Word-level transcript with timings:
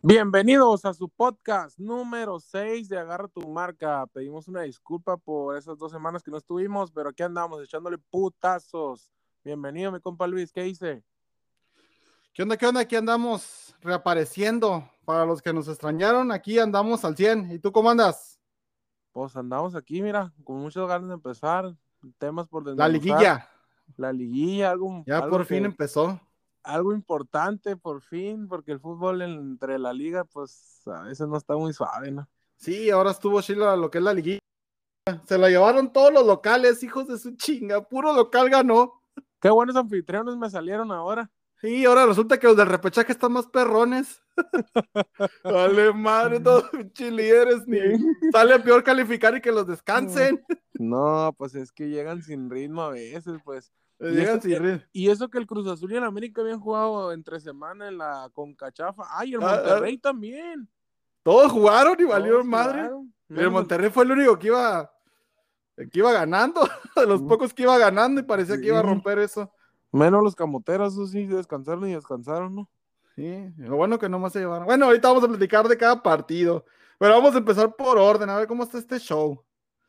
Bienvenidos 0.00 0.84
a 0.84 0.94
su 0.94 1.08
podcast 1.08 1.78
número 1.78 2.38
6 2.38 2.88
de 2.88 2.98
Agarra 2.98 3.28
tu 3.28 3.40
marca. 3.48 4.06
Pedimos 4.12 4.46
una 4.48 4.62
disculpa 4.62 5.16
por 5.16 5.56
esas 5.56 5.76
dos 5.78 5.90
semanas 5.90 6.22
que 6.22 6.30
no 6.30 6.36
estuvimos, 6.36 6.90
pero 6.92 7.10
aquí 7.10 7.22
andamos 7.22 7.62
echándole 7.62 7.98
putazos. 7.98 9.10
Bienvenido, 9.44 9.90
mi 9.90 10.00
compa 10.00 10.26
Luis, 10.26 10.52
¿qué 10.52 10.66
hice? 10.68 11.02
¿Qué 12.32 12.42
onda? 12.42 12.56
¿Qué 12.56 12.66
onda? 12.66 12.80
Aquí 12.82 12.94
andamos 12.94 13.74
reapareciendo. 13.80 14.88
Para 15.04 15.26
los 15.26 15.42
que 15.42 15.52
nos 15.52 15.66
extrañaron, 15.68 16.30
aquí 16.30 16.58
andamos 16.58 17.04
al 17.04 17.16
100. 17.16 17.50
¿Y 17.52 17.58
tú 17.58 17.72
cómo 17.72 17.90
andas? 17.90 18.38
Pues 19.12 19.34
andamos 19.36 19.74
aquí, 19.74 20.00
mira, 20.02 20.32
con 20.44 20.58
muchas 20.58 20.86
ganas 20.86 21.08
de 21.08 21.14
empezar. 21.14 21.74
Temas 22.18 22.46
por 22.46 22.64
La 22.76 22.88
liguilla. 22.88 23.48
La 23.96 24.12
liguilla, 24.12 24.70
algo. 24.70 25.02
Ya 25.06 25.16
algo 25.16 25.30
por 25.30 25.46
fin 25.46 25.60
que- 25.62 25.66
empezó. 25.66 26.20
Algo 26.68 26.92
importante, 26.92 27.76
por 27.78 28.02
fin, 28.02 28.46
porque 28.46 28.72
el 28.72 28.78
fútbol 28.78 29.22
entre 29.22 29.78
la 29.78 29.94
liga, 29.94 30.24
pues 30.24 30.82
a 30.86 31.00
veces 31.04 31.26
no 31.26 31.38
está 31.38 31.56
muy 31.56 31.72
suave, 31.72 32.10
¿no? 32.10 32.28
Sí, 32.56 32.90
ahora 32.90 33.12
estuvo 33.12 33.40
Sheila 33.40 33.74
lo 33.74 33.90
que 33.90 33.96
es 33.96 34.04
la 34.04 34.12
liguilla. 34.12 34.40
Se 35.24 35.38
la 35.38 35.48
llevaron 35.48 35.90
todos 35.94 36.12
los 36.12 36.26
locales, 36.26 36.82
hijos 36.82 37.08
de 37.08 37.16
su 37.16 37.36
chinga. 37.36 37.88
Puro 37.88 38.12
local 38.12 38.50
ganó. 38.50 39.02
Qué 39.40 39.48
buenos 39.48 39.76
anfitriones 39.76 40.36
me 40.36 40.50
salieron 40.50 40.92
ahora. 40.92 41.30
Y 41.62 41.86
ahora 41.86 42.04
resulta 42.04 42.38
que 42.38 42.46
los 42.46 42.56
del 42.58 42.66
repechaje 42.66 43.12
están 43.12 43.32
más 43.32 43.46
perrones. 43.46 44.22
Vale, 45.44 45.94
madre, 45.94 46.38
todos 46.38 46.68
pinches 46.70 47.12
líderes. 47.12 47.66
Ni... 47.66 47.78
Sale 48.30 48.60
peor 48.60 48.84
calificar 48.84 49.34
y 49.34 49.40
que 49.40 49.52
los 49.52 49.66
descansen. 49.66 50.44
No, 50.74 51.34
pues 51.38 51.54
es 51.54 51.72
que 51.72 51.88
llegan 51.88 52.22
sin 52.22 52.50
ritmo 52.50 52.82
a 52.82 52.90
veces, 52.90 53.40
pues. 53.42 53.72
Les 53.98 54.14
Y 54.16 54.20
eso 54.22 54.40
que- 54.40 54.58
ritmo. 54.58 54.82
Y 54.92 55.10
eso 55.10 55.28
que 55.28 55.38
el 55.38 55.46
Cruz 55.46 55.66
Azul 55.66 55.92
y 55.92 55.96
el 55.96 56.04
América 56.04 56.40
habían 56.40 56.60
jugado 56.60 57.12
entre 57.12 57.40
semana 57.40 57.88
en 57.88 57.98
la 57.98 58.30
Concachafa. 58.32 59.04
Ay, 59.10 59.34
el 59.34 59.42
Ah, 59.42 59.46
ah. 59.50 59.56
Monterrey 59.56 59.98
también. 59.98 60.68
Todos 61.22 61.50
jugaron 61.52 61.96
y 61.98 62.04
valieron 62.04 62.48
madre. 62.48 62.82
jugaron. 62.82 63.14
Y 63.30 63.40
el 63.40 63.50
Monterrey 63.50 63.90
fue 63.90 64.04
el 64.04 64.12
único 64.12 64.38
que 64.38 64.46
iba, 64.46 64.90
que 65.76 65.98
iba 65.98 66.12
ganando, 66.12 66.60
de 66.96 67.06
los 67.06 67.20
pocos 67.22 67.52
que 67.52 67.62
iba 67.64 67.76
ganando 67.76 68.20
y 68.20 68.24
parecía 68.24 68.58
que 68.58 68.68
iba 68.68 68.78
a 68.78 68.82
romper 68.82 69.18
eso. 69.18 69.52
Menos 69.92 70.22
los 70.22 70.34
camoteros, 70.36 70.92
esos 70.94 71.10
sí 71.10 71.26
descansaron 71.26 71.88
y 71.88 71.94
descansaron, 71.94 72.54
¿no? 72.54 72.70
Sí, 73.16 73.52
lo 73.56 73.76
bueno 73.76 73.98
que 73.98 74.08
no 74.08 74.18
más 74.18 74.32
se 74.32 74.38
llevaron. 74.38 74.66
Bueno, 74.66 74.86
ahorita 74.86 75.08
vamos 75.08 75.24
a 75.24 75.28
platicar 75.28 75.66
de 75.66 75.76
cada 75.76 76.02
partido, 76.02 76.64
pero 76.98 77.14
vamos 77.14 77.34
a 77.34 77.38
empezar 77.38 77.74
por 77.74 77.98
orden, 77.98 78.30
a 78.30 78.36
ver 78.36 78.46
cómo 78.46 78.62
está 78.62 78.78
este 78.78 78.98
show. 78.98 79.42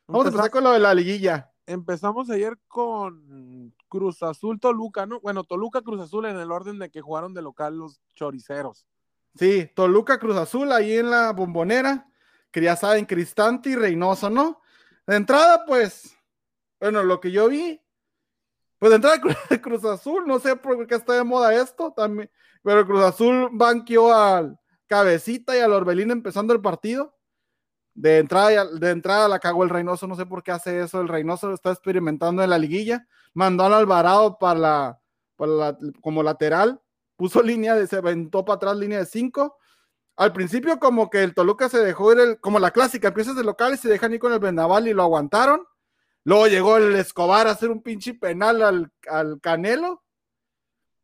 Vamos 0.08 0.26
a 0.26 0.30
empezar 0.30 0.50
con 0.50 0.64
lo 0.64 0.72
de 0.72 0.80
la 0.80 0.94
liguilla. 0.94 1.52
Empezamos 1.68 2.30
ayer 2.32 2.58
con 2.68 3.72
Cruz 3.90 4.24
Azul 4.24 4.60
Toluca, 4.60 5.06
¿no? 5.06 5.20
Bueno, 5.20 5.44
Toluca 5.44 5.82
Cruz 5.82 6.00
Azul 6.00 6.26
en 6.26 6.38
el 6.38 6.52
orden 6.52 6.80
de 6.80 6.90
que 6.90 7.02
jugaron 7.02 7.34
de 7.34 7.42
local 7.42 7.78
los 7.78 8.00
choriceros. 8.16 8.88
Sí, 9.36 9.70
Toluca 9.76 10.20
Cruz 10.20 10.38
Azul 10.38 10.72
ahí 10.72 10.98
en 10.98 11.10
la 11.10 11.34
bombonera, 11.34 12.08
que 12.52 12.62
ya 12.62 12.76
saben, 12.76 13.06
Cristante 13.06 13.72
y 13.72 13.76
Reynoso, 13.76 14.30
¿no? 14.30 14.62
De 15.06 15.16
entrada, 15.16 15.66
pues, 15.66 16.16
bueno, 16.80 17.04
lo 17.04 17.20
que 17.20 17.32
yo 17.32 17.48
vi, 17.50 17.82
pues 18.78 18.90
de 18.92 18.96
entrada 18.96 19.18
Cru- 19.22 19.62
Cruz 19.62 19.84
Azul, 19.86 20.26
no 20.26 20.40
sé 20.40 20.56
por 20.56 20.88
qué 20.88 20.96
está 20.96 21.14
de 21.14 21.24
moda 21.24 21.54
esto 21.54 21.92
también, 21.92 22.32
pero 22.64 22.86
Cruz 22.86 23.04
Azul 23.04 23.50
banqueó 23.52 24.14
al 24.14 24.60
Cabecita 24.88 25.56
y 25.56 25.60
al 25.60 25.74
Orbelín 25.74 26.12
empezando 26.12 26.54
el 26.54 26.62
partido. 26.62 27.16
De 28.02 28.18
entrada, 28.20 28.66
de 28.66 28.90
entrada 28.92 29.28
la 29.28 29.40
cagó 29.40 29.66
el 29.66 29.70
Reynoso, 29.70 30.08
no 30.08 30.16
sé 30.16 30.26
por 30.26 30.42
qué 30.42 30.52
hace 30.52 30.80
eso. 30.82 31.02
El 31.02 31.10
Reynoso 31.10 31.50
lo 31.50 31.54
está 31.56 31.72
experimentando 31.72 32.42
en 32.42 32.50
la 32.50 32.58
liguilla. 32.58 33.06
Mandó 33.34 33.66
al 33.66 33.74
Alvarado 33.74 34.38
para 34.40 34.58
la, 34.60 35.00
para 35.36 35.52
la- 35.52 35.78
como 36.02 36.24
lateral. 36.24 36.82
Puso 37.18 37.42
línea 37.44 37.76
de, 37.76 37.88
se 37.88 37.98
aventó 37.98 38.46
para 38.46 38.56
atrás 38.56 38.78
línea 38.78 39.00
de 39.00 39.06
5. 39.06 39.58
Al 40.16 40.32
principio, 40.32 40.80
como 40.80 41.10
que 41.10 41.24
el 41.24 41.34
Toluca 41.34 41.68
se 41.68 41.80
dejó 41.80 42.14
ir, 42.14 42.20
el- 42.22 42.40
como 42.40 42.58
la 42.60 42.72
clásica, 42.72 43.10
empiezas 43.10 43.36
de 43.36 43.44
local 43.44 43.74
y 43.74 43.78
se 43.78 43.90
dejan 43.90 44.14
ir 44.14 44.20
con 44.20 44.32
el 44.32 44.40
Vendaval 44.40 44.88
y 44.88 44.94
lo 44.94 45.04
aguantaron. 45.04 45.66
Luego 46.24 46.48
llegó 46.48 46.78
el 46.78 46.96
Escobar 46.96 47.48
a 47.48 47.52
hacer 47.52 47.70
un 47.70 47.82
pinche 47.84 48.14
penal 48.14 48.62
al, 48.62 48.92
al 49.10 49.42
Canelo. 49.42 50.04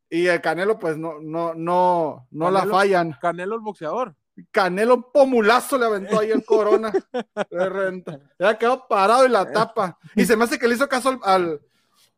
Y 0.10 0.28
el 0.28 0.40
Canelo, 0.40 0.80
pues 0.80 0.98
no, 0.98 1.20
no, 1.20 1.54
no, 1.56 2.26
no 2.32 2.52
la 2.52 2.62
fallan. 2.72 3.18
Canelo 3.20 3.56
el 3.56 3.62
boxeador. 3.62 4.16
Canelo 4.52 4.96
un 4.96 5.12
pomulazo 5.12 5.78
le 5.78 5.86
aventó 5.86 6.20
ahí 6.20 6.32
el 6.32 6.44
corona. 6.46 6.92
De 7.50 7.70
renta. 7.70 8.20
Ya 8.38 8.58
quedó 8.58 8.88
parado 8.88 9.26
y 9.26 9.30
la 9.30 9.50
tapa. 9.52 9.98
Y 10.16 10.26
se 10.26 10.36
me 10.36 10.44
hace 10.44 10.60
que 10.60 10.68
le 10.68 10.76
hizo 10.76 10.90
caso 10.90 11.10
al, 11.10 11.20
al, 11.24 11.62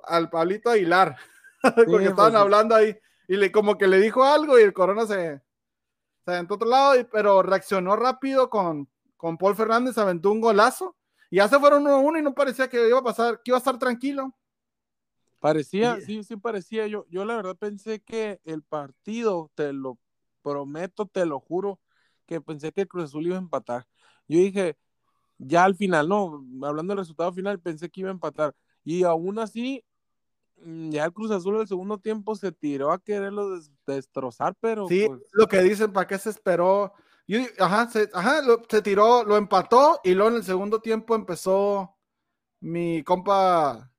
al 0.03 0.29
Pablito 0.29 0.69
Aguilar. 0.69 1.15
Porque 1.61 1.85
pues, 1.85 2.07
estaban 2.07 2.35
hablando 2.35 2.75
ahí. 2.75 2.97
Y 3.27 3.35
le 3.37 3.51
como 3.51 3.77
que 3.77 3.87
le 3.87 3.99
dijo 3.99 4.23
algo 4.23 4.57
y 4.57 4.63
el 4.63 4.73
corona 4.73 5.05
se, 5.05 5.41
se 6.25 6.31
aventó 6.31 6.53
a 6.53 6.57
otro 6.57 6.69
lado, 6.69 6.99
y- 6.99 7.03
pero 7.03 7.43
reaccionó 7.43 7.95
rápido 7.95 8.49
con, 8.49 8.89
con 9.15 9.37
Paul 9.37 9.55
Fernández, 9.55 9.97
aventó 9.97 10.31
un 10.31 10.41
golazo. 10.41 10.95
Y 11.29 11.35
ya 11.37 11.47
se 11.49 11.59
fueron 11.59 11.81
uno 11.81 11.91
a 11.95 11.97
uno 11.99 12.17
y 12.17 12.21
no 12.21 12.33
parecía 12.33 12.69
que 12.69 12.87
iba 12.87 12.99
a 12.99 13.03
pasar, 13.03 13.35
que 13.43 13.51
iba 13.51 13.57
a 13.57 13.59
estar 13.59 13.77
tranquilo. 13.77 14.33
Parecía, 15.39 15.99
sí, 16.01 16.23
sí 16.23 16.35
parecía. 16.35 16.87
Yo, 16.87 17.05
yo 17.09 17.25
la 17.25 17.35
verdad 17.35 17.55
pensé 17.57 17.99
que 18.01 18.39
el 18.43 18.63
partido, 18.63 19.51
te 19.55 19.71
lo 19.71 19.97
prometo, 20.41 21.05
te 21.05 21.25
lo 21.25 21.39
juro, 21.39 21.79
que 22.27 22.41
pensé 22.41 22.71
que 22.71 22.81
el 22.81 22.87
Cruz 22.87 23.05
Azul 23.05 23.25
iba 23.25 23.35
a 23.37 23.39
empatar. 23.39 23.87
Yo 24.27 24.37
dije, 24.39 24.77
ya 25.39 25.63
al 25.63 25.75
final, 25.75 26.07
no, 26.07 26.43
hablando 26.63 26.91
del 26.91 26.99
resultado 26.99 27.33
final, 27.33 27.59
pensé 27.59 27.89
que 27.89 28.01
iba 28.01 28.09
a 28.09 28.13
empatar. 28.13 28.53
Y 28.83 29.03
aún 29.03 29.39
así, 29.39 29.83
mm, 30.63 30.89
ya 30.91 31.05
el 31.05 31.13
Cruz 31.13 31.31
Azul 31.31 31.55
en 31.55 31.61
el 31.61 31.67
segundo 31.67 31.97
tiempo 31.97 32.35
se 32.35 32.51
tiró 32.51 32.91
a 32.91 32.99
quererlo 32.99 33.51
des- 33.51 33.71
destrozar, 33.87 34.55
pero 34.59 34.87
Sí, 34.87 35.05
pues, 35.07 35.21
lo 35.33 35.47
que 35.47 35.61
dicen, 35.61 35.91
¿para 35.93 36.07
qué 36.07 36.17
se 36.17 36.29
esperó? 36.29 36.93
Yo 37.27 37.39
ajá, 37.59 37.89
se, 37.89 38.09
ajá, 38.13 38.41
lo- 38.41 38.61
se 38.69 38.81
tiró, 38.81 39.23
lo 39.23 39.37
empató 39.37 39.99
y 40.03 40.13
luego 40.13 40.29
en 40.31 40.37
el 40.37 40.43
segundo 40.43 40.79
tiempo 40.79 41.15
empezó 41.15 41.95
mi 42.59 43.03
compa. 43.03 43.91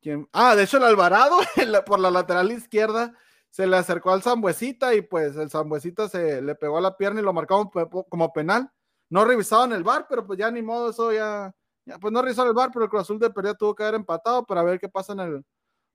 ¿quién? 0.00 0.28
Ah, 0.32 0.56
de 0.56 0.64
hecho, 0.64 0.78
el 0.78 0.84
Alvarado 0.84 1.38
por 1.86 2.00
la 2.00 2.10
lateral 2.10 2.50
izquierda 2.52 3.14
se 3.50 3.66
le 3.66 3.76
acercó 3.76 4.10
al 4.12 4.22
Zambuesita 4.22 4.94
y 4.94 5.02
pues 5.02 5.36
el 5.36 5.50
Zambuesita 5.50 6.08
se 6.08 6.40
le 6.42 6.54
pegó 6.54 6.78
a 6.78 6.80
la 6.80 6.96
pierna 6.96 7.20
y 7.20 7.24
lo 7.24 7.32
marcaron 7.32 7.68
como 8.08 8.32
penal. 8.32 8.70
No 9.08 9.24
revisaban 9.24 9.72
el 9.72 9.82
bar, 9.82 10.06
pero 10.08 10.26
pues 10.26 10.38
ya 10.38 10.50
ni 10.50 10.62
modo, 10.62 10.90
eso 10.90 11.12
ya, 11.12 11.52
pues 12.00 12.12
no 12.12 12.22
revisaron 12.22 12.48
el 12.50 12.54
bar, 12.54 12.70
pero 12.72 12.84
el 12.84 12.90
Cruz 12.90 13.02
Azul 13.02 13.18
de 13.18 13.30
pérdida 13.30 13.54
tuvo 13.54 13.74
que 13.74 13.82
haber 13.82 13.96
empatado 13.96 14.44
para 14.46 14.62
ver 14.62 14.78
qué 14.78 14.88
pasa 14.88 15.12
en 15.14 15.20
el 15.20 15.44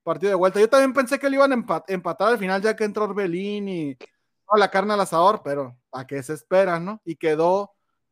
partido 0.03 0.31
de 0.31 0.35
vuelta. 0.35 0.59
Yo 0.59 0.69
también 0.69 0.93
pensé 0.93 1.17
que 1.17 1.29
le 1.29 1.37
iban 1.37 1.51
a 1.53 1.55
empa- 1.55 1.83
empatar 1.87 2.29
al 2.29 2.37
final 2.37 2.61
ya 2.61 2.75
que 2.75 2.83
entró 2.83 3.05
Orbelín 3.05 3.69
y 3.69 3.95
toda 3.95 4.59
la 4.59 4.69
carne 4.69 4.93
al 4.93 4.99
asador, 5.01 5.41
pero 5.43 5.77
¿a 5.93 6.05
qué 6.05 6.21
se 6.23 6.33
espera, 6.33 6.79
no? 6.79 7.01
Y 7.05 7.15
quedó 7.15 7.71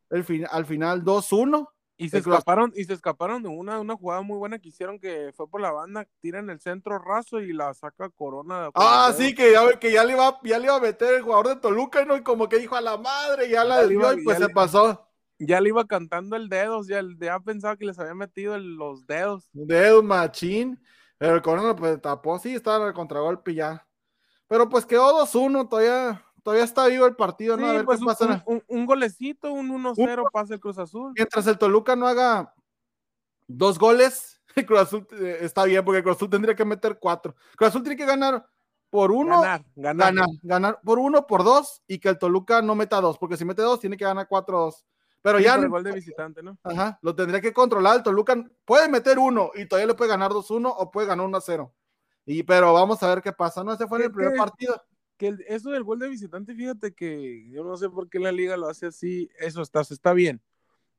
al 0.09 0.65
final 0.65 1.03
2-1. 1.03 1.72
Y 1.97 2.09
se 2.09 2.17
escaparon, 2.17 2.73
y 2.75 2.83
se 2.85 2.93
escaparon 2.93 3.43
de 3.43 3.49
una, 3.49 3.79
una 3.79 3.95
jugada 3.95 4.21
muy 4.21 4.37
buena 4.37 4.59
que 4.59 4.69
hicieron 4.69 4.99
que 4.99 5.31
fue 5.35 5.47
por 5.47 5.61
la 5.61 5.71
banda, 5.71 6.07
tira 6.21 6.39
en 6.39 6.49
el 6.49 6.59
centro 6.59 6.97
raso 6.99 7.39
y 7.39 7.53
la 7.53 7.73
saca 7.73 8.09
Corona. 8.09 8.69
Ah, 8.73 9.13
sí, 9.15 9.35
que 9.35 9.51
ya, 9.51 9.79
que 9.79 9.91
ya 9.91 10.03
le 10.03 10.13
iba, 10.13 10.39
ya 10.43 10.57
le 10.59 10.65
iba 10.65 10.75
a 10.75 10.79
meter 10.79 11.15
el 11.15 11.21
jugador 11.21 11.49
de 11.49 11.55
Toluca, 11.57 12.03
¿no? 12.05 12.17
Y 12.17 12.23
como 12.23 12.49
que 12.49 12.57
dijo 12.59 12.75
a 12.75 12.81
la 12.81 12.97
madre, 12.97 13.49
ya 13.49 13.63
la 13.63 13.81
desvió 13.81 14.11
y 14.13 14.23
pues 14.23 14.37
se 14.37 14.47
le- 14.47 14.53
pasó. 14.53 15.07
ya 15.39 15.61
le 15.61 15.69
iba 15.69 15.85
cantando 15.85 16.35
el 16.35 16.49
dedo, 16.49 16.81
ya, 16.87 17.01
ya 17.19 17.39
pensaba 17.39 17.75
que 17.77 17.85
les 17.85 17.99
había 17.99 18.15
metido 18.15 18.55
el- 18.55 18.75
los 18.75 19.05
dedos. 19.05 19.49
Dedo 19.53 20.01
machín. 20.01 20.81
Pero 21.17 21.35
el 21.35 21.41
Corona 21.41 21.75
pues 21.75 22.01
tapó, 22.01 22.37
sí, 22.39 22.55
estaba 22.55 22.77
en 22.83 22.87
el 22.89 22.93
contragolpe 22.93 23.53
ya. 23.53 23.87
Pero 24.47 24.67
pues 24.67 24.85
quedó 24.85 25.13
2-1, 25.17 25.67
todavía, 25.69 26.22
todavía 26.43 26.63
está 26.65 26.85
vivo 26.87 27.05
el 27.05 27.15
partido, 27.15 27.57
¿no? 27.57 27.65
a 27.67 27.73
ver 27.73 27.85
pues 27.85 27.97
qué 27.99 28.03
un, 28.03 28.07
pasa. 28.07 28.43
un- 28.45 28.55
un- 28.55 28.63
un 28.67 28.85
golecito, 28.85 29.51
un 29.51 29.69
1-0 29.69 30.29
pasa 30.31 30.53
el 30.53 30.59
Cruz 30.59 30.77
Azul. 30.77 31.13
Mientras 31.15 31.47
el 31.47 31.57
Toluca 31.57 31.95
no 31.95 32.07
haga 32.07 32.53
dos 33.47 33.79
goles, 33.79 34.41
el 34.55 34.65
Cruz 34.65 34.79
Azul 34.81 35.07
eh, 35.19 35.39
está 35.41 35.63
bien, 35.65 35.83
porque 35.83 35.97
el 35.99 36.03
Cruz 36.03 36.17
Azul 36.17 36.29
tendría 36.29 36.55
que 36.55 36.65
meter 36.65 36.97
cuatro. 36.99 37.35
Cruz 37.55 37.69
Azul 37.69 37.81
tiene 37.83 37.97
que 37.97 38.05
ganar 38.05 38.45
por 38.89 39.11
uno, 39.11 39.41
ganar, 39.41 39.65
ganar. 39.75 40.05
ganar, 40.13 40.27
ganar 40.43 40.79
por 40.83 40.99
uno, 40.99 41.25
por 41.25 41.43
dos, 41.43 41.81
y 41.87 41.97
que 41.99 42.09
el 42.09 42.19
Toluca 42.19 42.61
no 42.61 42.75
meta 42.75 43.01
dos, 43.01 43.17
porque 43.17 43.37
si 43.37 43.45
mete 43.45 43.61
dos, 43.63 43.79
tiene 43.79 43.97
que 43.97 44.05
ganar 44.05 44.27
cuatro 44.27 44.59
dos. 44.59 44.85
Pero 45.23 45.37
Sí, 45.39 45.45
ya 45.45 45.55
por 45.55 45.63
el 45.63 45.69
gol 45.69 45.83
de 45.85 45.91
visitante, 45.93 46.43
¿no? 46.43 46.57
ajá, 46.63 46.99
lo 47.01 47.15
tendría 47.15 47.39
que 47.39 47.53
controlar. 47.53 47.95
El 47.97 48.03
Toluca 48.03 48.35
puede 48.65 48.89
meter 48.89 49.17
uno 49.17 49.51
y 49.55 49.65
todavía 49.65 49.87
le 49.87 49.93
puede 49.95 50.09
ganar 50.11 50.31
2-1 50.31 50.71
o 50.77 50.91
puede 50.91 51.07
ganar 51.07 51.25
1-0. 51.25 51.71
Y 52.25 52.43
pero 52.43 52.73
vamos 52.73 53.01
a 53.01 53.07
ver 53.07 53.21
qué 53.21 53.31
pasa. 53.31 53.63
No, 53.63 53.73
ese 53.73 53.87
fue 53.87 53.97
en 53.97 54.01
¿Qué- 54.01 54.07
el 54.07 54.11
primer 54.13 54.37
partido. 54.37 54.81
Que 55.17 55.35
eso 55.47 55.69
del 55.71 55.83
gol 55.83 55.99
de 55.99 56.09
visitante, 56.09 56.55
fíjate 56.55 56.93
que 56.93 57.47
yo 57.49 57.63
no 57.63 57.77
sé 57.77 57.89
por 57.89 58.09
qué 58.09 58.19
la 58.19 58.31
liga 58.31 58.57
lo 58.57 58.67
hace 58.67 58.87
así. 58.87 59.29
Eso 59.39 59.61
está, 59.61 59.81
está 59.81 60.13
bien. 60.13 60.41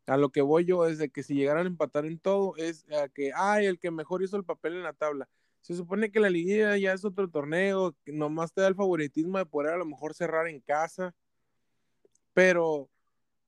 A 0.07 0.17
lo 0.17 0.31
que 0.31 0.43
voy 0.43 0.65
yo 0.65 0.87
es 0.87 0.99
de 0.99 1.11
que 1.11 1.23
si 1.23 1.35
llegaran 1.35 1.67
a 1.67 1.69
empatar 1.69 2.05
en 2.07 2.19
todo, 2.19 2.57
es 2.57 2.87
a 2.93 3.09
que, 3.09 3.33
ay, 3.35 3.67
el 3.67 3.79
que 3.79 3.91
mejor 3.91 4.23
hizo 4.23 4.37
el 4.37 4.45
papel 4.45 4.75
en 4.75 4.83
la 4.83 4.93
tabla. 4.93 5.29
Se 5.63 5.75
supone 5.75 6.11
que 6.11 6.21
la 6.21 6.29
liguilla 6.29 6.77
ya 6.77 6.93
es 6.93 7.05
otro 7.05 7.29
torneo, 7.31 7.97
que 8.05 8.13
nomás 8.13 8.53
te 8.53 8.61
da 8.61 8.69
el 8.69 8.75
favoritismo 8.75 9.39
de 9.39 9.47
poder 9.47 9.73
a 9.73 9.79
lo 9.79 9.87
mejor 9.87 10.15
cerrar 10.15 10.47
en 10.47 10.61
casa. 10.61 11.15
Pero, 12.35 12.91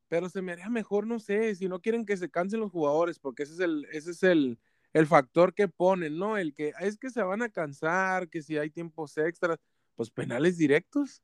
pero 0.09 0.31
se 0.31 0.41
me 0.41 0.53
haría 0.53 0.71
mejor, 0.71 1.07
no 1.07 1.19
sé, 1.19 1.55
si 1.55 1.69
no 1.69 1.81
quieren 1.81 2.07
que 2.07 2.17
se 2.17 2.31
cansen 2.31 2.61
los 2.61 2.73
jugadores, 2.73 3.19
porque 3.19 3.43
ese 3.43 3.53
es 3.55 3.61
el, 3.61 3.87
ese 3.93 4.13
es 4.13 4.23
el, 4.23 4.59
el 4.95 5.07
factor 5.07 5.53
que 5.53 5.69
ponen, 5.69 6.17
¿no? 6.19 6.39
El 6.39 6.55
que 6.55 6.73
es 6.81 6.97
que 6.97 7.11
se 7.11 7.23
van 7.23 7.43
a 7.43 7.51
cansar, 7.51 8.31
que 8.31 8.41
si 8.41 8.57
hay 8.57 8.71
tiempos 8.71 9.19
extras, 9.19 9.59
pues 9.97 10.11
penales 10.11 10.57
directos. 10.59 11.23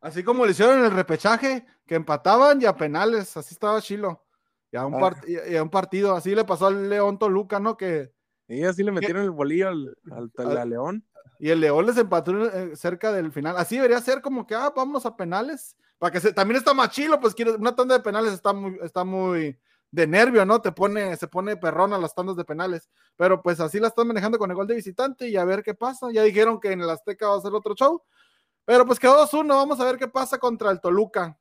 Así 0.00 0.22
como 0.22 0.44
le 0.44 0.50
hicieron 0.52 0.78
en 0.80 0.84
el 0.86 0.90
repechaje, 0.90 1.64
que 1.86 1.94
empataban 1.94 2.60
y 2.60 2.66
a 2.66 2.76
penales, 2.76 3.36
así 3.36 3.54
estaba 3.54 3.80
Chilo. 3.80 4.22
Y 4.72 4.76
a 4.76 4.84
un, 4.86 4.94
Ah. 5.02 5.12
y 5.26 5.54
a 5.56 5.62
un 5.62 5.70
partido, 5.70 6.14
así 6.16 6.34
le 6.34 6.44
pasó 6.44 6.66
al 6.66 6.88
León 6.90 7.18
Toluca, 7.18 7.60
¿no? 7.60 7.76
Que, 7.76 8.12
Y 8.48 8.64
así 8.64 8.82
le 8.82 8.90
metieron 8.92 9.22
el 9.22 9.30
bolillo 9.30 9.68
al, 9.68 9.96
al, 10.10 10.30
Al- 10.36 10.56
al 10.58 10.68
León. 10.70 11.06
y 11.38 11.48
el 11.50 11.60
León 11.60 11.86
les 11.86 11.96
empató 11.96 12.44
eh, 12.46 12.76
cerca 12.76 13.12
del 13.12 13.32
final. 13.32 13.56
Así 13.56 13.76
debería 13.76 14.00
ser 14.00 14.20
como 14.20 14.46
que, 14.46 14.54
ah, 14.54 14.72
vámonos 14.74 15.06
a 15.06 15.16
penales. 15.16 15.76
Para 15.98 16.12
que 16.12 16.20
se, 16.20 16.32
también 16.32 16.58
está 16.58 16.74
más 16.74 16.90
chilo, 16.90 17.18
pues 17.20 17.34
quiere, 17.34 17.52
una 17.52 17.74
tanda 17.74 17.96
de 17.96 18.02
penales 18.02 18.32
está 18.34 18.52
muy, 18.52 18.78
está 18.82 19.04
muy 19.04 19.58
de 19.94 20.08
nervio, 20.08 20.44
¿no? 20.44 20.60
Te 20.60 20.72
pone, 20.72 21.16
se 21.16 21.28
pone 21.28 21.56
perrona 21.56 21.96
las 21.98 22.14
tandas 22.16 22.34
de 22.34 22.44
penales. 22.44 22.90
Pero 23.16 23.40
pues 23.40 23.60
así 23.60 23.78
la 23.78 23.88
están 23.88 24.08
manejando 24.08 24.38
con 24.38 24.50
el 24.50 24.56
gol 24.56 24.66
de 24.66 24.74
visitante 24.74 25.28
y 25.28 25.36
a 25.36 25.44
ver 25.44 25.62
qué 25.62 25.72
pasa. 25.74 26.08
Ya 26.10 26.24
dijeron 26.24 26.58
que 26.58 26.72
en 26.72 26.80
el 26.80 26.90
Azteca 26.90 27.28
va 27.28 27.36
a 27.36 27.40
ser 27.40 27.52
otro 27.54 27.74
show. 27.76 28.02
Pero 28.64 28.84
pues 28.86 28.98
quedó 28.98 29.24
2-1, 29.24 29.46
vamos 29.48 29.78
a 29.78 29.84
ver 29.84 29.96
qué 29.96 30.08
pasa 30.08 30.36
contra 30.38 30.70
el 30.72 30.80
Toluca. 30.80 31.38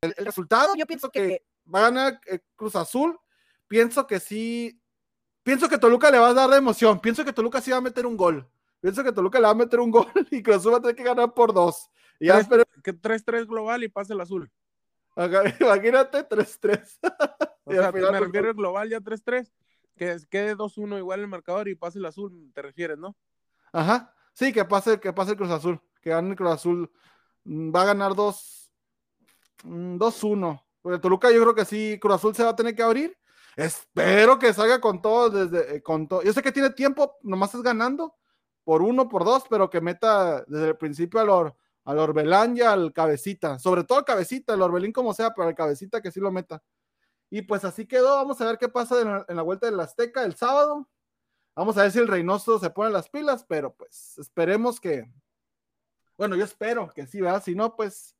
El, 0.00 0.14
el 0.16 0.26
resultado, 0.26 0.74
yo 0.76 0.86
pienso 0.86 1.10
que 1.10 1.44
va 1.74 1.80
a 1.80 1.90
ganar 1.90 2.20
eh, 2.26 2.38
Cruz 2.54 2.76
Azul. 2.76 3.18
Pienso 3.66 4.06
que 4.06 4.20
sí. 4.20 4.80
Pienso 5.42 5.68
que 5.68 5.78
Toluca 5.78 6.08
le 6.10 6.18
va 6.18 6.28
a 6.28 6.34
dar 6.34 6.50
de 6.50 6.56
emoción. 6.58 7.00
Pienso 7.00 7.24
que 7.24 7.32
Toluca 7.32 7.60
sí 7.60 7.72
va 7.72 7.78
a 7.78 7.80
meter 7.80 8.06
un 8.06 8.16
gol. 8.16 8.48
Pienso 8.80 9.02
que 9.02 9.10
Toluca 9.10 9.38
le 9.40 9.46
va 9.46 9.50
a 9.50 9.54
meter 9.56 9.80
un 9.80 9.90
gol 9.90 10.06
y 10.30 10.40
Cruz 10.40 10.58
Azul 10.58 10.74
va 10.74 10.76
a 10.76 10.80
tener 10.82 10.94
que 10.94 11.02
ganar 11.02 11.34
por 11.34 11.52
dos. 11.52 11.90
Y 12.20 12.26
ya 12.28 12.34
Tres- 12.34 12.42
espero, 12.44 12.64
Que 12.84 12.94
3-3 12.94 13.46
global 13.48 13.82
y 13.82 13.88
pasa 13.88 14.14
el 14.14 14.20
azul. 14.20 14.48
imagínate 15.60 16.28
3-3. 16.28 16.98
O 17.68 17.72
sea, 17.72 17.92
final, 17.92 18.12
me 18.12 18.20
refiero 18.20 18.48
al 18.48 18.54
global 18.54 18.88
ya 18.88 18.98
3-3. 18.98 19.52
Que 19.94 20.16
quede 20.30 20.56
2-1 20.56 20.96
igual 20.98 21.20
el 21.20 21.28
marcador 21.28 21.68
y 21.68 21.74
pase 21.74 21.98
el 21.98 22.06
azul, 22.06 22.50
te 22.54 22.62
refieres, 22.62 22.96
¿no? 22.96 23.14
Ajá. 23.72 24.14
Sí, 24.32 24.54
que 24.54 24.64
pase, 24.64 24.98
que 24.98 25.12
pase 25.12 25.32
el 25.32 25.36
Cruz 25.36 25.50
Azul. 25.50 25.78
Que 26.00 26.10
gane 26.10 26.30
el 26.30 26.36
Cruz 26.36 26.52
Azul. 26.52 26.90
Mm, 27.44 27.74
Va 27.74 27.82
a 27.82 27.86
ganar 27.86 28.14
2 28.14 28.72
mm, 29.64 29.96
2-1. 29.98 30.64
Porque 30.80 30.98
Toluca 30.98 31.30
yo 31.30 31.42
creo 31.42 31.54
que 31.54 31.66
sí, 31.66 31.98
Cruz 32.00 32.14
Azul 32.14 32.34
se 32.34 32.44
va 32.44 32.50
a 32.50 32.56
tener 32.56 32.74
que 32.74 32.82
abrir. 32.82 33.18
Espero 33.56 34.38
que 34.38 34.54
salga 34.54 34.80
con 34.80 35.02
todo 35.02 35.28
desde 35.28 35.76
eh, 35.76 35.82
con 35.82 36.08
todo. 36.08 36.22
Yo 36.22 36.32
sé 36.32 36.40
que 36.40 36.52
tiene 36.52 36.70
tiempo, 36.70 37.18
nomás 37.22 37.54
es 37.54 37.60
ganando 37.62 38.14
por 38.64 38.80
uno, 38.80 39.08
por 39.08 39.24
dos, 39.24 39.44
pero 39.50 39.68
que 39.68 39.80
meta 39.80 40.42
desde 40.46 40.68
el 40.68 40.76
principio 40.78 41.20
al, 41.20 41.28
Or- 41.28 41.56
al 41.84 41.98
Orbelán 41.98 42.56
y 42.56 42.60
al 42.60 42.92
Cabecita. 42.92 43.58
Sobre 43.58 43.84
todo 43.84 43.98
al 43.98 44.04
Cabecita, 44.04 44.54
el 44.54 44.62
Orbelín 44.62 44.92
como 44.92 45.14
sea, 45.14 45.32
pero 45.34 45.48
al 45.48 45.54
Cabecita 45.54 46.00
que 46.00 46.10
sí 46.10 46.20
lo 46.20 46.30
meta. 46.30 46.62
Y 47.30 47.42
pues 47.42 47.64
así 47.64 47.86
quedó. 47.86 48.16
Vamos 48.16 48.40
a 48.40 48.46
ver 48.46 48.58
qué 48.58 48.68
pasa 48.68 49.00
en 49.00 49.08
la, 49.08 49.26
en 49.28 49.36
la 49.36 49.42
vuelta 49.42 49.66
del 49.66 49.80
Azteca 49.80 50.24
el 50.24 50.34
sábado. 50.34 50.88
Vamos 51.54 51.76
a 51.76 51.82
ver 51.82 51.90
si 51.92 51.98
el 51.98 52.08
Reynoso 52.08 52.58
se 52.58 52.70
pone 52.70 52.90
las 52.90 53.08
pilas, 53.08 53.44
pero 53.48 53.74
pues 53.74 54.16
esperemos 54.18 54.80
que. 54.80 55.10
Bueno, 56.16 56.36
yo 56.36 56.44
espero 56.44 56.90
que 56.94 57.06
sí, 57.06 57.20
¿verdad? 57.20 57.42
Si 57.44 57.54
no, 57.54 57.74
pues 57.76 58.14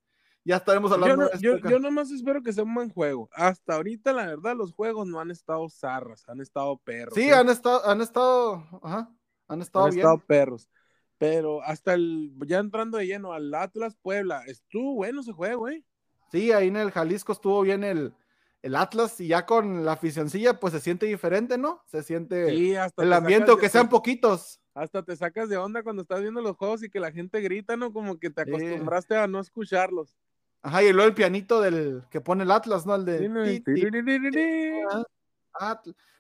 ya 0.45 0.57
estaremos 0.57 0.91
Yo, 0.91 0.95
hablando 0.95 1.25
no, 1.25 1.29
de 1.31 1.39
yo, 1.39 1.55
Azteca. 1.55 1.71
yo 1.71 1.79
nomás 1.79 2.11
espero 2.11 2.43
que 2.43 2.53
sea 2.53 2.65
un 2.65 2.75
buen 2.75 2.91
juego. 2.91 3.29
Hasta 3.33 3.75
ahorita, 3.75 4.13
la 4.13 4.27
verdad, 4.27 4.57
los 4.57 4.73
juegos 4.73 5.07
no 5.07 5.21
han 5.21 5.31
estado 5.31 5.69
zarras, 5.69 6.29
han 6.29 6.41
estado 6.41 6.77
perros. 6.79 7.15
Sí, 7.15 7.29
¿eh? 7.29 7.33
han 7.35 7.49
estado, 7.49 7.87
han 7.87 8.01
estado, 8.01 8.65
ajá, 8.83 9.11
han 9.47 9.61
estado 9.63 9.85
han 9.87 9.91
bien. 9.91 10.01
estado 10.01 10.19
perros. 10.27 10.69
Pero 11.19 11.63
hasta 11.63 11.95
el, 11.95 12.33
ya 12.47 12.59
entrando 12.59 12.99
de 12.99 13.07
lleno 13.07 13.33
al 13.33 13.53
Atlas 13.55 13.97
Puebla, 14.01 14.43
estuvo 14.47 14.95
bueno 14.95 15.21
ese 15.21 15.33
juego, 15.33 15.69
¿eh? 15.69 15.85
Sí, 16.31 16.53
ahí 16.53 16.69
en 16.69 16.77
el 16.77 16.91
Jalisco 16.93 17.33
estuvo 17.33 17.61
bien 17.63 17.83
el, 17.83 18.15
el 18.63 18.77
Atlas 18.77 19.21
y 19.21 19.29
ya 19.29 19.45
con 19.45 19.85
la 19.85 19.93
aficioncilla, 19.93 20.61
pues 20.61 20.73
se 20.75 20.81
siente 20.81 21.07
diferente, 21.07 21.59
¿no? 21.59 21.83
Se 21.87 22.03
siente 22.03 22.51
Sí, 22.51 22.77
hasta 22.77 23.03
el 23.03 23.09
te 23.11 23.15
ambiente, 23.17 23.57
de- 23.57 23.69
sean 23.69 23.89
poquitos. 23.89 24.61
Hasta 24.75 25.03
te 25.03 25.17
sacas 25.17 25.49
de 25.49 25.57
onda 25.57 25.83
cuando 25.83 26.03
estás 26.03 26.21
viendo 26.21 26.41
los 26.41 26.57
juegos 26.57 26.85
y 26.85 26.89
que 26.91 27.01
la 27.01 27.11
gente 27.11 27.41
grita, 27.41 27.77
¿no? 27.77 27.93
Como 27.93 28.19
que 28.19 28.31
te 28.31 28.45
Sí. 28.45 28.51
acostumbraste 28.51 29.17
a 29.17 29.27
no 29.27 29.41
escucharlos. 29.41 30.17
Ajá, 30.63 30.83
y 30.85 30.93
luego 30.93 31.09
el 31.09 31.15
pianito 31.15 31.61
del 31.61 32.05
que 32.11 32.21
pone 32.21 32.45
el 32.45 32.51
Atlas, 32.53 32.87
¿no? 32.87 32.95
El 32.95 33.05
de 33.05 33.29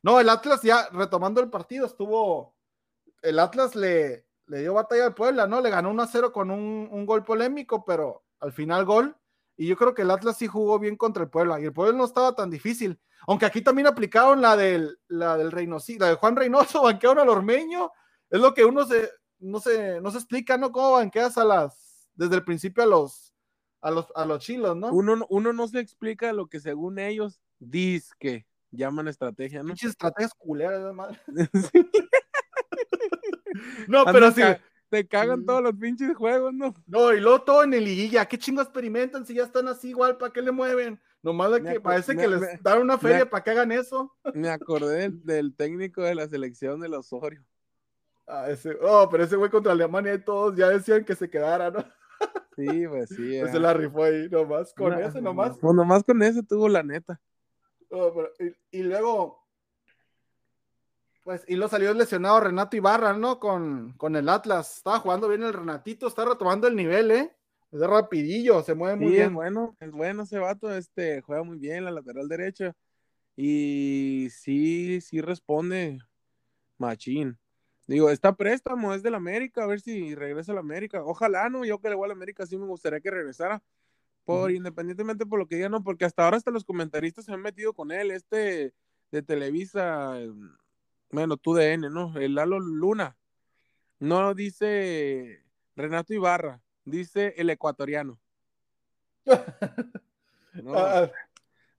No, 0.03 0.21
el 0.21 0.29
Atlas 0.29 0.63
ya 0.63 0.89
retomando 0.93 1.41
el 1.41 1.51
partido 1.51 1.87
estuvo. 1.87 2.55
El 3.23 3.39
Atlas 3.41 3.75
le, 3.75 4.25
le 4.49 4.61
dio 4.61 4.75
batalla 4.75 5.07
al 5.07 5.15
Puebla, 5.15 5.47
¿no? 5.47 5.61
Le 5.61 5.71
ganó 5.71 5.91
1 5.91 6.03
a 6.03 6.07
0 6.07 6.33
con 6.33 6.51
un, 6.51 6.89
un 6.91 7.07
gol 7.07 7.25
polémico, 7.25 7.85
pero 7.85 8.25
al 8.41 8.53
final 8.53 8.85
gol. 8.85 9.17
Y 9.57 9.67
yo 9.67 9.77
creo 9.77 9.95
que 9.95 10.03
el 10.03 10.11
Atlas 10.11 10.37
sí 10.39 10.47
jugó 10.47 10.79
bien 10.79 10.97
contra 10.97 11.25
el 11.25 11.31
Puebla. 11.31 11.61
Y 11.61 11.65
el 11.65 11.73
Puebla 11.73 11.97
no 11.97 12.05
estaba 12.05 12.35
tan 12.35 12.51
difícil. 12.51 12.99
Aunque 13.27 13.47
aquí 13.47 13.61
también 13.63 13.87
aplicaron 13.89 14.41
la 14.41 14.57
del, 14.57 14.99
la 15.09 15.37
del 15.37 15.51
Reynoso, 15.53 15.93
la 15.99 16.09
de 16.09 16.15
Juan 16.15 16.37
Reynoso, 16.37 16.83
banquearon 16.85 17.19
al 17.19 17.29
Ormeño. 17.29 17.91
Es 18.31 18.41
lo 18.41 18.55
que 18.55 18.65
uno 18.65 18.85
se, 18.87 19.11
no 19.41 19.61
se, 19.61 20.01
no 20.01 20.11
se 20.11 20.19
explica, 20.19 20.57
¿no? 20.57 20.71
Cómo 20.73 20.93
banqueas 20.93 21.37
a 21.39 21.45
las, 21.45 22.09
desde 22.15 22.37
el 22.37 22.45
principio 22.45 22.83
a 22.85 22.87
los, 22.87 23.35
a 23.81 23.91
los, 23.91 24.07
a 24.15 24.25
los 24.25 24.39
chilos, 24.41 24.77
¿no? 24.77 24.93
Uno, 24.93 25.17
no- 25.17 25.27
uno 25.31 25.53
no 25.53 25.67
se 25.69 25.81
explica 25.81 26.33
lo 26.33 26.47
que 26.49 26.61
según 26.61 26.99
ellos 26.99 27.41
que 28.19 28.47
llaman 28.71 29.09
estrategia, 29.09 29.63
¿no? 29.63 29.69
Pinches 29.69 29.91
estrategias 29.91 30.35
culeras, 30.35 30.95
madre. 30.95 31.19
Sí, 31.73 31.91
No, 33.89 34.05
pero 34.07 34.31
sí. 34.33 34.41
ca- 34.41 34.61
Te 34.91 35.07
cagan 35.07 35.41
Mm. 35.41 35.47
todos 35.47 35.63
los 35.63 35.75
pinches 35.75 36.17
juegos, 36.17 36.55
¿no? 36.55 36.75
No, 36.87 37.13
y 37.13 37.21
luego 37.21 37.43
todo 37.43 37.63
en 37.65 37.75
el 37.75 37.85
liguilla. 37.85 38.25
¿Qué 38.27 38.39
chingo 38.39 38.63
experimentan 38.63 39.27
si 39.27 39.35
ya 39.35 39.43
están 39.45 39.69
así 39.69 39.91
igual? 39.91 40.17
¿Para 40.17 40.33
qué 40.33 40.41
le 40.41 40.51
mueven? 40.51 40.99
Nomás 41.23 41.51
de 41.53 41.63
que 41.63 41.81
parece 41.81 42.17
que 42.17 42.27
les 42.29 42.41
me- 42.41 42.59
dan 42.63 42.81
una 42.81 42.95
me- 42.95 43.01
feria 43.01 43.29
para 43.29 43.45
que 43.45 43.51
hagan 43.51 43.71
eso. 43.73 44.17
Me 44.35 44.49
acordé 44.49 45.01
del, 45.01 45.21
del 45.25 45.55
técnico 45.55 46.03
de 46.03 46.15
la 46.15 46.27
selección 46.29 46.81
de 46.81 46.89
los 46.89 47.13
Osorio. 47.13 47.45
Ah, 48.27 48.47
ese, 48.51 48.77
oh, 48.83 49.09
pero 49.11 49.25
ese 49.25 49.37
güey 49.37 49.51
contra 49.51 49.73
Alemania 49.73 50.15
y 50.15 50.19
todos 50.25 50.55
ya 50.57 50.69
decían 50.69 51.05
que 51.05 51.15
se 51.15 51.29
quedara, 51.29 51.71
¿no? 51.71 51.85
Sí, 52.57 52.87
pues 52.89 53.11
sí. 53.11 53.37
Pues 53.41 53.53
se 53.53 53.61
la 53.61 53.73
rifó 53.75 54.03
ahí 54.05 54.29
nomás, 54.29 54.73
con 54.75 54.91
No, 54.93 54.99
ese 54.99 55.21
nomás. 55.23 55.57
Pues 55.59 55.75
nomás 55.75 56.03
con 56.03 56.21
ese 56.23 56.43
tuvo 56.43 56.69
la 56.69 56.83
neta. 56.83 57.21
Oh, 57.91 58.13
pero- 58.15 58.33
y, 58.73 58.79
y 58.81 58.83
luego, 58.83 59.38
pues, 61.29 61.45
y 61.47 61.57
lo 61.57 61.69
salió 61.69 61.93
lesionado 61.93 62.41
Renato 62.41 62.75
Ibarra, 62.75 63.13
¿no? 63.13 63.39
Con, 63.39 63.93
con 63.99 64.17
el 64.17 64.31
Atlas. 64.31 64.79
Estaba 64.79 64.99
jugando 64.99 65.29
bien 65.29 65.43
el 65.43 65.53
Renatito, 65.53 66.09
está 66.09 66.25
retomando 66.25 66.67
el 66.67 66.75
nivel, 66.75 67.11
¿eh? 67.11 67.37
Es 67.71 67.81
rapidillo, 67.83 68.63
se 68.63 68.75
mueve 68.75 68.97
muy 68.97 69.09
Sí, 69.09 69.13
es 69.17 69.19
bien. 69.19 69.35
bueno, 69.35 69.77
es 69.79 69.91
bueno 69.91 70.23
ese 70.23 70.39
vato, 70.39 70.75
este, 70.75 71.21
juega 71.21 71.43
muy 71.43 71.59
bien 71.59 71.85
la 71.85 71.91
lateral 71.91 72.29
derecha. 72.29 72.75
Y 73.37 74.29
sí, 74.31 75.03
sí 75.03 75.21
responde 75.21 75.99
machín. 76.79 77.39
Digo, 77.87 78.09
está 78.09 78.35
préstamo, 78.35 78.95
es 78.95 79.03
del 79.03 79.15
América, 79.15 79.65
a 79.65 79.67
ver 79.67 79.83
si 79.83 80.15
regresa 80.15 80.53
al 80.53 80.59
América. 80.59 81.05
Ojalá, 81.05 81.51
no, 81.51 81.63
yo 81.67 81.79
que 81.79 81.91
le 81.91 81.95
voy 81.95 82.07
al 82.07 82.13
América 82.13 82.47
sí 82.47 82.57
me 82.57 82.65
gustaría 82.65 83.01
que 83.01 83.11
regresara. 83.11 83.63
Por 84.25 84.51
independientemente 84.51 85.27
por 85.27 85.39
lo 85.39 85.47
que 85.47 85.57
digan, 85.57 85.73
no, 85.73 85.85
porque 85.85 86.07
hasta 86.07 86.25
ahora 86.25 86.39
hasta 86.39 86.51
los 86.51 86.65
comentaristas 86.65 87.27
se 87.27 87.35
han 87.35 87.43
metido 87.43 87.75
con 87.75 87.93
él, 87.93 88.13
este 88.13 88.73
de 89.11 89.23
Televisa, 89.23 90.19
eh, 90.19 90.31
bueno, 91.11 91.37
tú 91.37 91.55
de 91.55 91.73
N, 91.73 91.91
¿no? 91.91 92.17
El 92.19 92.35
Lalo 92.35 92.59
Luna. 92.61 93.17
No 94.01 94.35
dice 94.35 95.43
Renato 95.77 96.15
Ibarra, 96.15 96.61
dice 96.85 97.35
el 97.37 97.51
ecuatoriano. 97.51 98.19
No, 100.55 100.75
Ah, 100.75 101.09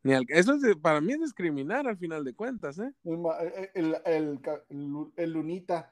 ni 0.03 0.13
al- 0.13 0.25
eso 0.29 0.53
es 0.53 0.75
para 0.77 1.01
mí 1.01 1.11
es 1.11 1.19
discriminar 1.19 1.85
al 1.85 1.97
final 1.97 2.23
de 2.23 2.33
cuentas, 2.33 2.79
¿eh? 2.79 2.93
El, 3.03 3.17
ma- 3.17 3.37
el, 3.73 3.97
el- 4.05 4.39
el 5.17 5.31
lunita. 5.33 5.91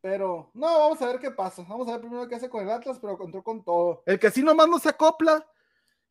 Pero, 0.00 0.50
no, 0.54 0.66
vamos 0.78 1.02
a 1.02 1.06
ver 1.06 1.18
qué 1.18 1.30
pasa. 1.32 1.64
Vamos 1.68 1.88
a 1.88 1.92
ver 1.92 2.00
primero 2.00 2.28
qué 2.28 2.36
hace 2.36 2.48
con 2.48 2.62
el 2.62 2.70
Atlas, 2.70 2.98
pero 3.00 3.18
entró 3.22 3.42
con 3.42 3.64
todo. 3.64 4.02
El 4.06 4.18
que 4.20 4.30
sí 4.30 4.42
nomás 4.42 4.68
no 4.68 4.78
se 4.78 4.90
acopla, 4.90 5.44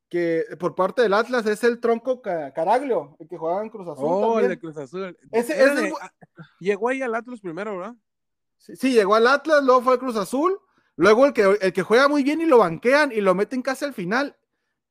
que 0.10 0.44
por 0.60 0.74
parte 0.76 1.02
del 1.04 1.14
Atlas 1.14 1.46
es 1.46 1.64
el 1.64 1.80
tronco 1.80 2.22
Ca- 2.22 2.52
Caraglio, 2.54 3.16
el 3.20 3.28
que 3.28 3.38
jugaba 3.38 3.62
en 3.62 3.70
Cruz 3.70 3.88
Azul. 3.88 4.06
Oh, 4.08 4.40
el 4.40 4.46
también. 4.46 4.50
de 4.50 4.60
Cruz 4.60 4.78
Azul. 4.78 5.18
Ese- 5.32 5.54
ese 5.54 5.76
de- 5.76 5.94
ah, 6.02 6.12
llegó 6.60 6.90
ahí 6.90 7.02
al 7.02 7.14
Atlas 7.16 7.40
primero, 7.42 7.78
¿verdad? 7.78 7.96
Sí, 8.58 8.76
sí, 8.76 8.92
llegó 8.94 9.16
al 9.16 9.28
Atlas, 9.28 9.64
luego 9.64 9.82
fue 9.82 9.94
al 9.94 10.00
Cruz 10.00 10.16
Azul, 10.16 10.60
luego 10.96 11.26
el 11.28 11.34
que, 11.34 11.58
el 11.62 11.72
que 11.74 11.84
juega 11.84 12.08
muy 12.08 12.24
bien 12.24 12.42
y 12.42 12.46
lo 12.46 12.58
banquean 12.58 13.12
y 13.12 13.22
lo 13.22 13.36
meten 13.36 13.62
casi 13.62 13.86
al 13.86 13.94
final. 13.94 14.36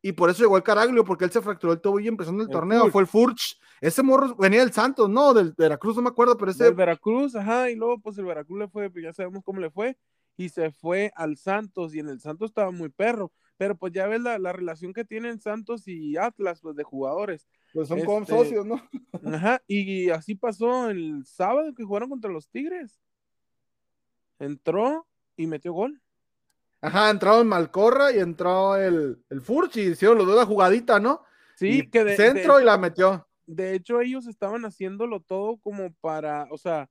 Y 0.00 0.12
por 0.12 0.30
eso 0.30 0.44
llegó 0.44 0.56
el 0.56 0.62
Caraglio, 0.62 1.04
porque 1.04 1.24
él 1.24 1.32
se 1.32 1.42
fracturó 1.42 1.72
el 1.72 1.80
tobillo 1.80 2.08
empezando 2.08 2.44
el, 2.44 2.48
El 2.48 2.52
torneo. 2.52 2.80
Furch. 2.82 2.92
Fue 2.92 3.00
el 3.02 3.06
Furch. 3.08 3.58
Ese 3.80 4.02
morro 4.04 4.34
venía 4.36 4.60
del 4.60 4.72
Santos, 4.72 5.10
no, 5.10 5.34
del 5.34 5.52
Veracruz, 5.58 5.96
no 5.96 6.02
me 6.02 6.08
acuerdo, 6.08 6.36
pero 6.36 6.52
ese 6.52 6.64
Del 6.64 6.74
Veracruz, 6.74 7.34
ajá, 7.34 7.68
y 7.70 7.74
luego 7.74 7.98
pues 8.00 8.16
el 8.18 8.24
Veracruz 8.24 8.58
le 8.60 8.68
fue, 8.68 8.88
pues 8.90 9.04
ya 9.04 9.12
sabemos 9.12 9.42
cómo 9.44 9.60
le 9.60 9.70
fue, 9.70 9.96
y 10.36 10.48
se 10.48 10.70
fue 10.70 11.12
al 11.16 11.36
Santos, 11.36 11.94
y 11.94 11.98
en 11.98 12.08
el 12.08 12.20
Santos 12.20 12.50
estaba 12.50 12.70
muy 12.70 12.88
perro, 12.88 13.32
pero 13.58 13.76
pues 13.76 13.92
ya 13.92 14.06
ves 14.06 14.22
la, 14.22 14.38
la 14.38 14.52
relación 14.54 14.94
que 14.94 15.04
tienen 15.04 15.40
Santos 15.40 15.86
y 15.86 16.16
Atlas, 16.16 16.60
pues 16.62 16.74
de 16.76 16.84
jugadores. 16.84 17.46
pues 17.74 17.88
son 17.88 18.02
como 18.04 18.20
este- 18.22 18.32
socios, 18.32 18.64
¿no? 18.64 18.80
Ajá, 19.26 19.60
y 19.66 20.08
así 20.10 20.34
pasó 20.34 20.88
el 20.88 21.26
sábado 21.26 21.74
que 21.74 21.84
jugaron 21.84 22.08
contra 22.08 22.30
los 22.30 22.48
Tigres. 22.48 22.98
Entró 24.38 25.06
y 25.36 25.46
metió 25.46 25.72
gol. 25.72 26.00
Ajá, 26.80 27.10
entraron 27.10 27.48
Malcorra 27.48 28.12
y 28.12 28.20
entró 28.20 28.76
el, 28.76 29.18
el 29.30 29.40
Furch 29.40 29.76
y 29.78 29.80
hicieron 29.90 30.18
los 30.18 30.26
dos 30.26 30.36
la 30.36 30.46
jugadita, 30.46 31.00
¿no? 31.00 31.22
Sí, 31.56 31.80
Y 31.80 31.90
que 31.90 32.04
de, 32.04 32.16
centro 32.16 32.56
de- 32.56 32.62
y 32.62 32.66
la 32.66 32.78
metió. 32.78 33.28
de 33.46 33.74
hecho 33.74 34.00
ellos 34.00 34.28
estaban 34.28 34.64
haciéndolo 34.64 35.20
todo 35.20 35.56
como 35.58 35.92
para, 35.94 36.46
o 36.52 36.56
sea, 36.58 36.88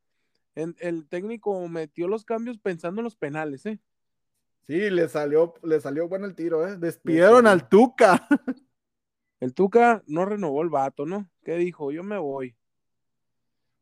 en- 0.55 0.75
el 0.79 1.07
técnico 1.07 1.65
metió 1.69 2.09
los 2.09 2.25
cambios 2.25 2.57
pensando 2.57 2.99
en 2.99 3.05
los 3.05 3.15
penales, 3.15 3.65
¿eh? 3.65 3.79
Sí, 4.67 4.89
le 4.89 5.07
salió, 5.07 5.53
le 5.63 5.79
salió 5.79 6.09
bueno 6.09 6.25
el 6.25 6.35
tiro, 6.35 6.67
¿eh? 6.67 6.77
Despidieron 6.77 7.47
al 7.47 7.67
Tuca. 7.69 8.27
El 9.39 9.53
Tuca 9.53 10.03
no 10.07 10.25
renovó 10.25 10.63
el 10.63 10.69
vato, 10.69 11.05
¿no? 11.05 11.29
¿Qué 11.43 11.57
dijo? 11.57 11.91
Yo 11.91 12.03
me 12.03 12.17
voy. 12.17 12.55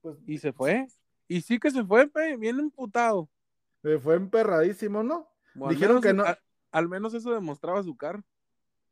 Pues, 0.02 0.18
y 0.28 0.38
se 0.38 0.52
fue. 0.52 0.88
Y 1.30 1.42
sí 1.42 1.60
que 1.60 1.72
se 1.72 1.84
fue, 1.86 2.08
pe, 2.08 2.36
bien 2.36 2.60
emputado. 2.60 3.30
Se 3.82 3.98
fue 3.98 4.16
emperradísimo, 4.16 5.02
¿no? 5.02 5.30
Dijeron 5.70 6.02
que 6.02 6.14
no. 6.14 6.26
al 6.72 6.90
menos 6.90 7.14
eso 7.14 7.34
demostraba 7.34 7.82
su 7.84 7.96
carro. 7.96 8.22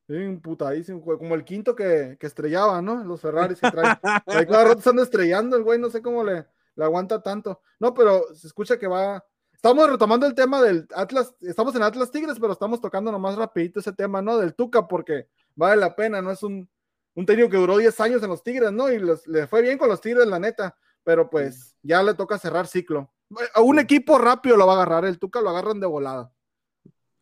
Sí, 0.08 0.16
emputadísimo, 0.16 1.02
como 1.02 1.36
el 1.36 1.44
quinto 1.44 1.76
que, 1.76 2.18
estrellaba, 2.20 2.82
¿no? 2.82 3.04
Los 3.04 3.22
Ferraris 3.22 3.60
que 3.60 3.70
traen. 3.70 3.98
cada 4.26 4.64
rato 4.64 4.80
están 4.80 5.00
estrellando 5.00 5.56
el 5.56 5.64
güey, 5.64 5.80
no 5.80 5.90
sé 5.90 6.02
cómo 6.02 6.24
le, 6.24 6.46
le 6.76 6.84
aguanta 6.84 7.22
tanto. 7.22 7.62
No, 7.80 7.94
pero 7.94 8.34
se 8.34 8.48
escucha 8.48 8.80
que 8.80 8.88
va. 8.88 9.24
Estamos 9.64 9.90
retomando 9.90 10.28
el 10.28 10.36
tema 10.36 10.62
del 10.62 10.86
Atlas, 10.94 11.34
estamos 11.40 11.74
en 11.74 11.84
Atlas 11.84 12.12
Tigres, 12.12 12.38
pero 12.38 12.52
estamos 12.52 12.82
tocando 12.82 13.14
nomás 13.14 13.38
rapidito 13.38 13.80
ese 13.80 13.94
tema, 13.94 14.22
¿no? 14.22 14.38
Del 14.38 14.56
Tuca, 14.56 14.90
porque 14.90 15.30
vale 15.56 15.80
la 15.80 15.96
pena, 15.96 16.22
¿no? 16.22 16.32
Es 16.32 16.44
un, 16.44 16.70
un 17.14 17.26
técnico 17.26 17.50
que 17.50 17.56
duró 17.56 17.78
10 17.78 17.98
años 18.02 18.22
en 18.22 18.30
los 18.30 18.44
Tigres, 18.44 18.74
¿no? 18.74 18.92
Y 18.92 19.00
le 19.00 19.48
fue 19.48 19.62
bien 19.62 19.78
con 19.78 19.88
los 19.88 20.02
Tigres, 20.02 20.28
la 20.28 20.38
neta, 20.38 20.76
pero 21.06 21.30
pues 21.30 21.78
ya 21.82 22.04
le 22.04 22.14
toca 22.14 22.38
cerrar 22.38 22.68
ciclo. 22.68 23.14
A 23.56 23.62
un 23.62 23.80
equipo 23.80 24.18
rápido 24.18 24.58
lo 24.58 24.68
va 24.68 24.74
a 24.74 24.76
agarrar, 24.76 25.06
el 25.06 25.18
Tuca 25.18 25.40
lo 25.40 25.52
agarran 25.52 25.80
de 25.80 25.88
volada. 25.88 26.34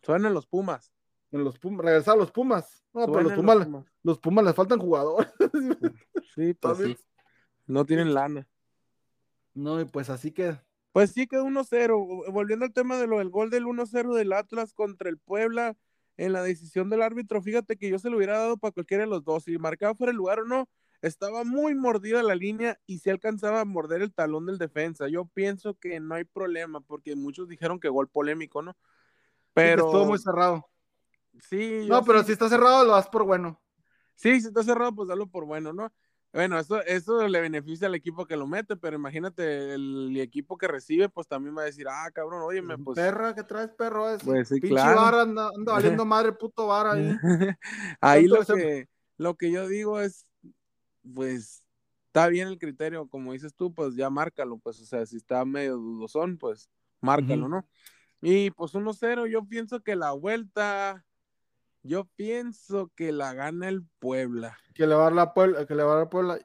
Suenan 0.01 0.33
los 0.33 0.47
Pumas. 0.47 0.91
En 1.31 1.43
los 1.43 1.59
Pumas, 1.59 1.85
regresar 1.85 2.15
a 2.15 2.17
los 2.17 2.31
Pumas. 2.31 2.83
No, 2.91 3.05
pero 3.05 3.21
los 3.21 3.33
Pumas, 3.33 3.67
los 4.01 4.17
Pumas, 4.17 4.45
les 4.45 4.55
faltan 4.55 4.79
jugadores. 4.79 5.31
Sí, 6.33 6.55
pues 6.55 6.77
sí. 6.79 6.97
No 7.67 7.85
tienen 7.85 8.15
lana. 8.15 8.47
No, 9.53 9.79
y 9.79 9.85
pues 9.85 10.09
así 10.09 10.31
que. 10.31 10.57
Pues 10.91 11.11
sí 11.11 11.27
quedó 11.27 11.45
1-0. 11.45 12.31
Volviendo 12.31 12.65
al 12.65 12.73
tema 12.73 12.97
de 12.97 13.07
lo 13.07 13.19
del 13.19 13.29
gol 13.29 13.49
del 13.49 13.65
1-0 13.65 14.13
del 14.13 14.33
Atlas 14.33 14.73
contra 14.73 15.09
el 15.09 15.17
Puebla 15.17 15.75
en 16.17 16.33
la 16.33 16.43
decisión 16.43 16.89
del 16.89 17.01
árbitro, 17.01 17.41
fíjate 17.41 17.77
que 17.77 17.89
yo 17.89 17.97
se 17.97 18.09
lo 18.09 18.17
hubiera 18.17 18.37
dado 18.37 18.57
para 18.57 18.73
cualquiera 18.73 19.03
de 19.03 19.09
los 19.09 19.23
dos. 19.23 19.43
Si 19.43 19.57
marcaba 19.57 19.95
fuera 19.95 20.11
el 20.11 20.17
lugar 20.17 20.39
o 20.39 20.45
no, 20.45 20.67
estaba 21.01 21.43
muy 21.43 21.73
mordida 21.73 22.21
la 22.21 22.35
línea 22.35 22.79
y 22.85 22.99
se 22.99 23.09
alcanzaba 23.09 23.61
a 23.61 23.65
morder 23.65 24.01
el 24.01 24.13
talón 24.13 24.45
del 24.45 24.57
defensa. 24.57 25.07
Yo 25.07 25.25
pienso 25.25 25.73
que 25.75 25.99
no 25.99 26.15
hay 26.15 26.25
problema, 26.25 26.81
porque 26.81 27.15
muchos 27.15 27.47
dijeron 27.47 27.79
que 27.79 27.89
gol 27.89 28.07
polémico, 28.07 28.61
¿no? 28.61 28.75
Pero. 29.53 29.85
estuvo 29.85 30.05
muy 30.05 30.19
cerrado. 30.19 30.67
Sí. 31.49 31.85
No, 31.87 32.03
pero 32.03 32.23
si 32.23 32.33
está 32.33 32.49
cerrado, 32.49 32.85
lo 32.85 32.91
das 32.91 33.07
por 33.07 33.23
bueno. 33.23 33.59
Sí, 34.15 34.39
si 34.41 34.47
está 34.47 34.63
cerrado, 34.63 34.93
pues 34.93 35.07
dalo 35.07 35.27
por 35.27 35.45
bueno, 35.45 35.73
¿no? 35.73 35.91
Bueno, 36.33 36.57
eso, 36.57 36.81
eso 36.83 37.27
le 37.27 37.41
beneficia 37.41 37.87
al 37.87 37.95
equipo 37.95 38.25
que 38.25 38.37
lo 38.37 38.47
mete, 38.47 38.77
pero 38.77 38.95
imagínate, 38.95 39.73
el, 39.73 40.15
equipo 40.17 40.57
que 40.57 40.67
recibe, 40.67 41.09
pues 41.09 41.27
también 41.27 41.57
va 41.57 41.63
a 41.63 41.65
decir, 41.65 41.87
ah, 41.89 42.09
cabrón, 42.13 42.41
óyeme, 42.43 42.77
pues. 42.77 42.95
Perra, 42.95 43.35
que 43.35 43.43
traes 43.43 43.69
perro 43.71 44.09
es. 44.09 44.23
Pues 44.23 44.47
sí, 44.47 44.61
Pinche 44.61 44.75
vara 44.75 45.23
anda, 45.23 45.49
valiendo 45.65 46.05
madre, 46.05 46.31
puto 46.31 46.67
vara 46.67 46.93
ahí. 46.93 47.17
ahí 48.01 48.27
lo 48.27 48.45
que, 48.45 48.87
lo 49.17 49.35
que 49.35 49.51
yo 49.51 49.67
digo 49.67 49.99
es, 49.99 50.25
pues, 51.13 51.63
está 52.07 52.27
bien 52.27 52.47
el 52.47 52.59
criterio, 52.59 53.07
como 53.09 53.33
dices 53.33 53.53
tú, 53.53 53.73
pues 53.73 53.95
ya 53.95 54.09
márcalo, 54.09 54.57
pues, 54.57 54.79
o 54.79 54.85
sea, 54.85 55.05
si 55.05 55.17
está 55.17 55.43
medio 55.43 55.75
dudosón, 55.75 56.37
pues, 56.37 56.69
márcalo, 57.01 57.49
¿no? 57.49 57.67
Y 58.21 58.51
pues 58.51 58.73
1-0, 58.73 59.27
yo 59.27 59.43
pienso 59.45 59.81
que 59.81 59.95
la 59.95 60.11
vuelta, 60.11 61.03
yo 61.83 62.07
pienso 62.15 62.91
que 62.95 63.11
la 63.11 63.33
gana 63.33 63.69
el 63.69 63.83
Puebla. 63.99 64.57
Que 64.73 64.87
le 64.87 64.95
va 64.95 65.01
a 65.01 65.03
dar 65.05 65.13
la 65.13 65.33
Puebla, 65.33 65.65
que 65.65 65.75
le 65.75 65.83
va 65.83 65.93
a 65.93 65.97
dar 65.97 66.09
Puebla. 66.09 66.39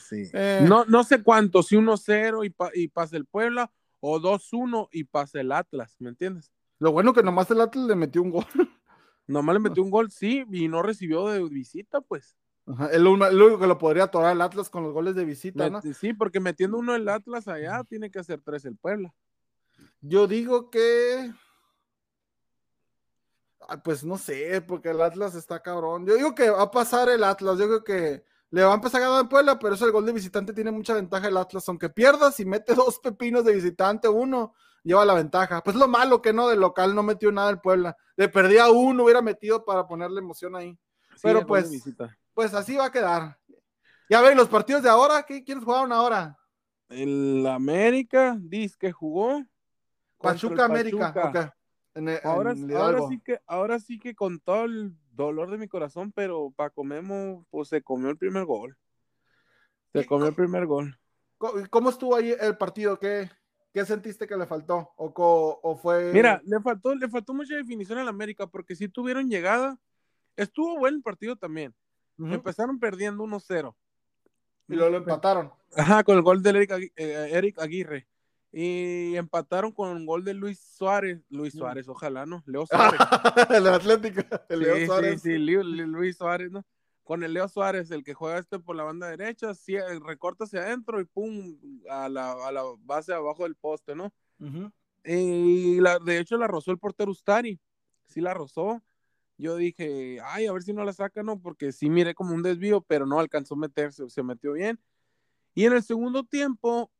Sí. 0.00 0.30
Eh, 0.32 0.64
no, 0.66 0.84
no 0.84 1.04
sé 1.04 1.22
cuánto, 1.22 1.62
si 1.62 1.76
1-0 1.76 2.46
y, 2.46 2.82
y 2.82 2.88
pasa 2.88 3.16
el 3.16 3.26
Puebla, 3.26 3.70
o 4.00 4.20
2-1 4.20 4.88
y 4.92 5.04
pasa 5.04 5.40
el 5.40 5.52
Atlas, 5.52 5.96
¿me 5.98 6.10
entiendes? 6.10 6.52
Lo 6.78 6.92
bueno 6.92 7.12
que 7.12 7.22
nomás 7.22 7.50
el 7.50 7.60
Atlas 7.60 7.86
le 7.86 7.96
metió 7.96 8.22
un 8.22 8.30
gol. 8.30 8.44
Nomás 9.26 9.52
le 9.52 9.60
metió 9.60 9.82
un 9.82 9.90
gol, 9.90 10.10
sí, 10.10 10.44
y 10.50 10.68
no 10.68 10.82
recibió 10.82 11.28
de 11.28 11.46
visita, 11.50 12.00
pues. 12.00 12.34
Ajá, 12.66 12.88
el, 12.92 13.06
único 13.06 13.58
que 13.58 13.66
lo 13.66 13.76
podría 13.76 14.04
atorar 14.04 14.32
el 14.32 14.40
Atlas 14.40 14.70
con 14.70 14.82
los 14.82 14.94
goles 14.94 15.14
de 15.14 15.26
visita, 15.26 15.68
¿no? 15.68 15.82
Sí, 15.82 16.14
porque 16.14 16.40
metiendo 16.40 16.78
uno 16.78 16.94
el 16.94 17.06
Atlas 17.08 17.46
allá, 17.46 17.84
tiene 17.84 18.10
que 18.10 18.20
hacer 18.20 18.40
tres 18.40 18.64
el 18.64 18.76
Puebla. 18.76 19.14
Yo 20.00 20.26
digo 20.26 20.70
que. 20.70 21.30
Pues 23.76 24.02
no 24.04 24.16
sé, 24.16 24.62
porque 24.62 24.90
el 24.90 25.00
Atlas 25.00 25.34
está 25.34 25.60
cabrón. 25.60 26.06
Yo 26.06 26.14
digo 26.14 26.34
que 26.34 26.48
va 26.48 26.62
a 26.62 26.70
pasar 26.70 27.08
el 27.10 27.22
Atlas. 27.22 27.58
Yo 27.58 27.66
creo 27.66 27.84
que 27.84 28.24
le 28.50 28.64
va 28.64 28.72
a 28.72 28.76
empezar 28.76 29.02
a 29.02 29.04
ganar 29.04 29.20
en 29.22 29.28
Puebla, 29.28 29.58
pero 29.58 29.74
eso 29.74 29.84
el 29.84 29.92
gol 29.92 30.06
de 30.06 30.12
visitante 30.12 30.54
tiene 30.54 30.70
mucha 30.70 30.94
ventaja 30.94 31.28
el 31.28 31.36
Atlas. 31.36 31.68
Aunque 31.68 31.90
pierda, 31.90 32.32
si 32.32 32.44
mete 32.44 32.74
dos 32.74 32.98
pepinos 32.98 33.44
de 33.44 33.54
visitante, 33.54 34.08
uno 34.08 34.54
lleva 34.82 35.04
la 35.04 35.14
ventaja. 35.14 35.62
Pues 35.62 35.76
lo 35.76 35.86
malo 35.86 36.22
que 36.22 36.32
no, 36.32 36.48
del 36.48 36.60
local 36.60 36.94
no 36.94 37.02
metió 37.02 37.30
nada 37.30 37.50
el 37.50 37.60
Puebla. 37.60 37.96
Le 38.16 38.28
perdía 38.28 38.70
uno, 38.70 39.04
hubiera 39.04 39.20
metido 39.20 39.64
para 39.64 39.86
ponerle 39.86 40.20
emoción 40.20 40.56
ahí. 40.56 40.78
pero 41.22 41.46
pues, 41.46 41.70
pues 42.32 42.54
así 42.54 42.76
va 42.76 42.86
a 42.86 42.92
quedar. 42.92 43.38
Ya 44.08 44.22
ven, 44.22 44.38
los 44.38 44.48
partidos 44.48 44.82
de 44.82 44.88
ahora, 44.88 45.24
¿qué, 45.24 45.44
¿quiénes 45.44 45.64
jugaron 45.64 45.92
ahora? 45.92 46.38
El 46.88 47.46
América, 47.46 48.34
dice 48.40 48.76
que 48.78 48.92
jugó. 48.92 49.44
Pachuca, 50.18 50.64
América. 50.64 51.54
Ahora, 52.24 52.54
sí 52.54 53.20
que, 53.24 53.40
ahora 53.46 53.78
sí 53.78 53.98
que 53.98 54.14
con 54.14 54.40
todo 54.40 54.64
el 54.64 54.94
dolor 55.12 55.50
de 55.50 55.58
mi 55.58 55.68
corazón, 55.68 56.12
pero 56.12 56.52
Paco 56.54 56.84
Memo, 56.84 57.46
pues 57.50 57.68
se 57.68 57.82
comió 57.82 58.10
el 58.10 58.16
primer 58.16 58.44
gol. 58.44 58.76
Se 59.92 60.06
comió 60.06 60.28
el 60.28 60.34
primer 60.34 60.66
gol. 60.66 60.98
¿Cómo 61.70 61.90
estuvo 61.90 62.16
ahí 62.16 62.34
el 62.38 62.56
partido? 62.56 62.98
¿Qué, 62.98 63.30
qué 63.72 63.84
sentiste 63.84 64.26
que 64.26 64.36
le 64.36 64.46
faltó? 64.46 64.92
¿O, 64.96 65.60
o 65.62 65.76
fue.? 65.76 66.12
Mira, 66.12 66.42
le 66.44 66.60
faltó, 66.60 66.94
le 66.94 67.08
faltó 67.08 67.32
mucha 67.34 67.54
definición 67.54 67.98
al 67.98 68.08
América, 68.08 68.46
porque 68.46 68.74
si 68.74 68.88
tuvieron 68.88 69.28
llegada, 69.28 69.78
estuvo 70.36 70.78
bueno 70.78 70.96
el 70.96 71.02
partido 71.02 71.36
también. 71.36 71.74
Empezaron 72.18 72.80
perdiendo 72.80 73.22
1-0. 73.24 73.74
Y 74.68 74.74
luego 74.74 74.90
lo 74.90 74.96
empataron. 74.98 75.52
Ajá, 75.76 76.02
con 76.02 76.16
el 76.16 76.22
gol 76.22 76.42
de 76.42 76.50
Eric, 76.50 76.70
eh, 76.96 77.28
Eric 77.32 77.60
Aguirre. 77.60 78.08
Y 78.52 79.14
empataron 79.16 79.72
con 79.72 79.90
un 79.90 80.06
gol 80.06 80.24
de 80.24 80.34
Luis 80.34 80.58
Suárez. 80.58 81.22
Luis. 81.28 81.52
Suárez, 81.52 81.88
ojalá, 81.88 82.24
¿no? 82.24 82.42
Leo 82.46 82.66
Suárez. 82.66 83.00
el 83.50 83.66
Atlético, 83.66 84.22
el 84.48 84.60
Leo 84.60 84.86
Suárez. 84.86 85.22
Sí, 85.22 85.32
sí, 85.32 85.38
Luis 85.38 86.16
Suárez, 86.16 86.50
¿no? 86.50 86.64
Con 87.04 87.22
el 87.22 87.32
Leo 87.34 87.48
Suárez, 87.48 87.90
el 87.90 88.04
que 88.04 88.14
juega 88.14 88.38
este 88.38 88.58
por 88.58 88.76
la 88.76 88.84
banda 88.84 89.08
derecha, 89.08 89.54
sí, 89.54 89.76
eh, 89.76 89.98
recorta 90.00 90.44
hacia 90.44 90.60
adentro 90.60 91.00
y 91.00 91.04
pum, 91.04 91.58
a 91.90 92.08
la, 92.08 92.32
a 92.32 92.52
la 92.52 92.62
base 92.80 93.12
abajo 93.12 93.44
del 93.44 93.54
poste, 93.54 93.94
¿no? 93.94 94.12
Y 95.04 95.80
la, 95.80 95.98
de 95.98 96.18
hecho 96.18 96.36
la 96.36 96.46
rozó 96.46 96.70
el 96.70 96.78
portero 96.78 97.10
Ustari. 97.10 97.58
Sí 98.06 98.20
la 98.20 98.34
rozó. 98.34 98.82
Yo 99.38 99.56
dije, 99.56 100.18
ay, 100.24 100.46
a 100.46 100.52
ver 100.52 100.62
si 100.62 100.72
no 100.72 100.84
la 100.84 100.92
saca, 100.92 101.22
¿no? 101.22 101.40
Porque 101.40 101.72
sí 101.72 101.88
miré 101.88 102.14
como 102.14 102.34
un 102.34 102.42
desvío, 102.42 102.80
pero 102.80 103.06
no 103.06 103.20
alcanzó 103.20 103.54
a 103.54 103.58
meterse, 103.58 104.08
se 104.10 104.22
metió 104.22 104.52
bien. 104.52 104.80
Y 105.54 105.64
en 105.64 105.74
el 105.74 105.82
segundo 105.82 106.24
tiempo, 106.24 106.90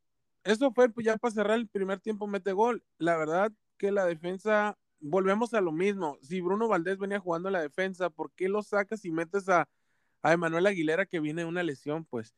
eso 0.44 0.72
fue 0.72 0.88
pues, 0.88 1.06
ya 1.06 1.16
para 1.16 1.34
cerrar 1.34 1.58
el 1.58 1.68
primer 1.68 2.00
tiempo, 2.00 2.26
mete 2.26 2.52
gol. 2.52 2.82
La 2.98 3.16
verdad 3.16 3.52
que 3.76 3.92
la 3.92 4.04
defensa, 4.04 4.76
volvemos 5.00 5.54
a 5.54 5.60
lo 5.60 5.72
mismo. 5.72 6.18
Si 6.22 6.40
Bruno 6.40 6.68
Valdés 6.68 6.98
venía 6.98 7.20
jugando 7.20 7.50
la 7.50 7.60
defensa, 7.60 8.10
¿por 8.10 8.32
qué 8.32 8.48
lo 8.48 8.62
sacas 8.62 9.04
y 9.04 9.10
metes 9.10 9.48
a, 9.48 9.68
a 10.22 10.32
Emanuel 10.32 10.66
Aguilera 10.66 11.06
que 11.06 11.20
viene 11.20 11.42
de 11.42 11.48
una 11.48 11.62
lesión? 11.62 12.04
Pues 12.04 12.34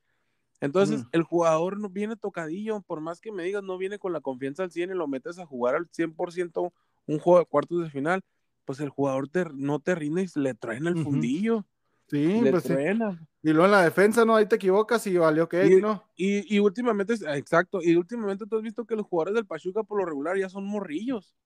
entonces 0.61 1.05
el 1.13 1.23
jugador 1.23 1.79
no 1.79 1.89
viene 1.89 2.17
tocadillo, 2.17 2.83
por 2.83 3.01
más 3.01 3.21
que 3.21 3.33
me 3.33 3.45
digas, 3.45 3.63
no 3.63 3.79
viene 3.79 3.99
con 3.99 4.13
la 4.13 4.21
confianza 4.21 4.63
al 4.63 4.71
100 4.71 4.91
y 4.91 4.95
lo 4.95 5.09
metes 5.09 5.39
a 5.39 5.47
jugar 5.47 5.75
al 5.75 5.89
100% 5.89 6.73
un 7.07 7.19
juego 7.19 7.39
de 7.39 7.47
cuartos 7.47 7.83
de 7.83 7.91
final, 7.91 8.23
pues 8.67 8.79
el 8.81 8.91
jugador 8.91 9.29
no 9.55 9.81
te 9.81 9.95
rinde 9.95 10.23
y 10.23 10.41
le 10.41 10.55
traen 10.55 10.87
el 10.87 11.03
fundillo. 11.03 11.67
Sí, 12.11 12.43
pues 12.51 12.65
Y 12.69 13.51
luego 13.51 13.67
en 13.67 13.71
la 13.71 13.85
defensa, 13.85 14.25
¿no? 14.25 14.35
Ahí 14.35 14.47
te 14.47 14.57
equivocas 14.57 15.07
y 15.07 15.17
valió 15.17 15.49
que, 15.49 15.65
y, 15.65 15.81
¿no? 15.81 16.03
Y, 16.17 16.57
y, 16.57 16.59
últimamente, 16.59 17.15
exacto, 17.37 17.81
y 17.81 17.95
últimamente 17.95 18.47
tú 18.47 18.57
has 18.57 18.63
visto 18.63 18.85
que 18.85 18.97
los 18.97 19.07
jugadores 19.07 19.35
del 19.35 19.47
Pachuca 19.47 19.85
por 19.85 19.99
lo 19.99 20.07
regular 20.07 20.37
ya 20.37 20.49
son 20.49 20.65
morrillos. 20.65 21.37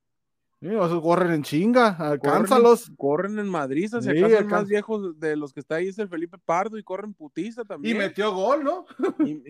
Sí, 0.63 0.69
o 0.75 1.03
corren 1.03 1.33
en 1.33 1.43
chinga, 1.43 1.89
alcánzalos. 1.89 2.91
Corren, 2.97 3.39
en 3.39 3.49
Madrid, 3.49 3.95
o 3.95 4.01
sea, 4.01 4.15
sí, 4.15 4.45
más 4.47 4.67
viejos 4.67 5.21
de 5.21 5.37
los 5.37 5.53
que 5.53 5.61
está 5.61 5.75
ahí 5.75 5.89
es 5.89 5.99
el 5.99 6.09
Felipe 6.09 6.39
Pardo 6.39 6.79
y 6.79 6.83
corren 6.83 7.13
putiza 7.13 7.67
también. 7.67 7.95
Y 7.95 7.99
metió 7.99 8.33
gol, 8.33 8.65
¿no? 8.65 8.87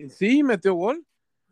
sí, 0.09 0.43
metió 0.43 0.73
gol, 0.73 1.05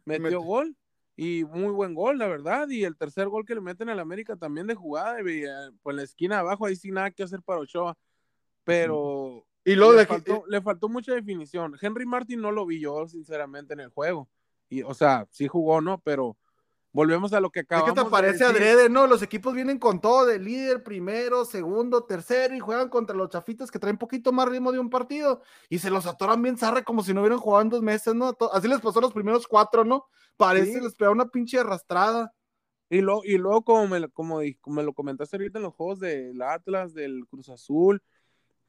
metió 0.03 0.41
gol. 0.41 0.75
Y 1.15 1.45
muy 1.45 1.71
buen 1.71 1.93
gol, 1.93 2.17
la 2.17 2.27
verdad. 2.27 2.67
Y 2.69 2.83
el 2.83 2.97
tercer 2.97 3.29
gol 3.29 3.45
que 3.45 3.53
le 3.53 3.61
meten 3.61 3.87
al 3.87 3.99
América 3.99 4.35
también 4.35 4.67
de 4.67 4.75
jugada, 4.75 5.21
y, 5.21 5.43
eh, 5.43 5.71
pues 5.81 5.93
en 5.93 5.97
la 5.97 6.03
esquina 6.03 6.39
abajo, 6.39 6.65
ahí 6.65 6.75
sin 6.75 6.95
nada 6.95 7.11
que 7.11 7.23
hacer 7.23 7.41
para 7.43 7.61
Ochoa. 7.61 7.95
Pero 8.65 9.45
y 9.65 9.75
luego 9.75 9.93
le, 9.93 10.05
faltó, 10.05 10.43
le 10.47 10.61
faltó 10.61 10.89
mucha 10.89 11.13
definición. 11.13 11.77
Henry 11.79 12.05
Martin 12.05 12.41
no 12.41 12.51
lo 12.51 12.65
vi 12.65 12.79
yo, 12.79 13.07
sinceramente, 13.07 13.73
en 13.73 13.79
el 13.79 13.89
juego. 13.89 14.29
Y, 14.69 14.83
o 14.83 14.93
sea, 14.93 15.27
sí 15.31 15.47
jugó, 15.47 15.79
¿no? 15.81 16.01
Pero 16.01 16.37
volvemos 16.91 17.33
a 17.33 17.39
lo 17.39 17.49
que 17.49 17.61
acabamos 17.61 17.89
Es 17.89 17.95
que 17.95 18.03
te 18.03 18.09
parece 18.09 18.43
adrede, 18.43 18.89
¿no? 18.89 19.07
Los 19.07 19.21
equipos 19.21 19.53
vienen 19.53 19.79
con 19.79 20.01
todo 20.01 20.25
de 20.25 20.39
líder, 20.39 20.83
primero, 20.83 21.45
segundo, 21.45 22.03
tercero, 22.03 22.55
y 22.55 22.59
juegan 22.59 22.89
contra 22.89 23.15
los 23.15 23.29
chafitos 23.29 23.71
que 23.71 23.79
traen 23.79 23.97
poquito 23.97 24.31
más 24.31 24.49
ritmo 24.49 24.71
de 24.71 24.79
un 24.79 24.89
partido. 24.89 25.41
Y 25.69 25.79
se 25.79 25.89
los 25.89 26.05
atoran 26.05 26.41
bien 26.41 26.57
zarre 26.57 26.83
como 26.83 27.03
si 27.03 27.13
no 27.13 27.21
hubieran 27.21 27.39
jugado 27.39 27.63
en 27.63 27.69
dos 27.69 27.81
meses, 27.81 28.13
¿no? 28.13 28.37
Así 28.51 28.67
les 28.67 28.81
pasó 28.81 29.01
los 29.01 29.13
primeros 29.13 29.47
cuatro, 29.47 29.85
¿no? 29.85 30.05
Parece 30.37 30.81
les 30.81 30.95
pega 30.95 31.11
una 31.11 31.27
pinche 31.27 31.59
arrastrada. 31.59 32.33
Y, 32.89 33.01
lo, 33.01 33.21
y 33.23 33.37
luego, 33.37 33.63
como 33.63 33.87
me, 33.87 34.07
como, 34.09 34.39
me 34.67 34.83
lo 34.83 34.93
comentaste 34.93 35.37
ahorita 35.37 35.57
en 35.57 35.63
los 35.63 35.73
juegos 35.73 35.99
del 35.99 36.39
Atlas, 36.41 36.93
del 36.93 37.25
Cruz 37.27 37.49
Azul, 37.49 38.03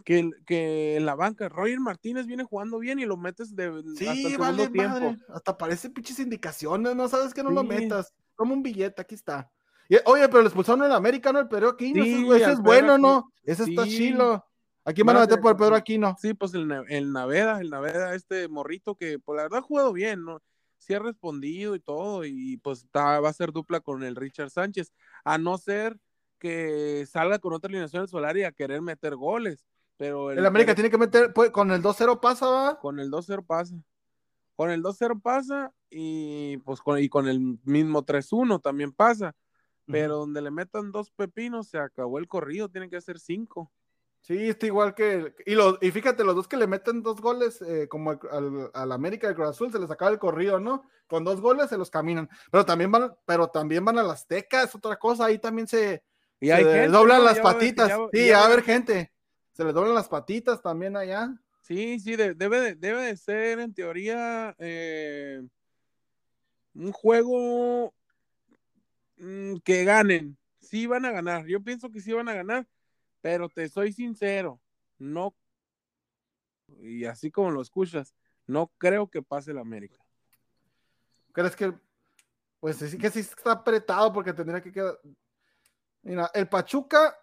que, 0.05 0.31
que 0.47 0.97
en 0.97 1.07
la 1.07 1.15
banca 1.15 1.49
Roger 1.49 1.81
Martínez 1.81 2.27
viene 2.27 2.45
jugando 2.45 2.79
bien 2.79 2.99
y 2.99 3.07
lo 3.07 3.17
metes 3.17 3.55
de 3.55 3.83
sí, 3.97 4.07
hasta 4.07 4.29
el 4.29 4.39
vale, 4.39 4.69
tiempo. 4.69 5.17
Hasta 5.29 5.57
parece 5.57 5.91
pinches 5.91 6.19
indicaciones, 6.19 6.95
no 6.95 7.09
sabes 7.09 7.33
que 7.33 7.43
no 7.43 7.51
lo 7.51 7.65
metas. 7.65 8.13
Como 8.35 8.55
un 8.55 8.63
billete, 8.63 9.01
aquí 9.01 9.15
está. 9.15 9.51
oye, 10.07 10.29
pero 10.29 10.41
le 10.41 10.49
expulsaron 10.49 10.85
en 10.85 10.93
América, 10.93 11.33
¿no? 11.33 11.39
El 11.39 11.49
Pedro 11.49 11.71
Aquino, 11.71 12.35
ese, 12.35 12.53
es 12.53 12.61
bueno, 12.61 12.99
¿no? 12.99 13.33
Ese 13.45 13.65
está 13.65 13.85
chilo. 13.85 14.45
Aquí 14.85 15.03
van 15.03 15.17
a 15.17 15.21
meter 15.21 15.41
por 15.41 15.53
el 15.53 15.57
Pedro 15.57 15.77
Aquino. 15.77 16.17
Sí, 16.21 16.35
pues 16.35 16.53
el, 16.53 16.71
el 16.89 17.13
Naveda, 17.13 17.61
el 17.61 17.71
Naveda, 17.71 18.15
este 18.15 18.49
morrito 18.49 18.97
que, 18.97 19.19
pues 19.19 19.37
la 19.37 19.45
verdad 19.45 19.61
ha 19.61 19.63
jugado 19.63 19.93
bien, 19.93 20.25
¿no? 20.25 20.43
Sí 20.77 20.93
ha 20.93 20.99
respondido 20.99 21.75
y 21.75 21.81
todo, 21.81 22.27
y 22.27 22.59
pues 22.59 22.85
va 22.95 23.27
a 23.27 23.33
ser 23.33 23.53
dupla 23.53 23.81
con 23.81 24.03
el 24.03 24.17
Richard 24.17 24.51
Sánchez, 24.51 24.93
a 25.25 25.39
no 25.39 25.57
ser 25.57 25.97
que 26.39 27.07
salga 27.07 27.39
con 27.39 27.55
otra 27.55 27.69
alineación 27.69 28.03
del 28.03 28.11
Solari 28.11 28.43
a 28.43 28.53
querer 28.53 28.83
meter 28.83 29.17
goles. 29.17 29.65
Pero 29.97 30.31
el, 30.31 30.45
América 30.45 30.75
tiene 30.75 30.91
que 30.91 30.99
meter, 30.99 31.33
pues, 31.33 31.51
con 31.51 31.71
el 31.71 31.83
2-0 31.83 32.21
pasa, 32.21 32.47
¿va? 32.47 32.79
Con 32.79 32.99
el 32.99 33.11
2-0 33.11 33.45
pasa. 33.47 33.77
Con 34.57 34.71
el 34.71 34.83
2-0 34.83 35.21
pasa 35.21 35.73
y 35.91 36.59
pues 36.59 36.81
con, 36.81 36.99
y 36.99 37.09
con 37.09 37.29
el 37.29 37.59
mismo 37.65 38.05
3-1 38.05 38.61
también 38.61 38.93
pasa. 38.93 39.35
Pero 39.87 40.17
donde 40.17 40.41
le 40.41 40.51
metan 40.51 40.93
dos 40.93 41.11
pepinos 41.11 41.69
se 41.69 41.79
acabó 41.79 42.19
el 42.19 42.27
corrido, 42.27 42.71
tienen 42.71 42.89
que 42.89 42.97
hacer 42.97 43.19
cinco. 43.19 43.71
Sí, 44.23 44.49
está 44.49 44.65
igual 44.65 44.95
que. 44.95 45.35
Y, 45.45 45.57
y 45.87 45.91
fíjate, 45.91 46.25
los 46.25 46.35
dos 46.35 46.49
que 46.49 46.57
le 46.57 46.67
meten 46.67 47.03
dos 47.03 47.21
goles, 47.21 47.61
eh, 47.61 47.87
como 47.89 48.13
al, 48.13 48.71
al, 48.73 48.93
América 48.93 49.27
del 49.27 49.37
Cruz 49.37 49.51
Azul, 49.51 49.71
se 49.71 49.79
les 49.79 49.91
acaba 49.91 50.11
el 50.11 50.19
corrido, 50.19 50.59
¿no? 50.59 50.85
Con 51.07 51.25
dos 51.25 51.43
goles 51.43 51.69
se 51.69 51.77
los 51.77 51.91
caminan. 51.91 52.31
Pero 52.51 52.65
también 52.65 52.91
van, 52.91 53.15
pero 53.27 53.49
también 53.49 53.85
van 53.85 53.99
a 53.99 54.03
las 54.03 54.27
tecas, 54.27 54.75
otra 54.75 54.97
cosa, 54.97 55.27
ahí 55.27 55.39
también 55.39 55.69
se, 55.69 56.03
y 56.41 56.51
hay 56.51 56.89
doblan 56.89 57.25
las 57.25 57.41
patitas. 57.41 57.91
sí, 58.13 58.31
va 58.31 58.41
a 58.41 58.45
haber 58.47 58.63
gente. 58.63 59.14
Se 59.55 59.65
les 59.65 59.73
doblan 59.73 59.95
las 59.95 60.09
patitas 60.09 60.61
también 60.61 60.97
allá. 60.97 61.33
Sí, 61.63 62.01
sí, 62.01 62.17
debe, 62.17 62.61
de, 62.61 62.75
debe 62.75 63.03
de 63.03 63.17
ser 63.17 63.61
en 63.61 63.73
teoría 63.73 64.55
eh, 64.59 65.43
un 66.75 66.93
juego 66.93 67.95
mm, 69.17 69.59
que 69.65 69.85
ganen. 69.85 70.37
Sí 70.61 70.89
van 70.89 71.05
a 71.05 71.13
ganar. 71.13 71.47
Yo 71.47 71.63
pienso 71.63 71.91
que 71.91 72.01
sí 72.01 72.13
van 72.13 72.29
a 72.29 72.35
ganar, 72.35 72.67
pero 73.21 73.49
te 73.49 73.69
soy 73.69 73.93
sincero, 73.93 74.61
no. 74.99 75.37
Y 76.81 77.05
así 77.05 77.31
como 77.31 77.53
lo 77.53 77.63
escuchas, 77.63 78.13
no 78.49 78.73
creo 78.77 79.09
que 79.09 79.23
pase 79.23 79.53
el 79.53 79.59
América. 79.59 80.05
¿Crees 81.33 81.55
que? 81.55 81.73
Pues 82.59 82.77
sí 82.77 82.99
que 82.99 83.11
sí 83.11 83.21
está 83.21 83.53
apretado 83.53 84.13
porque 84.13 84.33
tendría 84.33 84.61
que 84.61 84.73
quedar. 84.73 84.99
Mira, 86.03 86.29
el 86.35 86.49
Pachuca 86.49 87.17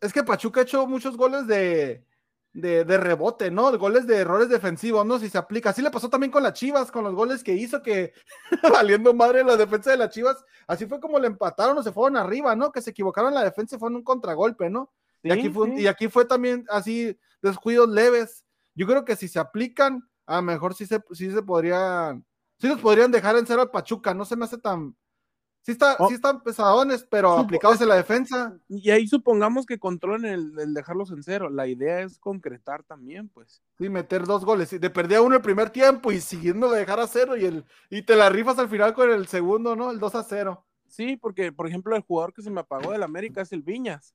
es 0.00 0.12
que 0.12 0.24
Pachuca 0.24 0.60
ha 0.60 0.62
hecho 0.64 0.86
muchos 0.86 1.16
goles 1.16 1.46
de, 1.46 2.04
de, 2.52 2.96
rebote, 2.98 3.50
¿no? 3.50 3.76
Goles 3.78 4.06
de 4.06 4.16
errores 4.16 4.48
defensivos, 4.48 5.04
¿no? 5.06 5.18
Si 5.18 5.28
se 5.28 5.38
aplica. 5.38 5.70
Así 5.70 5.82
le 5.82 5.90
pasó 5.90 6.08
también 6.08 6.30
con 6.30 6.42
las 6.42 6.54
Chivas, 6.54 6.90
con 6.90 7.04
los 7.04 7.14
goles 7.14 7.44
que 7.44 7.54
hizo, 7.54 7.82
que 7.82 8.12
valiendo 8.72 9.14
madre 9.14 9.44
la 9.44 9.56
defensa 9.56 9.90
de 9.90 9.98
las 9.98 10.10
Chivas. 10.10 10.44
Así 10.66 10.86
fue 10.86 11.00
como 11.00 11.18
le 11.18 11.26
empataron 11.26 11.76
o 11.78 11.82
se 11.82 11.92
fueron 11.92 12.16
arriba, 12.16 12.56
¿no? 12.56 12.72
Que 12.72 12.82
se 12.82 12.90
equivocaron 12.90 13.34
la 13.34 13.44
defensa 13.44 13.76
y 13.76 13.78
fue 13.78 13.90
en 13.90 13.96
un 13.96 14.04
contragolpe, 14.04 14.70
¿no? 14.70 14.90
y, 15.22 15.30
aquí 15.30 15.50
fue, 15.50 15.78
y 15.78 15.86
aquí 15.86 16.08
fue 16.08 16.24
también 16.24 16.64
así, 16.70 17.16
descuidos 17.42 17.88
leves. 17.88 18.44
Yo 18.74 18.86
creo 18.86 19.04
que 19.04 19.16
si 19.16 19.28
se 19.28 19.38
aplican, 19.38 20.08
a 20.26 20.36
lo 20.36 20.42
mejor 20.42 20.74
sí 20.74 20.86
se, 20.86 21.02
sí 21.12 21.30
se 21.30 21.42
podrían, 21.42 22.24
sí 22.58 22.68
los 22.68 22.80
podrían 22.80 23.10
dejar 23.10 23.36
en 23.36 23.46
cero 23.46 23.62
al 23.62 23.70
Pachuca, 23.70 24.14
no 24.14 24.24
se 24.24 24.36
me 24.36 24.46
hace 24.46 24.56
tan, 24.56 24.96
Sí, 25.62 25.72
está, 25.72 25.96
oh. 25.98 26.08
sí 26.08 26.14
están 26.14 26.42
pesadones, 26.42 27.04
pero 27.04 27.32
aplicados 27.32 27.80
en 27.82 27.88
la 27.88 27.96
defensa. 27.96 28.56
Y 28.68 28.90
ahí 28.90 29.06
supongamos 29.06 29.66
que 29.66 29.78
controlen 29.78 30.24
el, 30.56 30.74
dejarlos 30.74 31.10
en 31.10 31.22
cero. 31.22 31.50
La 31.50 31.66
idea 31.66 32.00
es 32.00 32.18
concretar 32.18 32.82
también, 32.82 33.28
pues. 33.28 33.62
Sí, 33.78 33.90
meter 33.90 34.24
dos 34.24 34.44
goles. 34.44 34.70
De 34.70 34.90
perdía 34.90 35.20
uno 35.20 35.36
el 35.36 35.42
primer 35.42 35.68
tiempo 35.68 36.12
y 36.12 36.20
siguiendo 36.20 36.70
de 36.70 36.80
dejar 36.80 36.98
a 37.00 37.06
cero 37.06 37.36
y, 37.36 37.44
el, 37.44 37.64
y 37.90 38.02
te 38.02 38.16
la 38.16 38.30
rifas 38.30 38.58
al 38.58 38.70
final 38.70 38.94
con 38.94 39.10
el 39.10 39.26
segundo, 39.26 39.76
¿no? 39.76 39.90
El 39.90 39.98
2 39.98 40.14
a 40.14 40.22
0. 40.22 40.64
Sí, 40.88 41.16
porque, 41.16 41.52
por 41.52 41.68
ejemplo, 41.68 41.94
el 41.94 42.02
jugador 42.02 42.32
que 42.32 42.42
se 42.42 42.50
me 42.50 42.60
apagó 42.60 42.92
del 42.92 43.02
América 43.02 43.42
es 43.42 43.52
el 43.52 43.62
Viñas. 43.62 44.14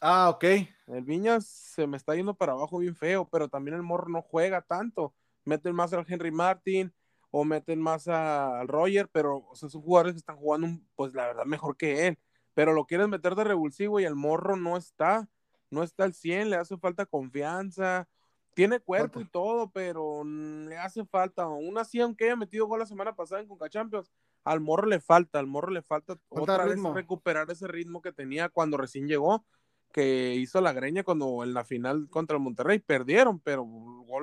Ah, 0.00 0.28
ok. 0.28 0.44
El 0.86 1.02
Viñas 1.04 1.46
se 1.46 1.86
me 1.86 1.96
está 1.96 2.14
yendo 2.14 2.34
para 2.34 2.52
abajo 2.52 2.78
bien 2.78 2.94
feo, 2.94 3.26
pero 3.30 3.48
también 3.48 3.74
el 3.76 3.82
Morro 3.82 4.08
no 4.08 4.22
juega 4.22 4.60
tanto. 4.60 5.14
Meten 5.44 5.74
más 5.74 5.92
al 5.92 6.04
Henry 6.06 6.30
Martin, 6.30 6.92
o 7.38 7.44
meten 7.44 7.82
más 7.82 8.08
al 8.08 8.66
Roger, 8.66 9.10
pero 9.12 9.44
o 9.50 9.54
sea, 9.54 9.68
son 9.68 9.82
jugadores 9.82 10.14
que 10.14 10.20
están 10.20 10.38
jugando, 10.38 10.68
pues 10.94 11.12
la 11.12 11.26
verdad, 11.26 11.44
mejor 11.44 11.76
que 11.76 12.06
él. 12.06 12.18
Pero 12.54 12.72
lo 12.72 12.86
quieres 12.86 13.08
meter 13.08 13.34
de 13.34 13.44
revulsivo 13.44 14.00
y 14.00 14.04
el 14.04 14.14
morro 14.14 14.56
no 14.56 14.78
está, 14.78 15.28
no 15.70 15.82
está 15.82 16.04
al 16.04 16.14
100, 16.14 16.48
le 16.48 16.56
hace 16.56 16.78
falta 16.78 17.04
confianza, 17.04 18.08
tiene 18.54 18.80
cuerpo 18.80 19.20
y 19.20 19.26
todo, 19.26 19.70
pero 19.70 20.24
le 20.24 20.78
hace 20.78 21.04
falta, 21.04 21.42
aún 21.42 21.76
así, 21.76 22.00
aunque 22.00 22.24
haya 22.24 22.36
metido 22.36 22.66
gol 22.66 22.78
la 22.78 22.86
semana 22.86 23.14
pasada 23.14 23.42
en 23.42 23.48
Conca 23.48 23.68
Champions, 23.68 24.10
al 24.42 24.60
morro 24.60 24.86
le 24.86 24.98
falta, 24.98 25.38
al 25.38 25.46
morro 25.46 25.70
le 25.70 25.82
falta 25.82 26.18
otra 26.30 26.64
vez 26.64 26.82
recuperar 26.82 27.50
ese 27.50 27.68
ritmo 27.68 28.00
que 28.00 28.12
tenía 28.12 28.48
cuando 28.48 28.78
recién 28.78 29.08
llegó, 29.08 29.44
que 29.92 30.34
hizo 30.36 30.62
la 30.62 30.72
greña 30.72 31.04
cuando 31.04 31.44
en 31.44 31.52
la 31.52 31.66
final 31.66 32.08
contra 32.08 32.38
el 32.38 32.42
Monterrey 32.42 32.78
perdieron, 32.78 33.40
pero 33.40 33.66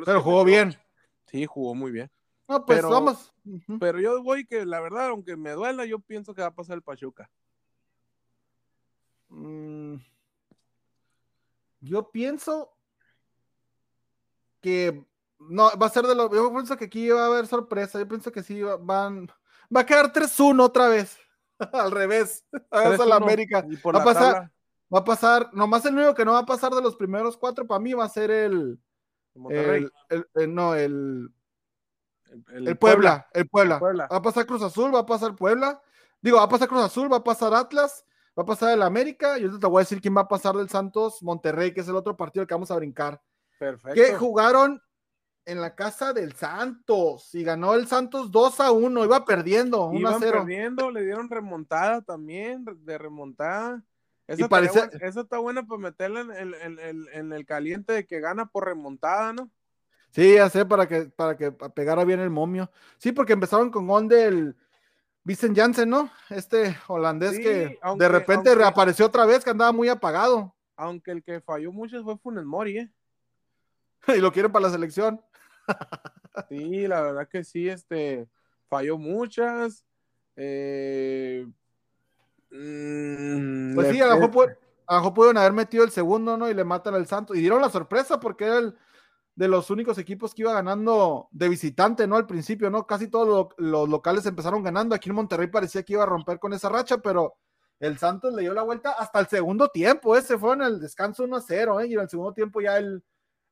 Pero 0.04 0.24
jugó 0.24 0.44
bien. 0.44 0.76
Sí, 1.28 1.46
jugó 1.46 1.76
muy 1.76 1.92
bien. 1.92 2.10
No, 2.48 2.66
pues 2.66 2.84
vamos. 2.84 3.34
Pero 3.80 4.00
yo 4.00 4.22
voy 4.22 4.46
que 4.46 4.66
la 4.66 4.80
verdad, 4.80 5.08
aunque 5.08 5.36
me 5.36 5.52
duela, 5.52 5.86
yo 5.86 6.00
pienso 6.00 6.34
que 6.34 6.42
va 6.42 6.48
a 6.48 6.56
pasar 6.56 6.76
el 6.76 6.82
Pachuca. 6.82 7.30
Mm. 9.30 9.96
yo 11.82 12.12
pienso 12.12 12.72
que 14.62 15.04
no, 15.40 15.72
va 15.78 15.88
a 15.88 15.90
ser 15.90 16.06
de 16.06 16.14
lo. 16.14 16.32
Yo 16.32 16.52
pienso 16.52 16.78
que 16.78 16.86
aquí 16.86 17.10
va 17.10 17.24
a 17.24 17.28
haber 17.28 17.48
sorpresa. 17.48 18.00
Yo 18.00 18.08
pienso 18.08 18.32
que 18.32 18.44
sí 18.44 18.62
van. 18.62 19.28
Va 19.76 19.82
a 19.82 19.86
quedar 19.86 20.14
3-1 20.14 20.62
otra 20.62 20.88
vez. 20.88 21.18
Al 21.74 21.92
revés. 21.92 22.46
A 22.72 22.90
la 23.06 23.16
América. 23.16 23.66
Va 23.86 24.02
a 24.02 24.04
pasar. 24.04 24.52
Va 24.94 25.00
a 25.00 25.04
pasar. 25.04 25.50
Nomás 25.54 25.86
el 25.86 25.96
único 25.96 26.14
que 26.14 26.26
no 26.26 26.34
va 26.34 26.40
a 26.40 26.46
pasar 26.46 26.72
de 26.72 26.82
los 26.82 26.96
primeros 26.96 27.38
cuatro 27.38 27.66
para 27.66 27.80
mí 27.80 27.94
va 27.94 28.06
a 28.06 28.10
ser 28.10 28.32
el. 28.32 28.80
el, 29.50 29.92
el 30.36 30.54
no, 30.54 30.76
el 30.76 31.30
el, 32.54 32.78
Puebla, 32.78 33.28
el 33.34 33.48
Puebla. 33.48 33.80
Va 33.80 34.18
a 34.18 34.22
pasar 34.22 34.46
Cruz 34.46 34.62
Azul, 34.62 34.94
va 34.94 35.00
a 35.00 35.06
pasar 35.06 35.36
Puebla. 35.36 35.82
Digo, 36.22 36.38
va 36.38 36.44
a 36.44 36.50
pasar 36.50 36.68
Cruz 36.68 36.84
Azul, 36.84 37.12
va 37.12 37.18
a 37.18 37.24
pasar 37.24 37.54
Atlas, 37.54 38.06
va 38.38 38.44
a 38.44 38.46
pasar 38.46 38.74
el 38.74 38.82
América. 38.82 39.38
Y 39.38 39.44
ahorita 39.44 39.60
te 39.60 39.68
voy 39.68 39.80
a 39.80 39.84
decir 39.84 40.02
quién 40.02 40.16
va 40.16 40.22
a 40.22 40.28
pasar 40.28 40.56
del 40.56 40.70
Santos 40.70 41.22
Monterrey, 41.22 41.74
que 41.74 41.82
es 41.82 41.88
el 41.88 41.96
otro 41.96 42.16
partido 42.16 42.48
que 42.48 42.54
vamos 42.54 42.72
a 42.72 42.76
brincar. 42.76 43.22
Perfecto. 43.60 43.94
Que 43.94 44.16
jugaron 44.16 44.82
en 45.46 45.62
la 45.62 45.76
casa 45.76 46.14
del 46.14 46.34
Santos 46.34 47.34
y 47.36 47.44
ganó 47.44 47.74
el 47.74 47.88
Santos 47.88 48.32
2 48.32 48.60
a 48.62 48.72
1, 48.72 49.04
iba 49.04 49.26
perdiendo 49.26 49.86
1 49.88 50.10
a 50.10 50.20
0. 50.20 50.40
perdiendo, 50.40 50.90
le 50.90 51.04
dieron 51.04 51.30
remontada 51.30 52.02
también, 52.02 52.66
de 52.66 52.98
remontada. 52.98 53.84
Eso, 54.26 54.48
parece... 54.48 54.90
eso 55.02 55.22
está 55.22 55.40
bueno 55.40 55.68
para 55.68 55.82
meterla 55.82 56.22
en 56.22 57.34
el 57.34 57.46
caliente 57.46 57.92
de 57.92 58.06
que 58.06 58.22
gana 58.22 58.46
por 58.46 58.66
remontada, 58.66 59.34
¿no? 59.34 59.50
Sí, 60.14 60.36
ya 60.36 60.48
sé, 60.48 60.64
para 60.64 60.88
que, 60.88 61.06
para 61.06 61.36
que 61.36 61.52
pegara 61.52 62.06
bien 62.06 62.20
el 62.20 62.30
momio. 62.30 62.70
Sí, 62.98 63.12
porque 63.12 63.34
empezaron 63.34 63.72
con 63.72 63.88
gol 63.88 64.08
del 64.08 64.56
Vincent 65.24 65.58
Janssen, 65.58 65.90
¿no? 65.90 66.12
Este 66.30 66.78
holandés 66.88 67.40
que 67.40 67.80
de 67.98 68.10
repente 68.10 68.54
reapareció 68.54 69.08
otra 69.08 69.26
vez, 69.26 69.44
que 69.44 69.50
andaba 69.50 69.72
muy 69.72 69.90
apagado. 69.90 70.54
Aunque 70.76 71.12
el 71.12 71.24
que 71.24 71.42
falló 71.42 71.72
mucho 71.72 72.04
fue 72.04 72.18
Funes 72.20 72.46
Mori, 72.46 72.78
¿eh? 72.78 72.92
y 74.16 74.20
lo 74.20 74.32
quieren 74.32 74.52
para 74.52 74.68
la 74.68 74.72
selección. 74.72 75.20
sí, 76.50 76.88
la 76.88 77.02
verdad 77.02 77.28
que 77.28 77.44
sí, 77.44 77.68
este, 77.68 78.28
falló 78.70 79.00
muchas. 79.00 79.84
Eh, 80.36 81.48
mm, 82.52 83.74
pues 83.74 83.90
sí, 83.90 84.00
a 84.00 84.08
lo 84.08 84.16
mejor 84.20 85.14
pudieron 85.14 85.38
haber 85.38 85.54
metido 85.54 85.84
el 85.84 85.90
segundo, 85.90 86.38
¿no? 86.38 86.48
Y 86.52 86.54
le 86.54 86.64
matan 86.64 86.94
al 86.94 87.08
Santos. 87.08 87.36
Y 87.36 87.40
dieron 87.40 87.62
la 87.62 87.70
sorpresa 87.72 88.20
porque 88.20 88.46
era 88.46 88.60
el 88.60 88.76
de 89.36 89.48
los 89.48 89.70
únicos 89.70 89.98
equipos 89.98 90.34
que 90.34 90.44
iba 90.44 90.54
ganando 90.54 91.28
de 91.32 91.50
visitante, 91.50 92.08
¿no? 92.08 92.16
Al 92.16 92.28
principio, 92.28 92.70
¿no? 92.70 92.86
Casi 92.86 93.08
todos 93.08 93.50
los 93.58 93.90
locales 93.90 94.26
empezaron 94.26 94.62
ganando. 94.64 94.94
Aquí 94.94 95.10
en 95.10 95.16
Monterrey 95.16 95.48
parecía 95.48 95.84
que 95.84 95.94
iba 95.94 96.04
a 96.04 96.08
romper 96.08 96.40
con 96.40 96.54
esa 96.54 96.70
racha, 96.70 97.00
pero 97.00 97.36
el 97.80 97.98
Santos 97.98 98.34
le 98.34 98.44
dio 98.44 98.54
la 98.54 98.62
vuelta 98.62 98.92
hasta 98.92 99.20
el 99.20 99.28
segundo 99.28 99.70
tiempo. 99.70 100.16
Ese 100.16 100.38
fue 100.38 100.54
en 100.54 100.62
el 100.62 100.80
descanso 100.80 101.24
1 101.24 101.36
a 101.36 101.42
0, 101.42 101.80
¿eh? 101.82 101.88
Y 101.88 101.94
en 101.94 102.02
el 102.02 102.10
segundo 102.10 102.34
tiempo 102.34 102.62
ya 102.62 102.78
el, 102.78 103.04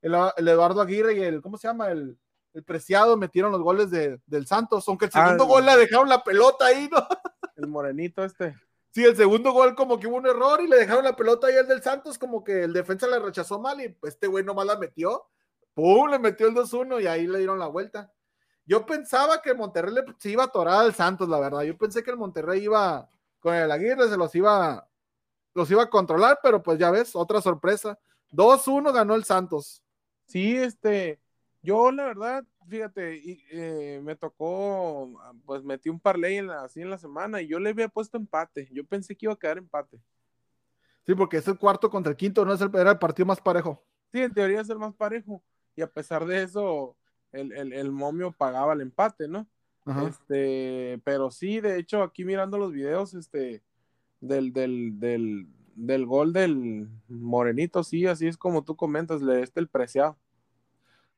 el, 0.01 0.13
Eduardo 0.47 0.81
Aguirre 0.81 1.15
y 1.15 1.23
el, 1.23 1.41
¿cómo 1.41 1.57
se 1.57 1.67
llama? 1.67 1.89
El, 1.89 2.17
el 2.53 2.63
Preciado 2.63 3.17
metieron 3.17 3.51
los 3.51 3.61
goles 3.61 3.89
de, 3.89 4.19
del 4.27 4.45
Santos, 4.45 4.87
aunque 4.87 5.05
el 5.05 5.11
segundo 5.11 5.45
ah, 5.45 5.47
gol 5.47 5.65
le 5.65 5.77
dejaron 5.77 6.09
la 6.09 6.23
pelota 6.23 6.65
ahí, 6.67 6.89
¿no? 6.91 6.97
El 7.55 7.67
morenito 7.67 8.23
este. 8.23 8.55
Sí, 8.93 9.05
el 9.05 9.15
segundo 9.15 9.51
gol 9.51 9.75
como 9.75 9.99
que 9.99 10.07
hubo 10.07 10.17
un 10.17 10.25
error 10.25 10.61
y 10.61 10.67
le 10.67 10.77
dejaron 10.77 11.03
la 11.03 11.15
pelota 11.15 11.47
ahí 11.47 11.55
al 11.55 11.67
del 11.67 11.83
Santos, 11.83 12.17
como 12.17 12.43
que 12.43 12.63
el 12.63 12.73
defensa 12.73 13.07
la 13.07 13.19
rechazó 13.19 13.59
mal 13.59 13.79
y 13.81 13.89
pues 13.89 14.15
este 14.15 14.27
güey 14.27 14.43
nomás 14.43 14.65
la 14.65 14.77
metió 14.77 15.27
¡Pum! 15.73 16.09
Le 16.09 16.19
metió 16.19 16.47
el 16.47 16.53
2-1 16.55 17.01
y 17.01 17.07
ahí 17.07 17.27
le 17.27 17.39
dieron 17.39 17.59
la 17.59 17.67
vuelta. 17.67 18.11
yo 18.65 18.85
pensaba 18.85 19.41
que 19.41 19.53
Monterrey 19.53 19.93
le, 19.93 20.03
se 20.19 20.29
iba 20.29 20.43
a 20.43 20.47
atorar 20.47 20.85
al 20.85 20.93
Santos, 20.93 21.27
la 21.29 21.39
verdad. 21.39 21.61
Yo 21.63 21.77
pensé 21.77 22.03
que 22.03 22.11
el 22.11 22.17
Monterrey 22.17 22.63
iba 22.63 23.09
con 23.39 23.55
el 23.55 23.71
Aguirre, 23.71 24.07
se 24.09 24.17
los 24.17 24.33
iba, 24.35 24.87
los 25.53 25.69
iba 25.71 25.83
a 25.83 25.89
controlar, 25.89 26.39
pero 26.41 26.61
pues 26.61 26.79
ya 26.79 26.91
ves, 26.91 27.15
otra 27.15 27.41
sorpresa. 27.41 27.97
2-1 28.31 28.93
ganó 28.93 29.15
el 29.15 29.23
Santos. 29.23 29.83
Sí, 30.25 30.55
este, 30.55 31.19
yo 31.61 31.91
la 31.91 32.05
verdad, 32.05 32.45
fíjate, 32.67 33.21
eh, 33.51 33.99
me 34.01 34.15
tocó, 34.15 35.11
pues 35.45 35.63
metí 35.63 35.89
un 35.89 35.99
parlay 35.99 36.37
en 36.37 36.47
la, 36.47 36.63
así 36.63 36.81
en 36.81 36.89
la 36.89 36.97
semana 36.97 37.41
y 37.41 37.47
yo 37.47 37.59
le 37.59 37.71
había 37.71 37.89
puesto 37.89 38.17
empate. 38.17 38.69
Yo 38.71 38.85
pensé 38.85 39.15
que 39.15 39.25
iba 39.25 39.33
a 39.33 39.39
quedar 39.39 39.57
empate. 39.57 39.99
Sí, 41.05 41.15
porque 41.15 41.37
es 41.37 41.47
el 41.47 41.57
cuarto 41.57 41.89
contra 41.89 42.11
el 42.11 42.17
quinto, 42.17 42.45
no 42.45 42.53
es 42.53 42.61
el, 42.61 42.69
era 42.75 42.91
el 42.91 42.99
partido 42.99 43.25
más 43.25 43.41
parejo. 43.41 43.83
Sí, 44.11 44.21
en 44.21 44.33
teoría 44.33 44.61
es 44.61 44.69
el 44.69 44.77
más 44.77 44.93
parejo. 44.93 45.43
Y 45.81 45.83
a 45.83 45.91
pesar 45.91 46.27
de 46.27 46.43
eso, 46.43 46.95
el, 47.31 47.91
momio 47.91 48.31
pagaba 48.31 48.73
el 48.73 48.81
empate, 48.81 49.27
¿no? 49.27 49.47
Este, 50.07 51.01
pero 51.03 51.31
sí, 51.31 51.59
de 51.59 51.79
hecho, 51.79 52.03
aquí 52.03 52.23
mirando 52.23 52.59
los 52.59 52.71
videos, 52.71 53.15
este, 53.15 53.63
del, 54.19 54.53
del, 54.53 54.99
del, 54.99 55.47
del 55.73 56.05
gol 56.05 56.33
del 56.33 56.87
Morenito, 57.07 57.83
sí, 57.83 58.05
así 58.05 58.27
es 58.27 58.37
como 58.37 58.63
tú 58.63 58.75
comentas, 58.75 59.23
le 59.23 59.41
este 59.41 59.59
el 59.59 59.69
preciado. 59.69 60.19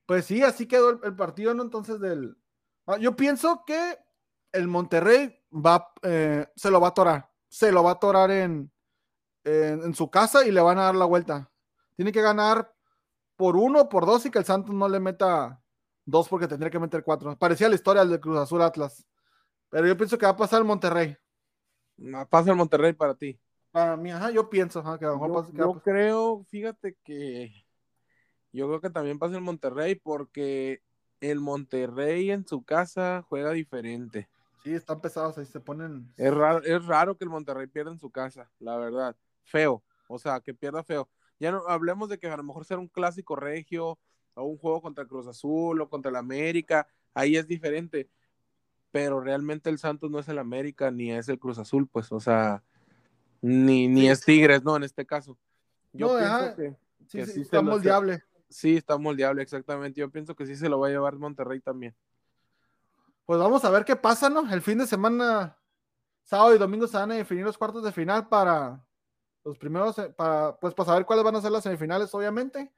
Pues 0.06 0.24
sí, 0.24 0.42
así 0.44 0.66
quedó 0.66 1.04
el, 1.04 1.16
partido, 1.18 1.54
¿no? 1.54 1.64
Entonces, 1.64 2.00
del. 2.00 2.38
Ah, 2.88 2.98
yo 2.98 3.18
pienso 3.18 3.66
que 3.68 3.98
el 4.54 4.70
Monterrey 4.70 5.42
va, 5.54 5.92
eh, 6.04 6.48
se 6.56 6.72
lo 6.72 6.80
va 6.80 6.88
a 6.88 6.92
atorar. 6.92 7.30
Se 7.50 7.70
lo 7.70 7.84
va 7.84 7.90
a 7.90 7.94
atorar 7.96 8.32
en, 8.32 8.72
en, 9.44 9.94
su 9.94 10.10
casa 10.10 10.48
y 10.48 10.52
le 10.54 10.62
van 10.62 10.80
a 10.80 10.84
dar 10.84 10.96
la 10.96 11.04
vuelta. 11.04 11.52
Tiene 11.98 12.14
que 12.14 12.22
ganar 12.22 12.73
por 13.44 13.58
uno, 13.58 13.90
por 13.90 14.06
dos 14.06 14.26
y 14.26 14.32
que 14.32 14.40
el 14.40 14.46
Santos 14.46 14.74
no 14.74 14.88
le 14.88 15.02
meta 15.02 15.62
dos 16.06 16.30
porque 16.30 16.48
tendría 16.48 16.72
que 16.72 16.80
meter 16.80 17.04
cuatro. 17.04 17.38
Parecía 17.38 17.68
la 17.68 17.76
historia 17.76 18.06
del 18.06 18.18
Cruz 18.22 18.38
Azul 18.38 18.62
Atlas. 18.62 19.06
Pero 19.70 19.86
yo 19.86 19.98
pienso 19.98 20.18
que 20.18 20.26
va 20.26 20.32
a 20.32 20.38
pasar 20.38 20.62
el 20.62 20.66
Monterrey. 20.66 21.18
Pasa 22.30 22.52
el 22.52 22.56
Monterrey 22.56 22.94
para 22.94 23.16
ti. 23.16 23.38
Para 23.70 23.98
mí, 23.98 24.12
ajá, 24.12 24.32
yo 24.32 24.50
pienso 24.50 24.82
que 24.98 25.06
yo, 25.58 25.82
creo, 25.84 26.46
fíjate 26.46 26.96
que 27.04 27.52
yo 28.54 28.68
creo 28.70 28.80
que 28.80 28.90
también 28.90 29.20
pasa 29.20 29.36
el 29.36 29.42
Monterrey 29.42 29.96
porque 29.96 30.82
el 31.20 31.42
Monterrey 31.42 32.32
en 32.32 32.48
su 32.48 32.64
casa 32.64 33.26
juega 33.28 33.52
diferente. 33.52 34.30
Sí, 34.64 34.74
están 34.74 35.02
pesados 35.02 35.38
ahí, 35.38 35.46
se 35.46 35.60
ponen. 35.60 36.14
Es 36.16 36.34
raro, 36.34 36.64
es 36.64 36.86
raro 36.86 37.18
que 37.18 37.26
el 37.26 37.30
Monterrey 37.30 37.68
pierda 37.68 37.92
en 37.92 38.00
su 38.00 38.10
casa, 38.10 38.50
la 38.60 38.78
verdad. 38.78 39.18
Feo, 39.44 39.84
o 40.08 40.18
sea, 40.18 40.40
que 40.40 40.54
pierda 40.54 40.82
feo. 40.82 41.10
Ya 41.44 41.52
no 41.52 41.68
hablemos 41.68 42.08
de 42.08 42.18
que 42.18 42.28
a 42.28 42.38
lo 42.38 42.44
mejor 42.44 42.64
será 42.64 42.80
un 42.80 42.88
clásico 42.88 43.36
regio 43.36 44.00
o 44.34 44.44
un 44.44 44.58
juego 44.58 44.82
contra 44.82 45.06
Cruz 45.06 45.28
Azul 45.28 45.82
o 45.82 45.90
contra 45.90 46.10
el 46.10 46.16
América, 46.16 46.88
ahí 47.14 47.36
es 47.36 47.50
diferente. 47.50 48.10
Pero 48.92 49.20
realmente 49.20 49.70
el 49.70 49.78
Santos 49.78 50.10
no 50.10 50.20
es 50.20 50.30
el 50.30 50.40
América 50.40 50.90
ni 50.90 51.12
es 51.12 51.28
el 51.28 51.38
Cruz 51.38 51.58
Azul, 51.60 51.86
pues, 51.86 52.14
o 52.14 52.22
sea, 52.22 52.64
ni, 53.42 53.90
ni 53.90 54.08
es 54.08 54.22
Tigres, 54.22 54.64
¿no? 54.64 54.78
En 54.78 54.84
este 54.84 55.06
caso. 55.06 55.38
Yo 55.92 56.18
pienso 56.18 56.56
que, 56.56 56.78
sí, 57.26 57.42
está 57.42 57.62
moldeable. 57.62 58.24
Sí, 58.48 58.78
está 58.78 58.98
moldeable, 58.98 59.42
exactamente. 59.42 60.00
Yo 60.00 60.10
pienso 60.10 60.38
que 60.38 60.46
sí 60.46 60.56
se 60.56 60.70
lo 60.70 60.80
va 60.80 60.88
a 60.88 60.92
llevar 60.92 61.18
Monterrey 61.18 61.60
también. 61.60 61.94
Pues 63.26 63.38
vamos 63.38 63.66
a 63.66 63.70
ver 63.70 63.84
qué 63.84 63.98
pasa, 63.98 64.30
¿no? 64.30 64.50
El 64.50 64.62
fin 64.62 64.78
de 64.78 64.88
semana, 64.88 65.58
sábado 66.24 66.56
y 66.56 66.58
domingo 66.58 66.88
se 66.88 66.96
van 66.96 67.12
a 67.12 67.16
definir 67.16 67.44
los 67.44 67.58
cuartos 67.58 67.84
de 67.84 67.92
final 67.92 68.30
para 68.30 68.82
los 69.44 69.58
primeros, 69.58 69.98
eh, 70.00 70.10
para, 70.10 70.58
pues 70.58 70.74
para 70.74 70.88
saber 70.88 71.06
cuáles 71.06 71.26
van 71.26 71.36
a 71.36 71.42
ser 71.42 71.52
las 71.52 71.64
semifinales, 71.64 72.14
obviamente. 72.14 72.72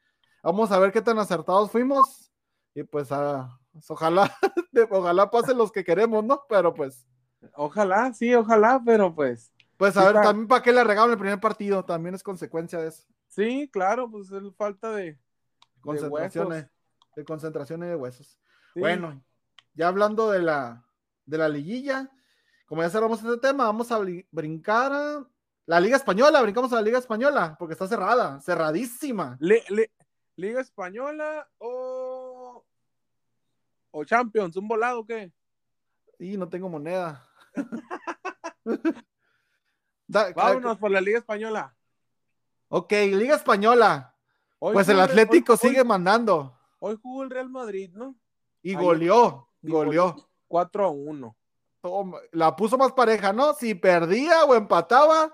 Vamos 0.43 0.71
a 0.71 0.79
ver 0.79 0.91
qué 0.91 1.01
tan 1.01 1.17
acertados 1.19 1.71
fuimos. 1.71 2.31
Y 2.73 2.83
pues, 2.83 3.11
ah, 3.11 3.57
pues 3.71 3.89
ojalá, 3.89 4.31
ojalá 4.89 5.29
pasen 5.29 5.57
los 5.57 5.71
que 5.71 5.83
queremos, 5.83 6.23
¿no? 6.23 6.43
Pero 6.49 6.73
pues. 6.73 7.05
Ojalá, 7.53 8.13
sí, 8.13 8.33
ojalá, 8.33 8.81
pero 8.83 9.13
pues. 9.13 9.51
Pues 9.77 9.97
a 9.97 10.05
ver, 10.05 10.21
también 10.21 10.47
para 10.47 10.63
qué 10.63 10.71
le 10.71 10.83
regalan 10.83 11.11
el 11.11 11.17
primer 11.17 11.39
partido, 11.39 11.83
también 11.83 12.15
es 12.15 12.23
consecuencia 12.23 12.79
de 12.79 12.87
eso. 12.87 13.03
Sí, 13.27 13.69
claro, 13.71 14.09
pues 14.09 14.31
es 14.31 14.55
falta 14.55 14.91
de 14.91 15.19
concentración, 15.81 16.49
de, 17.15 17.25
concentración 17.25 17.83
y 17.83 17.87
de 17.87 17.95
huesos. 17.95 18.39
Bueno, 18.73 19.21
ya 19.73 19.89
hablando 19.89 20.31
de 20.31 20.41
la 20.41 20.85
de 21.25 21.37
la 21.37 21.49
liguilla, 21.49 22.09
como 22.67 22.81
ya 22.81 22.89
cerramos 22.89 23.21
este 23.21 23.37
tema, 23.37 23.65
vamos 23.65 23.91
a 23.91 23.99
brincar 24.31 24.93
a 24.93 25.27
la 25.65 25.79
Liga 25.79 25.97
Española, 25.97 26.41
brincamos 26.41 26.71
a 26.73 26.75
la 26.75 26.81
Liga 26.81 26.99
Española, 26.99 27.55
porque 27.57 27.73
está 27.73 27.87
cerrada, 27.87 28.39
cerradísima. 28.41 29.37
¿Liga 30.37 30.61
Española 30.61 31.47
o, 31.57 32.63
o 33.91 34.05
Champions? 34.05 34.55
¿Un 34.57 34.67
volado 34.67 34.99
o 34.99 35.05
qué? 35.05 35.31
Y 36.19 36.37
no 36.37 36.47
tengo 36.49 36.69
moneda. 36.69 37.25
Vámonos 40.07 40.77
por 40.77 40.91
la 40.91 41.01
Liga 41.01 41.19
Española. 41.19 41.75
Ok, 42.69 42.91
Liga 42.91 43.35
Española. 43.35 44.15
pues 44.59 44.89
el 44.89 44.99
Atlético 44.99 45.57
sigue 45.57 45.83
mandando. 45.83 46.57
Hoy 46.79 46.97
jugó 47.01 47.23
el 47.23 47.29
Real 47.29 47.49
Madrid, 47.49 47.91
¿no? 47.93 48.15
Y 48.61 48.75
goleó, 48.75 49.49
goleó. 49.61 50.29
4 50.47 50.85
a 50.85 50.89
1. 50.89 51.37
La 52.31 52.55
puso 52.55 52.77
más 52.77 52.91
pareja, 52.91 53.33
¿no? 53.33 53.53
Si 53.53 53.75
perdía 53.75 54.43
o 54.45 54.55
empataba, 54.55 55.33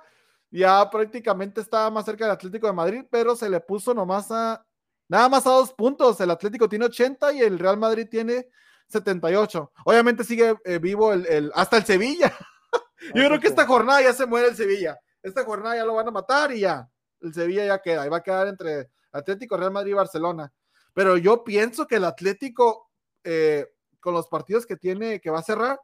ya 0.52 0.90
prácticamente 0.90 1.62
estaba 1.62 1.90
más 1.90 2.06
cerca 2.06 2.26
del 2.26 2.34
Atlético 2.34 2.68
de 2.68 2.74
Madrid, 2.74 3.06
pero 3.10 3.36
se 3.36 3.50
le 3.50 3.60
puso 3.62 3.94
nomás 3.94 4.30
a 4.32 4.66
nada 5.08 5.30
más 5.30 5.48
a 5.48 5.52
dos 5.52 5.74
puntos. 5.74 6.20
El 6.20 6.32
Atlético 6.32 6.68
tiene 6.68 6.86
80 6.86 7.34
y 7.34 7.40
el 7.40 7.58
Real 7.58 7.78
Madrid 7.78 8.08
tiene 8.10 8.50
78. 8.88 9.72
Obviamente 9.86 10.24
sigue 10.24 10.56
eh, 10.66 10.78
vivo 10.78 11.14
el, 11.14 11.52
hasta 11.56 11.78
el 11.78 11.86
Sevilla. 11.86 12.34
Yo 13.16 13.26
creo 13.26 13.40
que 13.40 13.48
esta 13.48 13.66
jornada 13.66 14.02
ya 14.02 14.14
se 14.14 14.26
muere 14.26 14.50
el 14.50 14.56
Sevilla. 14.56 15.00
Esta 15.24 15.44
jornada 15.44 15.78
ya 15.78 15.86
lo 15.86 15.96
van 15.96 16.08
a 16.08 16.12
matar 16.12 16.52
y 16.52 16.62
ya. 16.62 16.90
El 17.22 17.34
Sevilla 17.34 17.66
ya 17.66 17.82
queda. 17.82 18.06
Y 18.06 18.10
va 18.10 18.18
a 18.18 18.24
quedar 18.24 18.48
entre 18.48 18.90
Atlético, 19.12 19.58
Real 19.58 19.72
Madrid 19.72 19.92
y 19.92 19.96
Barcelona. 19.96 20.52
Pero 20.94 21.18
yo 21.18 21.44
pienso 21.44 21.88
que 21.88 21.96
el 21.96 22.06
Atlético, 22.06 22.90
eh, 23.24 23.68
con 24.00 24.14
los 24.14 24.28
partidos 24.28 24.66
que 24.66 24.76
tiene, 24.76 25.22
que 25.22 25.30
va 25.30 25.40
a 25.40 25.44
cerrar, 25.44 25.80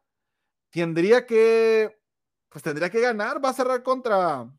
tendría 0.69 1.25
que, 1.25 1.96
pues 2.57 2.63
tendría 2.63 2.89
que 2.89 2.99
ganar. 2.99 3.43
Va 3.43 3.49
a 3.49 3.53
cerrar 3.53 3.83
contra. 3.83 4.39
A 4.39 4.49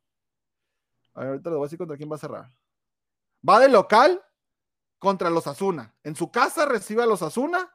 ver, 1.16 1.28
ahorita 1.30 1.50
le 1.50 1.56
voy 1.56 1.64
a 1.64 1.66
decir 1.66 1.78
contra 1.78 1.96
quién 1.96 2.08
va 2.08 2.14
a 2.14 2.20
cerrar. 2.20 2.52
Va 3.46 3.58
de 3.58 3.68
local 3.68 4.22
contra 5.00 5.30
los 5.30 5.48
Asuna. 5.48 5.92
En 6.04 6.14
su 6.14 6.30
casa 6.30 6.64
recibe 6.64 7.02
a 7.02 7.06
los 7.06 7.22
Asuna 7.22 7.68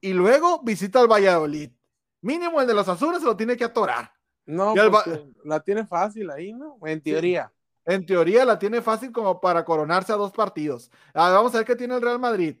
y 0.00 0.12
luego 0.12 0.62
visita 0.62 1.00
al 1.00 1.10
Valladolid. 1.10 1.72
Mínimo 2.20 2.60
el 2.60 2.68
de 2.68 2.74
los 2.74 2.86
Azules 2.86 3.18
se 3.18 3.26
lo 3.26 3.36
tiene 3.36 3.56
que 3.56 3.64
atorar. 3.64 4.12
No, 4.46 4.74
pues, 4.74 5.20
la 5.42 5.58
tiene 5.58 5.84
fácil 5.86 6.30
ahí, 6.30 6.52
¿no? 6.52 6.78
En 6.84 7.02
teoría. 7.02 7.52
En 7.84 8.06
teoría 8.06 8.44
la 8.44 8.60
tiene 8.60 8.80
fácil 8.80 9.10
como 9.10 9.40
para 9.40 9.64
coronarse 9.64 10.12
a 10.12 10.16
dos 10.16 10.30
partidos. 10.30 10.88
vamos 11.12 11.52
a 11.52 11.58
ver 11.58 11.66
qué 11.66 11.74
tiene 11.74 11.96
el 11.96 12.02
Real 12.02 12.20
Madrid. 12.20 12.56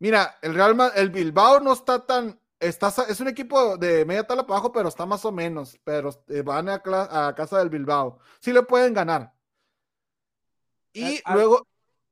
Mira, 0.00 0.38
el 0.42 0.54
Real 0.54 0.76
el 0.96 1.10
Bilbao 1.10 1.60
no 1.60 1.72
está 1.72 2.04
tan, 2.04 2.40
está, 2.60 2.88
es 3.08 3.20
un 3.20 3.28
equipo 3.28 3.76
de 3.76 4.04
media 4.04 4.26
tabla 4.26 4.46
para 4.46 4.58
abajo, 4.58 4.72
pero 4.72 4.88
está 4.88 5.06
más 5.06 5.24
o 5.24 5.32
menos, 5.32 5.78
pero 5.84 6.10
eh, 6.28 6.42
van 6.42 6.68
a, 6.68 6.80
casa 6.80 7.58
del 7.58 7.70
Bilbao. 7.70 8.18
Sí 8.40 8.52
le 8.52 8.62
pueden 8.62 8.94
ganar. 8.94 9.32
Y 10.92 11.20
luego... 11.32 11.66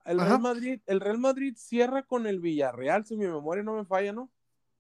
El 0.05 0.21
Real, 0.21 0.39
Madrid, 0.39 0.83
el 0.85 1.01
Real 1.01 1.17
Madrid 1.17 1.55
cierra 1.57 2.03
con 2.03 2.27
el 2.27 2.39
Villarreal, 2.39 3.07
si 3.07 3.17
mi 3.17 3.27
memoria 3.27 3.63
no 3.63 3.73
me 3.73 3.87
falla, 3.87 4.13
¿no? 4.13 4.31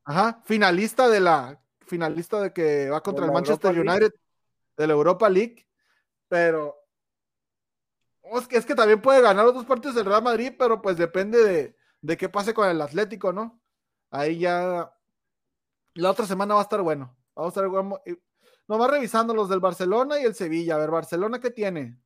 Ajá, 0.04 0.42
finalista 0.44 1.08
de 1.08 1.20
la, 1.20 1.58
finalista 1.86 2.42
de 2.42 2.52
que 2.52 2.90
va 2.90 3.02
contra 3.02 3.24
el 3.24 3.32
Manchester 3.32 3.78
United 3.78 4.12
de 4.76 4.86
la 4.86 4.92
Europa 4.92 5.30
League, 5.30 5.66
pero 6.28 6.76
es 8.22 8.46
que, 8.46 8.58
es 8.58 8.66
que 8.66 8.74
también 8.74 9.00
puede 9.00 9.22
ganar 9.22 9.46
los 9.46 9.54
dos 9.54 9.64
partidos 9.64 9.96
del 9.96 10.04
Real 10.04 10.22
Madrid, 10.22 10.52
pero 10.58 10.82
pues 10.82 10.98
depende 10.98 11.42
de, 11.42 11.76
de 12.02 12.16
qué 12.18 12.28
pase 12.28 12.52
con 12.52 12.68
el 12.68 12.82
Atlético, 12.82 13.32
¿no? 13.32 13.62
Ahí 14.10 14.40
ya 14.40 14.94
la 15.94 16.10
otra 16.10 16.26
semana 16.26 16.54
va 16.54 16.60
a 16.60 16.64
estar 16.64 16.82
bueno. 16.82 17.16
Vamos 17.34 17.56
a 17.56 17.60
estar 17.60 17.68
bueno. 17.68 18.00
Nomás 18.66 18.90
revisando 18.90 19.34
los 19.34 19.48
del 19.48 19.60
Barcelona 19.60 20.20
y 20.20 20.24
el 20.24 20.34
Sevilla. 20.34 20.76
A 20.76 20.78
ver, 20.78 20.90
Barcelona, 20.90 21.40
¿qué 21.40 21.50
tiene? 21.50 21.98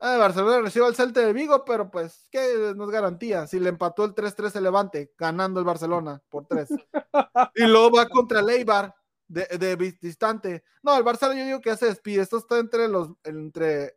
Ah, 0.00 0.16
Barcelona 0.18 0.60
recibe 0.60 0.86
al 0.86 0.94
Celta 0.94 1.20
de 1.20 1.32
Vigo, 1.32 1.64
pero 1.64 1.90
pues, 1.90 2.28
¿qué 2.30 2.74
nos 2.76 2.90
garantía? 2.90 3.46
Si 3.46 3.58
le 3.60 3.70
empató 3.70 4.04
el 4.04 4.14
3-3 4.14 4.50
se 4.50 4.60
levante, 4.60 5.12
ganando 5.16 5.60
el 5.60 5.66
Barcelona 5.66 6.22
por 6.28 6.46
3. 6.46 6.68
y 7.54 7.66
luego 7.66 7.96
va 7.96 8.08
contra 8.08 8.40
el 8.40 8.50
Eibar 8.50 8.94
de, 9.28 9.96
distante. 10.00 10.64
No, 10.82 10.96
el 10.96 11.02
Barcelona 11.02 11.40
yo 11.40 11.46
digo 11.46 11.60
que 11.60 11.70
ya 11.70 11.76
se 11.76 11.86
despide. 11.86 12.22
Esto 12.22 12.38
está 12.38 12.58
entre 12.58 12.88
los, 12.88 13.12
entre 13.22 13.96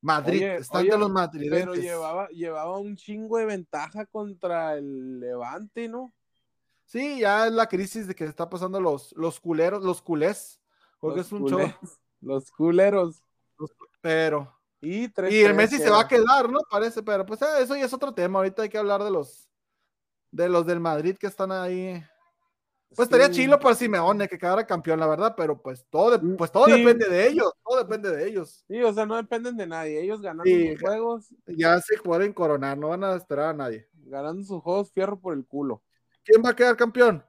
Madrid, 0.00 0.42
está 0.42 0.80
entre 0.80 0.98
los 0.98 1.10
madrileños. 1.10 1.70
Pero 1.70 1.74
llevaba, 1.74 2.28
llevaba 2.28 2.78
un 2.78 2.96
chingo 2.96 3.38
de 3.38 3.46
ventaja 3.46 4.06
contra 4.06 4.74
el 4.74 5.20
Levante, 5.20 5.88
¿no? 5.88 6.12
Sí, 6.92 7.20
ya 7.20 7.46
es 7.46 7.52
la 7.54 7.66
crisis 7.66 8.06
de 8.06 8.14
que 8.14 8.24
está 8.24 8.50
pasando 8.50 8.78
los, 8.78 9.14
los 9.16 9.40
culeros, 9.40 9.82
los 9.82 10.02
culés, 10.02 10.60
porque 11.00 11.20
es 11.20 11.32
un 11.32 11.48
show. 11.48 11.58
Los 12.20 12.52
culeros. 12.52 13.22
Pero 14.02 14.54
y, 14.78 15.04
el 15.42 15.54
Messi 15.54 15.78
se 15.78 15.88
va 15.88 16.02
a 16.02 16.06
quedar, 16.08 16.50
¿no? 16.50 16.60
Parece, 16.70 17.02
pero 17.02 17.24
pues 17.24 17.40
eh, 17.40 17.46
eso 17.60 17.74
ya 17.76 17.86
es 17.86 17.94
otro 17.94 18.12
tema. 18.12 18.40
Ahorita 18.40 18.60
hay 18.62 18.68
que 18.68 18.76
hablar 18.76 19.02
de 19.02 19.10
los 19.10 19.48
de 20.30 20.50
los 20.50 20.66
del 20.66 20.80
Madrid 20.80 21.16
que 21.18 21.28
están 21.28 21.50
ahí. 21.50 22.02
Pues 22.94 23.06
estaría 23.06 23.30
chilo 23.30 23.58
para 23.58 23.74
Simeone 23.74 24.28
que 24.28 24.36
quedara 24.38 24.66
campeón, 24.66 25.00
la 25.00 25.06
verdad, 25.06 25.32
pero 25.34 25.62
pues 25.62 25.86
todo, 25.88 26.18
Mm, 26.20 26.36
pues 26.36 26.52
todo 26.52 26.66
sí. 26.66 26.72
depende 26.72 27.08
de 27.08 27.26
ellos, 27.26 27.54
todo 27.64 27.78
depende 27.78 28.10
de 28.14 28.28
ellos. 28.28 28.64
Sí, 28.68 28.82
o 28.82 28.92
sea, 28.92 29.06
no 29.06 29.16
dependen 29.16 29.56
de 29.56 29.66
nadie. 29.66 29.98
Ellos 30.02 30.20
ganando 30.20 30.44
Sí. 30.44 30.72
sus 30.72 30.80
juegos, 30.82 31.34
Ya 31.46 31.80
se 31.80 31.96
pueden 32.02 32.34
coronar, 32.34 32.76
no 32.76 32.88
van 32.88 33.02
a 33.04 33.14
esperar 33.16 33.46
a 33.48 33.54
nadie. 33.54 33.88
ganando 33.94 34.44
sus 34.44 34.60
juegos, 34.62 34.92
fierro 34.92 35.18
por 35.18 35.32
el 35.32 35.46
culo. 35.46 35.82
¿Quién 36.24 36.42
va 36.44 36.50
a 36.50 36.56
quedar 36.56 36.76
campeón? 36.76 37.24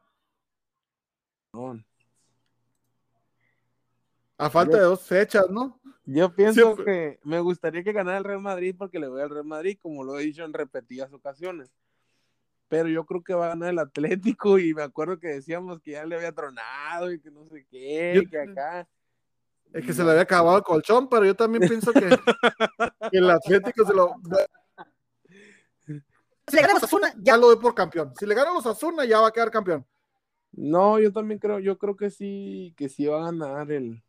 A 4.38 4.50
falta 4.50 4.74
Yo- 4.74 4.78
de 4.78 4.84
dos 4.84 5.02
fechas, 5.04 5.50
¿no? 5.50 5.80
Yo 6.06 6.36
pienso 6.36 6.74
Siempre. 6.76 6.86
que 6.86 7.20
me 7.24 7.40
gustaría 7.40 7.84
que 7.84 7.94
ganara 7.94 8.18
el 8.18 8.24
Real 8.26 8.42
Madrid 8.42 8.76
porque 8.78 9.00
le 9.00 9.08
voy 9.08 9.22
al 9.22 9.30
Real 9.30 9.46
Madrid, 9.46 9.78
como 9.82 10.04
lo 10.04 10.20
he 10.20 10.24
dicho 10.24 10.44
en 10.44 10.52
repetidas 10.52 11.14
ocasiones. 11.14 11.72
Pero 12.68 12.90
yo 12.90 13.06
creo 13.06 13.24
que 13.24 13.34
va 13.34 13.46
a 13.46 13.50
ganar 13.50 13.70
el 13.70 13.80
Atlético 13.80 14.60
y 14.60 14.74
me 14.74 14.82
acuerdo 14.84 15.18
que 15.20 15.28
decíamos 15.28 15.80
que 15.80 15.92
ya 15.92 16.06
le 16.06 16.16
había 16.18 16.34
tronado 16.34 17.12
y 17.12 17.22
que 17.22 17.32
no 17.32 17.46
sé 17.46 17.66
qué, 17.70 18.14
Yo- 18.16 18.30
que 18.30 18.40
acá. 18.40 18.88
Es 19.72 19.86
que 19.86 19.94
se 19.94 20.04
le 20.04 20.12
había 20.12 20.22
acabado 20.24 20.58
el 20.58 20.64
colchón, 20.64 21.08
pero 21.10 21.26
yo 21.26 21.36
también 21.36 21.68
pienso 21.68 21.92
que, 21.94 22.02
que 23.12 23.18
el 23.18 23.30
Atlético 23.30 23.86
se 23.86 23.94
lo. 23.94 24.14
Si 26.54 26.58
le 26.58 26.62
ganamos 26.62 26.84
a 26.84 26.86
Osasuna, 26.86 27.14
ya 27.18 27.36
lo 27.36 27.48
doy 27.48 27.56
por 27.56 27.74
campeón. 27.74 28.14
Si 28.16 28.28
le 28.28 28.36
ganamos 28.36 28.64
a 28.64 28.70
Osasuna, 28.70 29.06
ya 29.06 29.20
va 29.20 29.30
a 29.30 29.32
quedar 29.32 29.50
campeón. 29.50 29.84
No, 30.52 31.00
yo 31.00 31.12
también 31.12 31.40
creo, 31.40 31.58
yo 31.58 31.80
creo 31.80 31.96
que 31.96 32.12
sí, 32.12 32.76
que 32.78 32.90
sí 32.90 33.08
va 33.08 33.22
a 33.22 33.32
ganar 33.32 33.72
el, 33.72 34.04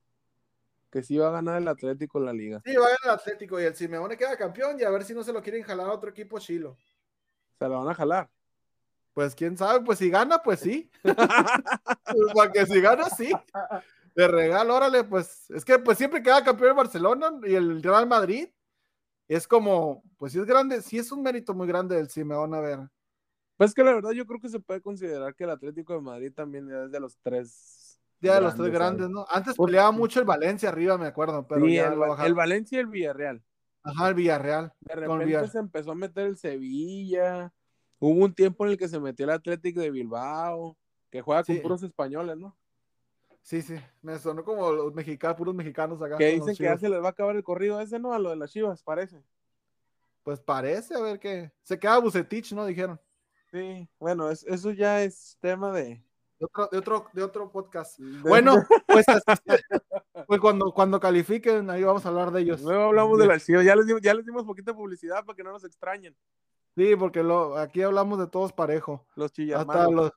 que 0.91 1.03
sí 1.03 1.17
va 1.17 1.29
a 1.29 1.33
ganar 1.33 1.63
el 1.63 1.69
Atlético 1.69 2.21
la 2.21 2.35
liga. 2.35 2.61
Sí, 2.63 2.77
va 2.77 2.85
a 2.85 2.89
ganar 2.89 2.99
el 3.05 3.11
Atlético 3.13 3.59
y 3.59 3.65
el 3.65 3.75
Simeone 3.75 4.19
queda 4.19 4.37
campeón 4.37 4.79
y 4.79 4.83
a 4.83 4.91
ver 4.91 5.05
si 5.05 5.15
no 5.15 5.25
se 5.25 5.33
lo 5.33 5.43
quieren 5.43 5.63
jalar 5.63 5.87
a 5.87 5.93
otro 5.93 6.11
equipo 6.11 6.39
chilo. 6.39 6.77
Se 7.59 7.67
la 7.67 7.79
van 7.79 7.89
a 7.89 7.95
jalar. 7.95 8.29
Pues 9.15 9.35
quién 9.35 9.57
sabe, 9.57 9.83
pues 9.83 9.99
si 9.99 10.11
gana, 10.11 10.43
pues 10.43 10.61
sí. 10.61 10.91
Para 12.35 12.53
que 12.53 12.67
si 12.67 12.79
gana, 12.79 13.09
sí. 13.09 13.33
De 14.15 14.29
regalo, 14.29 14.75
órale, 14.75 15.05
pues 15.05 15.51
es 15.51 15.65
que 15.65 15.79
pues 15.79 15.97
siempre 15.97 16.23
queda 16.23 16.45
campeón 16.45 16.73
el 16.73 16.77
Barcelona 16.77 17.31
y 17.43 17.55
el 17.55 17.83
Real 17.83 18.07
Madrid. 18.07 18.51
Es 19.29 19.49
como, 19.49 20.03
pues 20.19 20.33
sí 20.33 20.39
es 20.39 20.45
grande, 20.45 20.83
sí 20.83 20.99
es 20.99 21.11
un 21.13 21.23
mérito 21.23 21.55
muy 21.55 21.67
grande 21.67 21.97
del 21.97 22.09
Simeone, 22.11 22.57
a 22.57 22.61
ver. 22.61 22.79
Pues 23.57 23.73
que 23.73 23.83
la 23.85 23.93
verdad 23.95 24.11
yo 24.11 24.27
creo 24.27 24.41
que 24.41 24.49
se 24.49 24.61
puede 24.61 24.81
considerar 24.83 25.35
que 25.35 25.45
el 25.45 25.51
Atlético 25.51 25.95
de 25.95 26.01
Madrid 26.01 26.33
también 26.35 26.69
es 26.71 26.91
de 26.91 27.01
los 27.01 27.17
tres. 27.23 28.01
Ya 28.21 28.35
de 28.37 28.41
los 28.41 28.55
tres 28.55 28.73
grandes, 28.73 29.09
¿no? 29.11 29.27
Antes 29.29 29.55
peleaba 29.57 29.91
mucho 29.93 30.19
el 30.19 30.25
Valencia 30.27 30.69
arriba, 30.71 30.97
me 30.97 31.07
acuerdo, 31.07 31.47
pero 31.47 31.67
Sí, 31.67 31.75
ya 31.75 31.89
el, 31.89 31.99
lo 31.99 32.19
el 32.25 32.35
Valencia 32.35 32.77
y 32.77 32.81
el 32.81 32.87
Villarreal. 32.87 33.43
Ajá, 33.83 34.09
el 34.09 34.15
Villarreal. 34.15 34.73
De 34.81 34.95
Con 34.95 35.01
repente 35.19 35.25
Villar- 35.27 35.49
se 35.51 35.59
empezó 35.59 35.93
a 35.93 35.95
meter 35.95 36.27
el 36.27 36.37
Sevilla. 36.39 37.53
Hubo 37.99 38.25
un 38.25 38.35
tiempo 38.35 38.65
en 38.65 38.73
el 38.73 38.79
que 38.79 38.89
se 38.89 38.99
metió 38.99 39.25
el 39.25 39.31
Atlético 39.31 39.81
de 39.81 39.91
Bilbao, 39.91 40.77
que 41.11 41.21
juega 41.21 41.45
con 41.45 41.55
Sí. 41.55 41.61
puros 41.61 41.83
españoles, 41.83 42.37
¿no? 42.39 42.57
Sí, 43.45 43.61
sí, 43.61 43.77
me 44.01 44.19
sonó 44.19 44.43
como 44.43 44.73
los 44.73 44.95
mexicanos, 44.95 45.37
puros 45.37 45.55
mexicanos 45.55 46.01
acá. 46.01 46.17
Que 46.17 46.31
dicen 46.33 46.57
que 46.57 46.65
ya 46.65 46.79
se 46.79 46.89
les 46.89 47.03
va 47.03 47.09
a 47.09 47.11
acabar 47.11 47.37
el 47.37 47.45
corrido 47.45 47.79
ese, 47.79 47.99
¿no? 47.99 48.15
A 48.15 48.19
lo 48.19 48.31
de 48.31 48.37
las 48.37 48.51
Chivas, 48.51 48.83
parece. 48.83 49.23
Pues 50.23 50.41
parece, 50.41 50.95
a 50.95 51.01
ver 51.03 51.21
qué. 51.21 51.53
Se 51.63 51.79
queda 51.79 51.99
Bucetich, 51.99 52.53
¿no? 52.55 52.65
Dijeron. 52.65 52.99
Sí, 53.53 53.87
bueno, 53.99 54.31
es- 54.31 54.45
eso 54.45 54.71
ya 54.71 55.03
es 55.03 55.37
tema 55.41 55.71
de... 55.73 56.03
De 56.41 56.47
otro, 56.47 56.69
de 56.73 56.79
otro, 56.79 57.07
de 57.13 57.23
otro 57.23 57.53
podcast. 57.53 57.99
de- 57.99 58.23
Bueno, 58.29 58.65
pues, 58.87 59.05
pues 60.27 60.41
cuando, 60.41 60.73
cuando 60.73 60.99
califiquen, 60.99 61.69
ahí 61.69 61.85
vamos 61.85 62.07
a 62.07 62.09
hablar 62.09 62.31
de 62.31 62.41
ellos. 62.41 62.63
Luego 62.63 62.85
hablamos 62.85 63.19
de 63.19 63.27
las 63.27 63.45
Chivas. 63.45 63.63
Ya 63.67 63.77
les, 63.77 63.87
dimos, 63.87 64.01
ya 64.01 64.15
les 64.15 64.25
dimos 64.25 64.45
poquita 64.45 64.73
publicidad 64.75 65.23
para 65.23 65.37
que 65.37 65.45
no 65.45 65.53
nos 65.53 65.65
extrañen. 65.65 66.17
Sí, 66.75 66.97
porque 66.97 67.23
lo, 67.23 67.59
aquí 67.59 67.83
hablamos 67.83 68.19
de 68.19 68.27
todos 68.27 68.55
parejo. 68.55 69.07
Los 69.17 69.27
Hasta 69.27 69.35
chillarmanos. 69.35 69.93
los. 69.93 70.13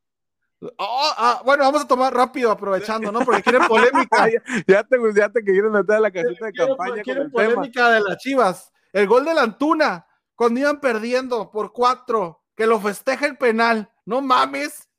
Oh, 0.59 1.11
ah, 1.17 1.41
bueno, 1.45 1.63
vamos 1.65 1.83
a 1.83 1.87
tomar 1.87 2.13
rápido, 2.13 2.49
aprovechando, 2.51 3.11
¿no? 3.11 3.19
Porque 3.19 3.43
quieren 3.43 3.67
polémica. 3.67 4.27
Ya 4.67 4.83
te, 4.83 4.97
ya 5.15 5.29
te 5.29 5.43
quieren 5.43 5.71
meter 5.71 5.95
a 5.97 5.99
la 5.99 6.11
casita 6.11 6.45
de 6.47 6.51
Quieren- 6.51 6.67
campaña 6.69 6.93
con 6.95 7.03
quieren 7.03 7.23
el 7.23 7.31
tema. 7.31 7.53
polémica 7.53 7.91
de 7.91 8.01
las 8.01 8.17
chivas. 8.17 8.71
El 8.91 9.07
gol 9.07 9.25
de 9.25 9.33
la 9.35 9.43
Antuna, 9.43 10.07
cuando 10.35 10.59
iban 10.59 10.79
perdiendo 10.79 11.51
por 11.51 11.71
cuatro, 11.73 12.41
que 12.55 12.65
lo 12.65 12.79
festeja 12.79 13.27
el 13.27 13.37
penal. 13.37 13.91
No 14.05 14.21
mames. 14.21 14.89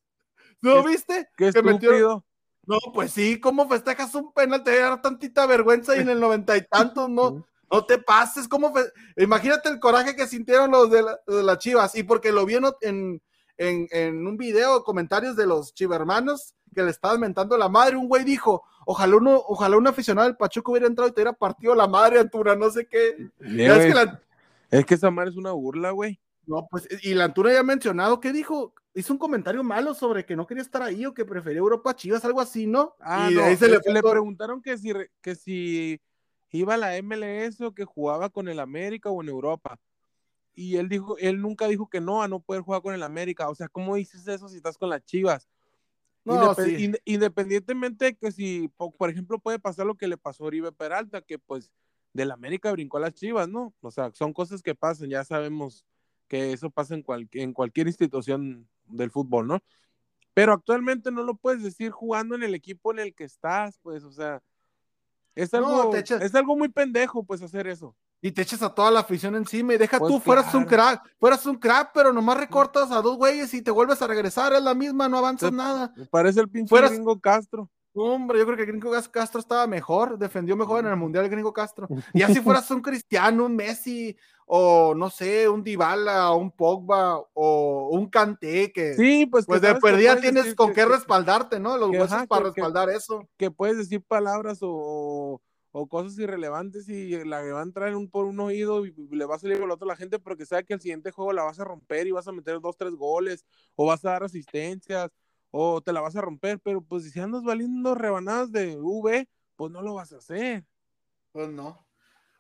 ¿No 0.61 0.83
Qué- 0.85 0.89
viste? 0.91 1.29
Qué 1.37 1.53
Que 1.53 1.63
metió-. 1.63 2.25
No, 2.65 2.79
pues 2.93 3.13
sí, 3.13 3.41
¿cómo 3.41 3.69
festejas 3.69 4.15
un 4.15 4.33
penal? 4.33 4.63
Te 4.63 4.79
da 4.79 5.01
tantita 5.01 5.47
vergüenza 5.47 5.97
y 5.97 6.01
en 6.01 6.11
el 6.11 6.21
noventa 6.21 6.55
y 6.57 6.61
tantos, 6.67 7.09
no, 7.09 7.45
no 7.71 7.85
te 7.87 7.99
pases. 7.99 8.47
¿Cómo 8.47 8.73
fe- 8.73 8.93
Imagínate 9.17 9.71
el 9.71 9.81
coraje 9.81 10.15
que 10.15 10.27
sintieron 10.29 10.71
los 10.71 10.89
de, 10.91 11.03
la- 11.03 11.19
de 11.27 11.43
las 11.43 11.59
chivas. 11.59 11.97
Y 11.97 12.05
porque 12.05 12.31
lo 12.31 12.45
vieron 12.47 12.75
en, 12.83 13.21
en, 13.59 13.87
en 13.91 14.27
un 14.27 14.37
video, 14.37 14.83
comentarios 14.85 15.37
de 15.37 15.47
los 15.47 15.75
chivermanos 15.75 16.55
que 16.75 16.83
le 16.83 16.91
estaban 16.91 17.21
mentando 17.21 17.57
la 17.59 17.69
madre. 17.69 17.97
Un 17.97 18.09
güey 18.09 18.25
dijo: 18.25 18.63
Ojalá 18.87 19.17
uno, 19.17 19.43
ojalá 19.47 19.77
un 19.77 19.87
aficionado 19.87 20.27
del 20.29 20.37
Pachuco 20.37 20.71
hubiera 20.73 20.87
entrado 20.87 21.09
y 21.11 21.13
te 21.13 21.21
hubiera 21.21 21.33
partido 21.33 21.75
la 21.75 21.87
madre, 21.87 22.21
Antuna, 22.21 22.55
no 22.55 22.71
sé 22.71 22.87
qué. 22.87 23.17
Es 23.41 23.87
que 23.87 23.95
la- 23.95 24.23
Es 24.71 24.87
que 24.87 24.95
esa 24.95 25.11
madre 25.11 25.31
es 25.31 25.37
una 25.37 25.53
burla, 25.53 25.91
güey. 25.91 26.19
no, 26.47 26.67
pues, 26.71 26.89
y 27.03 27.13
la 27.15 27.25
Antuna 27.25 27.53
ya 27.53 27.61
ha 27.61 27.65
mencionado, 27.65 28.21
¿qué 28.21 28.33
dijo? 28.33 28.73
Hizo 28.95 29.13
un 29.13 29.19
comentario 29.19 29.63
malo 29.63 29.93
sobre 29.95 30.25
que 30.25 30.35
no 30.35 30.47
quería 30.47 30.63
estar 30.63 30.83
ahí 30.83 31.05
o 31.05 31.13
que 31.15 31.25
prefería 31.27 31.59
Europa 31.59 31.91
a 31.91 31.97
Chivas, 31.97 32.25
algo 32.25 32.41
así, 32.41 32.67
¿no? 32.67 32.95
Ah, 33.01 33.29
y 33.31 33.35
no, 33.35 33.45
ahí 33.45 33.57
se 33.57 33.69
le, 33.69 33.79
le, 33.85 34.03
preguntaron 34.03 34.63
que 34.63 34.77
si, 34.79 34.93
que 35.21 35.35
si 35.35 36.01
iba 36.51 36.75
a 36.75 36.79
la 36.79 36.97
MLS 37.03 37.61
o 37.61 37.75
que 37.75 37.85
jugaba 37.85 38.31
con 38.31 38.49
el 38.49 38.59
América 38.61 39.11
o 39.11 39.23
en 39.23 39.29
Europa. 39.29 39.79
Y 40.61 40.77
él 40.77 40.89
dijo, 40.89 41.17
él 41.19 41.41
nunca 41.41 41.69
dijo 41.69 41.89
que 41.89 42.01
no, 42.01 42.21
a 42.21 42.27
no 42.27 42.41
poder 42.41 42.63
jugar 42.63 42.83
con 42.83 42.93
el 42.93 43.05
América. 43.05 43.49
O 43.49 43.55
sea, 43.55 43.69
¿cómo 43.69 43.95
dices 43.95 44.27
eso 44.27 44.49
si 44.49 44.57
estás 44.57 44.77
con 44.77 44.89
las 44.91 45.05
Chivas? 45.05 45.49
No, 46.25 46.35
Indep- 46.53 46.65
sí. 46.65 46.85
inde- 46.85 47.01
Independientemente 47.05 48.07
de 48.07 48.15
que 48.17 48.33
si, 48.33 48.67
po- 48.77 48.91
por 48.91 49.09
ejemplo, 49.09 49.39
puede 49.39 49.61
pasar 49.61 49.87
lo 49.87 49.95
que 49.95 50.09
le 50.09 50.17
pasó 50.17 50.43
a 50.43 50.47
Oribe 50.49 50.73
Peralta, 50.73 51.23
que 51.23 51.39
pues 51.39 51.71
del 52.13 52.33
América 52.33 52.73
brincó 52.73 52.97
a 52.97 53.01
las 53.03 53.15
Chivas, 53.15 53.49
¿no? 53.49 53.73
O 53.83 53.93
sea, 53.93 54.11
son 54.15 54.33
cosas 54.33 54.61
que 54.61 54.75
pasan, 54.75 55.11
ya 55.11 55.23
sabemos 55.25 55.85
que 56.27 56.53
eso 56.53 56.71
pasa 56.71 56.97
en, 56.97 57.03
cual- 57.05 57.29
en 57.35 57.53
cualquier 57.53 57.87
institución 57.87 58.69
del 58.87 59.13
fútbol, 59.13 59.47
¿no? 59.47 59.61
Pero 60.35 60.53
actualmente 60.55 61.13
no 61.13 61.23
lo 61.23 61.37
puedes 61.37 61.63
decir 61.63 61.93
jugando 61.93 62.35
en 62.35 62.43
el 62.43 62.57
equipo 62.57 62.91
en 62.93 62.99
el 62.99 63.15
que 63.15 63.23
estás, 63.23 63.79
pues, 63.81 64.03
o 64.03 64.11
sea, 64.11 64.43
es 65.37 65.53
No, 65.53 65.59
algo, 65.59 65.95
echas- 65.95 66.21
es 66.21 66.35
algo 66.35 66.57
muy 66.57 66.69
pendejo, 66.69 67.23
pues, 67.23 67.43
hacer 67.43 67.69
eso. 67.69 67.95
Y 68.21 68.33
te 68.33 68.43
echas 68.43 68.63
a 68.63 68.75
toda 68.75 68.91
la 68.91 69.01
afición 69.01 69.37
encima 69.37 69.75
y 69.75 69.79
deja 69.79 69.99
Pues 69.99 70.13
tú, 70.13 70.21
fueras 70.21 70.53
un 70.55 70.65
crack, 70.65 71.03
fueras 71.21 71.47
un 71.47 71.57
crack, 71.57 71.91
pero 71.95 72.13
nomás 72.13 72.37
recortas 72.39 72.91
a 72.91 73.01
dos 73.01 73.17
güeyes 73.17 73.53
y 73.55 73.63
te 73.63 73.71
vuelves 73.71 74.03
a 74.03 74.07
regresar, 74.07 74.53
es 74.53 74.63
la 74.63 74.75
misma, 74.75 75.09
no 75.09 75.19
avanzas 75.19 75.53
nada. 75.53 75.93
Parece 76.11 76.41
el 76.41 76.49
pinche 76.49 76.69
Fueras- 76.71 76.91
gringo 76.93 77.21
Castro. 77.21 77.71
Hombre, 77.95 78.39
yo 78.39 78.45
creo 78.45 78.57
que 78.57 78.63
el 78.63 78.69
Gringo 78.69 78.93
Castro 79.11 79.41
estaba 79.41 79.67
mejor, 79.67 80.19
defendió 80.19 80.57
mejor 80.57 80.85
en 80.85 80.91
el 80.91 80.97
Mundial 80.97 81.25
el 81.25 81.31
Gringo 81.31 81.53
Castro. 81.53 81.89
Y 82.15 82.23
así 82.23 82.41
fueras 82.41 82.71
un 82.71 82.81
Cristiano, 82.81 83.47
un 83.47 83.57
Messi, 83.57 84.17
o 84.47 84.95
no 84.95 85.11
sé, 85.11 85.49
un 85.49 85.65
Dybala, 85.65 86.31
un 86.33 86.53
Pogba, 86.53 87.19
o 87.35 87.89
un 87.91 88.09
Kanté, 88.09 88.71
que 88.73 88.95
Sí, 88.95 89.27
pues, 89.27 89.47
pues 89.47 89.61
de 89.63 89.75
perdida 89.77 90.21
tienes 90.21 90.55
con 90.55 90.69
que- 90.69 90.75
qué 90.75 90.85
respaldarte, 90.85 91.59
¿no? 91.59 91.77
Los 91.77 91.91
que, 91.91 91.99
huesos 91.99 92.13
ajá, 92.19 92.27
para 92.27 92.41
que- 92.43 92.47
respaldar 92.51 92.91
eso. 92.91 93.27
que 93.37 93.51
puedes 93.51 93.79
decir 93.79 94.01
palabras 94.07 94.59
o, 94.63 95.41
o 95.73 95.87
cosas 95.87 96.19
irrelevantes 96.19 96.89
y 96.89 97.25
la 97.25 97.43
que 97.43 97.53
va 97.53 97.61
a 97.61 97.65
entrar 97.65 97.89
en 97.89 97.97
un, 97.97 98.11
por 98.11 98.25
un 98.25 98.41
oído 98.41 98.87
y 98.87 98.95
le 99.11 99.25
va 99.25 99.37
a 99.37 99.39
salir 99.39 99.57
por 99.59 99.67
el 99.67 99.71
otro 99.71 99.87
a 99.87 99.93
la 99.93 99.97
gente 99.97 100.19
porque 100.19 100.47
sabe 100.47 100.65
que 100.65 100.75
el 100.75 100.81
siguiente 100.81 101.11
juego 101.11 101.33
la 101.33 101.45
vas 101.45 101.61
a 101.61 101.65
romper 101.65 102.07
y 102.07 102.13
vas 102.13 102.27
a 102.29 102.33
meter 102.33 102.61
dos, 102.61 102.77
tres 102.77 102.95
goles 102.95 103.45
o 103.77 103.87
vas 103.87 104.05
a 104.05 104.11
dar 104.11 104.25
asistencias 104.25 105.11
o 105.51 105.81
te 105.81 105.93
la 105.93 106.01
vas 106.01 106.17
a 106.17 106.21
romper, 106.21 106.61
pero 106.61 106.83
pues 106.83 107.11
si 107.11 107.21
andas 107.21 107.43
valiendo 107.43 107.95
rebanadas 107.95 108.53
de 108.53 108.77
V, 108.77 109.29
pues 109.57 109.73
no 109.73 109.83
lo 109.83 109.95
vas 109.95 110.13
a 110.13 110.19
hacer. 110.19 110.65
Pues 111.33 111.49
no. 111.49 111.87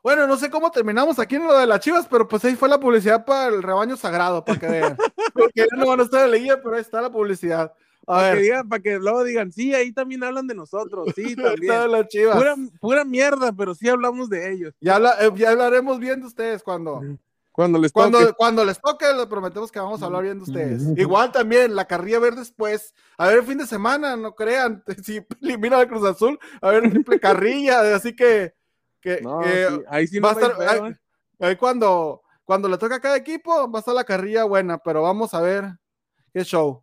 Bueno, 0.03 0.27
no 0.27 0.37
sé 0.37 0.49
cómo 0.51 0.71
terminamos 0.71 1.19
aquí 1.19 1.37
en 1.37 1.47
lo 1.47 1.59
de 1.59 1.67
las 1.67 1.81
chivas, 1.81 2.07
pero 2.09 2.29
pues 2.29 2.45
ahí 2.45 2.55
fue 2.55 2.69
la 2.69 2.79
publicidad 2.79 3.25
para 3.25 3.49
el 3.49 3.62
rebaño 3.62 3.97
sagrado, 3.97 4.45
para 4.45 4.59
que 4.59 4.69
vean. 4.69 4.97
Porque 5.35 5.67
no 5.77 5.87
van 5.88 6.01
a 6.01 6.05
estar 6.05 6.25
en 6.25 6.31
la 6.31 6.37
guía, 6.37 6.62
pero 6.62 6.77
ahí 6.77 6.81
está 6.81 7.03
la 7.03 7.11
publicidad. 7.11 7.73
A 8.11 8.14
Para 8.14 8.29
que, 8.31 8.35
ver, 8.37 8.42
digan, 8.42 8.68
para 8.71 8.83
que 8.83 8.99
luego 8.99 9.23
digan, 9.23 9.53
sí, 9.53 9.75
ahí 9.75 9.92
también 9.92 10.25
hablan 10.25 10.47
de 10.47 10.55
nosotros, 10.55 11.12
sí, 11.14 11.37
también. 11.61 11.75
Pura, 12.38 12.57
pura 12.81 13.05
mierda, 13.05 13.53
pero 13.53 13.75
sí 13.75 13.87
hablamos 13.87 14.31
de 14.31 14.51
ellos. 14.51 14.75
Ya, 14.81 14.97
eh, 15.21 15.31
ya 15.37 15.51
hablaremos 15.51 15.99
bien 15.99 16.21
de 16.21 16.27
ustedes 16.27 16.62
cuando, 16.62 17.03
Cuando 17.53 17.79
les 17.79 17.92
cuando, 17.92 18.18
toque. 18.21 18.33
cuando 18.38 18.64
les 18.64 18.81
toque, 18.81 19.05
les 19.12 19.27
prometemos 19.27 19.71
que 19.71 19.79
vamos 19.79 20.01
a 20.03 20.07
hablar 20.07 20.23
bien 20.23 20.38
de 20.38 20.44
ustedes. 20.44 20.99
Igual 20.99 21.33
también, 21.33 21.77
la 21.77 21.85
carrilla 21.87 22.18
ver 22.18 22.35
después. 22.35 22.94
A 23.18 23.27
ver, 23.29 23.38
el 23.40 23.44
fin 23.44 23.59
de 23.59 23.66
semana, 23.66 24.16
no 24.16 24.35
crean, 24.35 24.83
si 25.05 25.21
elimina 25.42 25.79
a 25.81 25.87
Cruz 25.87 26.05
Azul, 26.09 26.38
a 26.62 26.71
ver, 26.71 26.88
triple 26.90 27.21
carrilla, 27.21 27.94
así 27.94 28.16
que, 28.16 28.55
que, 29.03 29.21
No, 29.21 29.40
que 29.40 29.66
sí, 29.68 29.85
ahí 29.90 30.07
sí 30.07 30.18
va 30.18 30.33
no 30.33 30.38
a 30.38 30.40
estar, 30.40 30.62
ahí- 30.66 30.92
¿eh? 30.92 30.97
ahí 31.40 31.57
cuando, 31.57 32.23
cuando 32.47 32.68
le 32.71 32.79
toca 32.79 32.94
a 32.94 33.01
cada 33.01 33.16
equipo, 33.18 33.71
va 33.71 33.79
a 33.79 33.81
estar 33.81 33.94
la 33.94 34.05
carrilla 34.05 34.44
buena, 34.44 34.79
pero 34.79 35.03
vamos 35.03 35.35
a 35.35 35.42
ver 35.42 35.66
qué 36.33 36.42
show. 36.42 36.83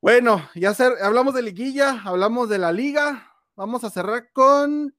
Bueno, 0.00 0.48
ya 0.54 0.72
ser, 0.74 0.92
hablamos 1.02 1.34
de 1.34 1.42
liguilla, 1.42 2.00
hablamos 2.04 2.48
de 2.48 2.58
la 2.58 2.70
liga, 2.70 3.34
vamos 3.56 3.82
a 3.82 3.90
cerrar 3.90 4.30
con, 4.32 4.94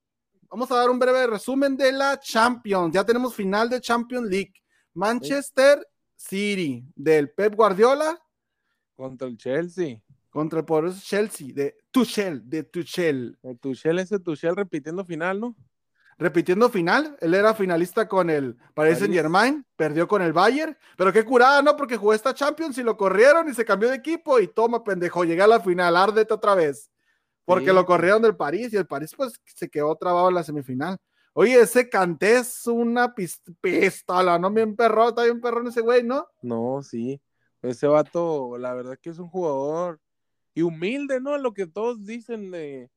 vamos 0.49 0.69
a 0.71 0.75
dar 0.75 0.89
un 0.89 0.99
breve 0.99 1.25
resumen 1.25 1.77
de 1.77 1.93
la 1.93 2.19
Champions. 2.19 2.93
Ya 2.93 3.05
tenemos 3.05 3.33
final 3.33 3.69
de 3.69 3.79
Champions 3.79 4.29
League. 4.29 4.53
Manchester 4.93 5.87
City 6.17 6.83
del 6.95 7.29
Pep 7.29 7.55
Guardiola 7.55 8.19
Contra 8.93 9.29
el 9.29 9.37
Chelsea. 9.37 10.01
Contra 10.29 10.59
el 10.59 10.65
poderoso 10.65 10.99
Chelsea, 11.01 11.53
de 11.53 11.77
Tuchel, 11.91 12.41
de 12.49 12.63
Tuchel. 12.63 13.39
El 13.41 13.57
Tuchel, 13.57 13.99
ese 13.99 14.19
Tuchel 14.19 14.57
repitiendo 14.57 15.05
final, 15.05 15.39
¿no? 15.39 15.55
Repitiendo 16.19 16.69
final. 16.69 17.17
Él 17.21 17.33
era 17.33 17.55
finalista 17.55 18.07
con 18.07 18.29
el 18.29 18.57
Paris 18.75 18.99
Saint 18.99 19.13
Germain, 19.13 19.65
perdió 19.75 20.07
con 20.07 20.21
el 20.21 20.33
Bayern, 20.33 20.77
pero 20.97 21.11
qué 21.11 21.23
curada, 21.23 21.61
¿no? 21.61 21.75
Porque 21.75 21.97
jugó 21.97 22.13
esta 22.13 22.33
Champions 22.33 22.77
y 22.77 22.83
lo 22.83 22.97
corrieron 22.97 23.49
y 23.49 23.53
se 23.53 23.65
cambió 23.65 23.89
de 23.89 23.95
equipo 23.95 24.39
y 24.39 24.47
toma, 24.47 24.83
pendejo, 24.83 25.23
llegué 25.23 25.41
a 25.41 25.47
la 25.47 25.61
final, 25.61 25.95
árdete 25.95 26.33
otra 26.33 26.53
vez. 26.53 26.91
Porque 27.45 27.73
lo 27.73 27.83
corrieron 27.83 28.21
del 28.21 28.35
París 28.35 28.71
y 28.73 28.77
el 28.77 28.85
París 28.85 29.13
pues 29.17 29.41
se 29.43 29.69
quedó 29.69 29.95
trabado 29.95 30.29
en 30.29 30.35
la 30.35 30.43
semifinal. 30.43 30.97
Oye, 31.33 31.59
ese 31.59 31.89
Canté 31.89 32.37
es 32.37 32.67
una 32.67 33.15
pistola, 33.15 34.37
¿no? 34.37 34.51
Bien 34.51 34.75
perro, 34.75 35.09
está 35.09 35.23
bien 35.23 35.41
perrón 35.41 35.67
ese 35.67 35.81
güey, 35.81 36.03
¿no? 36.03 36.27
No, 36.43 36.83
sí. 36.83 37.19
Ese 37.63 37.87
vato, 37.87 38.57
la 38.57 38.73
verdad 38.73 38.99
que 39.01 39.09
es 39.09 39.17
un 39.17 39.29
jugador 39.29 39.99
y 40.53 40.61
humilde, 40.61 41.19
¿no? 41.19 41.37
Lo 41.37 41.53
que 41.53 41.65
todos 41.65 42.05
dicen 42.05 42.51
de, 42.51 42.91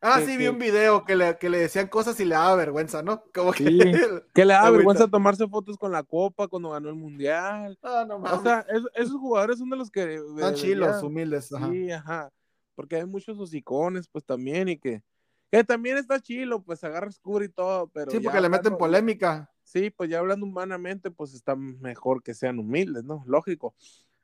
Ah, 0.00 0.20
sí, 0.20 0.36
vi 0.36 0.46
un 0.46 0.58
video 0.58 1.04
que 1.04 1.16
le, 1.16 1.38
que 1.38 1.48
le, 1.48 1.58
decían 1.58 1.88
cosas 1.88 2.20
y 2.20 2.24
le 2.24 2.34
daba 2.34 2.54
vergüenza, 2.54 3.02
¿no? 3.02 3.24
Como 3.34 3.52
que, 3.52 3.64
que 4.34 4.44
le 4.44 4.52
daba 4.52 4.70
vergüenza 4.70 5.08
tomarse 5.08 5.48
fotos 5.48 5.78
con 5.78 5.90
la 5.90 6.02
copa 6.02 6.48
cuando 6.48 6.70
ganó 6.70 6.88
el 6.88 6.94
mundial. 6.94 7.78
Ah, 7.82 8.04
no 8.06 8.18
mames. 8.18 8.38
O 8.38 8.42
sea, 8.42 8.66
esos 8.94 9.18
jugadores 9.18 9.58
son 9.58 9.70
de 9.70 9.76
los 9.76 9.90
que. 9.90 10.14
Están 10.14 10.54
chilos, 10.54 11.02
humildes. 11.02 11.52
Ajá. 11.52 11.70
Sí, 11.70 11.90
ajá. 11.90 12.30
Porque 12.74 12.96
hay 12.96 13.06
muchos 13.06 13.38
hocicones, 13.38 14.08
pues 14.08 14.24
también, 14.24 14.68
y 14.68 14.78
que. 14.78 15.02
Que 15.50 15.62
también 15.62 15.96
está 15.96 16.20
chilo, 16.20 16.62
pues 16.62 16.82
agarra 16.82 17.08
escuro 17.08 17.44
y 17.44 17.48
todo, 17.48 17.88
pero. 17.88 18.10
Sí, 18.10 18.20
porque 18.20 18.40
le 18.40 18.48
meten 18.48 18.76
polémica. 18.76 19.50
Sí, 19.62 19.90
pues 19.90 20.10
ya 20.10 20.18
hablando 20.18 20.44
humanamente, 20.46 21.10
pues 21.10 21.34
está 21.34 21.56
mejor 21.56 22.22
que 22.22 22.34
sean 22.34 22.58
humildes, 22.58 23.04
¿no? 23.04 23.24
Lógico. 23.26 23.74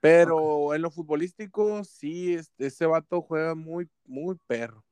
Pero 0.01 0.75
en 0.75 0.83
lo 0.83 0.91
futbolístico, 0.91 1.85
sí, 1.85 2.35
este, 2.35 2.67
ese 2.67 2.87
vato 2.87 3.23
juega 3.23 3.55
muy, 3.55 3.89
muy 4.05 4.37
perro. 4.47 4.85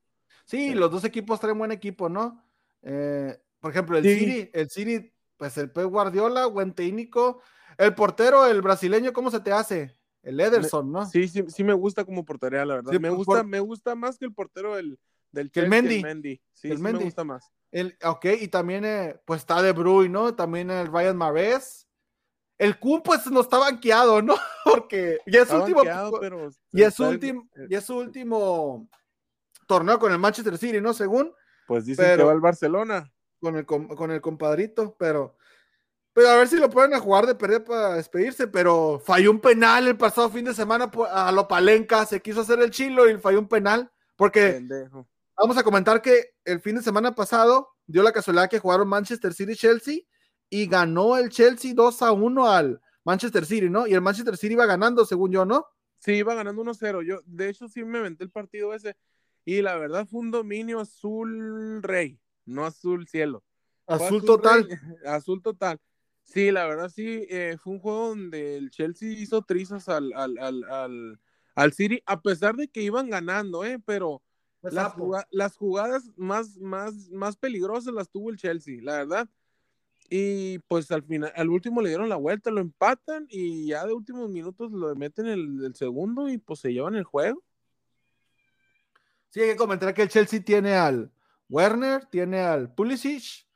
Sí, 0.51 0.73
los 0.73 0.91
dos 0.91 1.05
equipos 1.05 1.39
traen 1.39 1.57
buen 1.57 1.71
equipo, 1.71 2.09
¿no? 2.09 2.43
Eh, 2.81 3.39
por 3.61 3.71
ejemplo, 3.71 3.97
el 3.97 4.03
City, 4.03 4.49
el 4.51 4.69
City, 4.69 5.13
pues 5.37 5.57
el 5.57 5.71
Pep 5.71 5.85
Guardiola, 5.85 6.45
buen 6.47 6.73
técnico. 6.73 7.41
El 7.77 7.95
portero, 7.95 8.45
el 8.45 8.61
brasileño, 8.61 9.13
¿cómo 9.13 9.31
se 9.31 9.39
te 9.39 9.53
hace? 9.53 9.97
El 10.21 10.41
Ederson, 10.41 10.91
¿no? 10.91 11.05
Sí, 11.05 11.29
sí, 11.29 11.45
sí 11.47 11.63
me 11.63 11.71
gusta 11.71 12.03
como 12.03 12.25
portería, 12.25 12.65
la 12.65 12.75
verdad. 12.75 12.91
me 12.91 12.99
pues, 12.99 13.13
gusta, 13.13 13.43
me 13.43 13.61
gusta 13.61 13.95
más 13.95 14.17
que 14.17 14.25
el 14.25 14.33
portero 14.33 14.75
del, 14.75 14.99
del 15.31 15.49
el 15.53 15.69
Mendy. 15.69 15.95
El 15.95 16.01
Mendy. 16.01 16.41
Sí, 16.51 16.69
el 16.69 16.79
me 16.79 16.91
gusta 16.91 17.23
más. 17.23 17.49
El, 17.71 17.97
ok, 18.03 18.25
y 18.41 18.49
también 18.49 18.83
eh, 18.83 19.15
pues 19.23 19.39
está 19.39 19.61
De 19.61 19.71
Bruyne, 19.71 20.09
¿no? 20.09 20.35
También 20.35 20.69
el 20.69 20.87
Ryan 20.87 21.15
Mares. 21.15 21.87
El 22.57 22.77
Kun 22.77 23.01
pues 23.01 23.25
no 23.31 23.39
está 23.39 23.57
banqueado, 23.57 24.21
¿no? 24.21 24.35
Porque 24.65 25.17
ya 25.27 25.43
es 25.43 25.51
último. 25.51 25.81
Pero 26.19 26.49
y 26.73 26.83
es 26.83 26.99
último, 26.99 27.47
y 27.69 27.73
es 27.73 27.85
su 27.85 27.95
último 27.95 28.89
torneo 29.71 29.99
con 29.99 30.11
el 30.11 30.19
Manchester 30.19 30.57
City, 30.57 30.81
¿no? 30.81 30.93
Según. 30.93 31.33
Pues 31.65 31.85
dicen 31.85 32.17
que 32.17 32.23
va 32.23 32.33
al 32.33 32.41
Barcelona. 32.41 33.09
Con 33.39 33.55
el, 33.55 33.65
con 33.65 34.11
el 34.11 34.19
compadrito, 34.19 34.97
pero. 34.99 35.37
Pero 36.13 36.27
a 36.27 36.35
ver 36.35 36.49
si 36.49 36.57
lo 36.57 36.69
pueden 36.69 36.93
a 36.93 36.99
jugar 36.99 37.25
de 37.25 37.35
perder 37.35 37.63
para 37.63 37.93
despedirse, 37.93 38.45
pero 38.45 39.01
falló 39.05 39.31
un 39.31 39.39
penal 39.39 39.87
el 39.87 39.95
pasado 39.95 40.29
fin 40.29 40.43
de 40.43 40.53
semana 40.53 40.91
a 41.09 41.31
lo 41.31 41.47
Palenca, 41.47 42.05
se 42.05 42.21
quiso 42.21 42.41
hacer 42.41 42.59
el 42.59 42.69
chilo 42.69 43.09
y 43.09 43.17
falló 43.17 43.39
un 43.39 43.47
penal, 43.47 43.89
porque 44.17 44.61
vamos 45.37 45.57
a 45.57 45.63
comentar 45.63 46.01
que 46.01 46.33
el 46.43 46.59
fin 46.59 46.75
de 46.75 46.83
semana 46.83 47.15
pasado 47.15 47.69
dio 47.87 48.03
la 48.03 48.11
casualidad 48.11 48.49
que 48.49 48.59
jugaron 48.59 48.89
Manchester 48.89 49.33
City 49.33 49.55
Chelsea 49.55 49.99
y 50.49 50.67
ganó 50.67 51.15
el 51.15 51.29
Chelsea 51.29 51.71
2 51.73 52.01
a 52.01 52.11
1 52.11 52.51
al 52.51 52.81
Manchester 53.05 53.45
City, 53.45 53.69
¿no? 53.69 53.87
Y 53.87 53.93
el 53.93 54.01
Manchester 54.01 54.35
City 54.35 54.55
iba 54.55 54.65
ganando, 54.65 55.05
según 55.05 55.31
yo, 55.31 55.45
¿no? 55.45 55.65
Sí, 56.01 56.13
iba 56.13 56.33
ganando 56.33 56.63
1-0. 56.63 57.03
Yo, 57.05 57.21
de 57.25 57.49
hecho, 57.49 57.67
sí 57.67 57.83
me 57.83 57.99
aventé 57.99 58.23
el 58.23 58.31
partido 58.31 58.73
ese. 58.73 58.97
Y 59.45 59.61
la 59.61 59.75
verdad 59.77 60.07
fue 60.07 60.21
un 60.21 60.31
dominio 60.31 60.79
azul 60.79 61.81
rey, 61.81 62.19
no 62.45 62.65
azul 62.65 63.07
cielo. 63.07 63.43
Azul, 63.87 64.23
total. 64.23 64.67
azul 65.05 65.41
total. 65.41 65.79
Sí, 66.23 66.51
la 66.51 66.65
verdad 66.65 66.89
sí, 66.89 67.25
eh, 67.29 67.57
fue 67.61 67.73
un 67.73 67.79
juego 67.79 68.09
donde 68.09 68.57
el 68.57 68.69
Chelsea 68.69 69.09
hizo 69.09 69.41
trizas 69.41 69.89
al, 69.89 70.13
al, 70.13 70.37
al, 70.37 71.19
al, 71.55 71.73
City, 71.73 72.01
a 72.05 72.21
pesar 72.21 72.55
de 72.55 72.69
que 72.69 72.83
iban 72.83 73.09
ganando, 73.09 73.65
¿eh? 73.65 73.79
pero 73.85 74.21
las, 74.61 74.93
las, 75.31 75.57
jugadas 75.57 76.09
más, 76.15 76.57
más, 76.57 77.09
más 77.09 77.35
peligrosas 77.35 77.93
las 77.93 78.09
tuvo 78.09 78.29
el 78.29 78.37
Chelsea, 78.37 78.79
la 78.81 78.97
verdad. 78.97 79.29
Y 80.09 80.59
pues 80.67 80.91
al 80.91 81.03
final, 81.03 81.31
al 81.35 81.49
último 81.49 81.81
le 81.81 81.89
dieron 81.89 82.09
la 82.09 82.17
vuelta, 82.17 82.51
lo 82.51 82.61
empatan 82.61 83.27
y 83.29 83.67
ya 83.67 83.85
de 83.85 83.93
últimos 83.93 84.29
minutos 84.29 84.71
lo 84.71 84.93
meten 84.95 85.25
el, 85.25 85.63
el 85.63 85.75
segundo 85.75 86.29
y 86.29 86.37
pues 86.37 86.59
se 86.59 86.71
llevan 86.71 86.95
el 86.95 87.03
juego. 87.03 87.43
Sí, 89.31 89.39
hay 89.39 89.51
que 89.51 89.55
comentar 89.55 89.93
que 89.93 90.01
el 90.01 90.09
Chelsea 90.09 90.43
tiene 90.43 90.75
al 90.75 91.09
Werner, 91.47 92.05
tiene 92.07 92.41
al 92.41 92.73
Pulisic, 92.73 93.47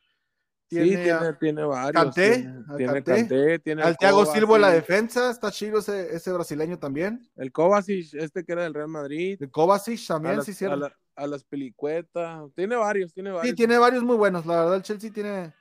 tiene, 0.68 1.04
tiene, 1.04 1.34
tiene 1.34 1.64
varios. 1.66 1.92
Kanté, 1.92 2.50
tiene, 2.78 3.60
tiene 3.60 3.84
al 3.84 3.98
Thiago 3.98 4.26
Silva 4.26 4.56
en 4.56 4.62
la 4.62 4.72
defensa, 4.72 5.30
está 5.30 5.52
chido 5.52 5.80
ese, 5.80 6.16
ese, 6.16 6.32
brasileño 6.32 6.80
también. 6.80 7.30
El 7.36 7.52
Kovacic, 7.52 8.14
este 8.14 8.46
que 8.46 8.54
era 8.54 8.64
del 8.64 8.74
Real 8.74 8.88
Madrid. 8.88 9.38
El 9.40 9.52
Kovacic 9.52 10.08
también, 10.08 10.42
sí, 10.44 10.54
cierto. 10.54 10.86
A, 10.86 11.24
a, 11.24 11.28
las 11.28 11.44
pelicuetas, 11.44 12.50
tiene 12.56 12.78
varios, 12.78 13.14
tiene 13.14 13.32
varios. 13.32 13.50
Sí, 13.50 13.56
tiene 13.56 13.78
varios 13.78 14.04
muy 14.04 14.16
buenos, 14.16 14.46
la 14.46 14.62
verdad 14.62 14.76
el 14.76 14.82
Chelsea 14.82 15.12
tiene, 15.12 15.54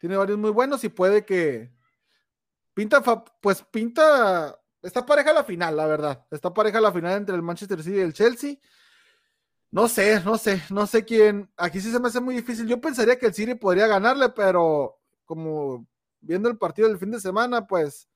tiene 0.00 0.16
varios 0.16 0.36
muy 0.36 0.50
buenos 0.50 0.82
y 0.82 0.88
puede 0.88 1.24
que 1.24 1.70
pinta, 2.74 3.02
pues 3.40 3.62
pinta, 3.70 4.58
está 4.82 5.06
pareja 5.06 5.32
la 5.32 5.44
final, 5.44 5.76
la 5.76 5.86
verdad, 5.86 6.26
está 6.28 6.52
pareja 6.52 6.80
la 6.80 6.92
final 6.92 7.18
entre 7.18 7.36
el 7.36 7.42
Manchester 7.42 7.82
City 7.84 7.98
y 7.98 8.00
el 8.00 8.12
Chelsea 8.12 8.56
no 9.70 9.88
sé, 9.88 10.20
no 10.24 10.36
sé, 10.36 10.62
no 10.70 10.86
sé 10.86 11.04
quién. 11.04 11.48
Aquí 11.56 11.80
sí 11.80 11.90
se 11.92 12.00
me 12.00 12.08
hace 12.08 12.20
muy 12.20 12.34
difícil. 12.34 12.66
Yo 12.66 12.80
pensaría 12.80 13.18
que 13.18 13.26
el 13.26 13.34
City 13.34 13.54
podría 13.54 13.86
ganarle, 13.86 14.28
pero 14.30 14.98
como 15.24 15.86
viendo 16.20 16.48
el 16.48 16.58
partido 16.58 16.88
del 16.88 16.98
fin 16.98 17.10
de 17.10 17.20
semana, 17.20 17.66
pues 17.66 18.08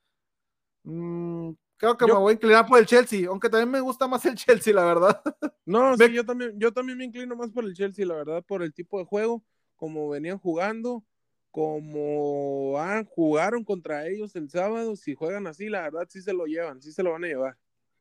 mm, 0.82 1.50
creo 1.76 1.96
que 1.96 2.06
me 2.06 2.12
voy 2.12 2.32
a 2.32 2.34
inclinar 2.34 2.66
por 2.66 2.78
el 2.78 2.86
Chelsea, 2.86 3.28
aunque 3.28 3.48
también 3.48 3.70
me 3.70 3.80
gusta 3.80 4.08
más 4.08 4.24
el 4.26 4.34
Chelsea, 4.36 4.74
la 4.74 4.84
verdad. 4.84 5.22
No, 5.64 5.96
sí, 5.96 6.12
yo 6.12 6.24
también, 6.24 6.58
yo 6.58 6.72
también 6.72 6.98
me 6.98 7.04
inclino 7.04 7.36
más 7.36 7.50
por 7.50 7.64
el 7.64 7.74
Chelsea, 7.74 8.04
la 8.04 8.14
verdad, 8.14 8.42
por 8.44 8.62
el 8.62 8.74
tipo 8.74 8.98
de 8.98 9.04
juego, 9.04 9.44
como 9.76 10.08
venían 10.08 10.38
jugando, 10.38 11.04
como 11.52 12.74
ah, 12.78 13.04
jugaron 13.08 13.62
contra 13.62 14.08
ellos 14.08 14.34
el 14.34 14.50
sábado, 14.50 14.96
si 14.96 15.14
juegan 15.14 15.46
así, 15.46 15.68
la 15.68 15.82
verdad 15.82 16.08
sí 16.08 16.20
se 16.20 16.32
lo 16.32 16.46
llevan, 16.46 16.82
sí 16.82 16.90
se 16.90 17.04
lo 17.04 17.12
van 17.12 17.24
a 17.24 17.28
llevar. 17.28 17.56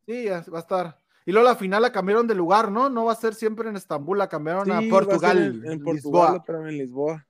Sí, 0.07 0.25
va 0.25 0.57
a 0.57 0.61
estar. 0.61 1.02
Y 1.25 1.31
luego 1.31 1.47
la 1.47 1.55
final 1.55 1.81
la 1.81 1.91
cambiaron 1.91 2.27
de 2.27 2.35
lugar, 2.35 2.71
¿no? 2.71 2.89
No 2.89 3.05
va 3.05 3.13
a 3.13 3.15
ser 3.15 3.33
siempre 3.33 3.69
en 3.69 3.75
Estambul, 3.75 4.17
la 4.17 4.27
cambiaron 4.27 4.71
a 4.71 4.81
Portugal. 4.89 5.63
en, 5.65 5.81
Portugal, 5.83 6.43
Lisboa. 6.43 6.69
en 6.69 6.77
Lisboa. 6.77 7.27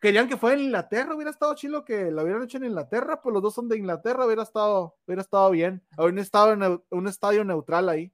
Querían 0.00 0.28
que 0.28 0.36
fuera 0.36 0.56
en 0.56 0.64
Inglaterra, 0.64 1.14
hubiera 1.14 1.30
estado 1.30 1.54
chilo 1.54 1.84
que 1.84 2.10
lo 2.10 2.22
hubieran 2.22 2.42
hecho 2.42 2.58
en 2.58 2.64
Inglaterra, 2.64 3.22
pues 3.22 3.32
los 3.32 3.42
dos 3.42 3.54
son 3.54 3.68
de 3.68 3.78
Inglaterra, 3.78 4.26
hubiera 4.26 4.42
estado, 4.42 4.96
hubiera 5.06 5.22
estado 5.22 5.50
bien. 5.50 5.82
Hubiera 5.96 6.20
estado 6.20 6.52
en 6.52 6.82
un 6.90 7.08
estadio 7.08 7.44
neutral 7.44 7.88
ahí. 7.88 8.12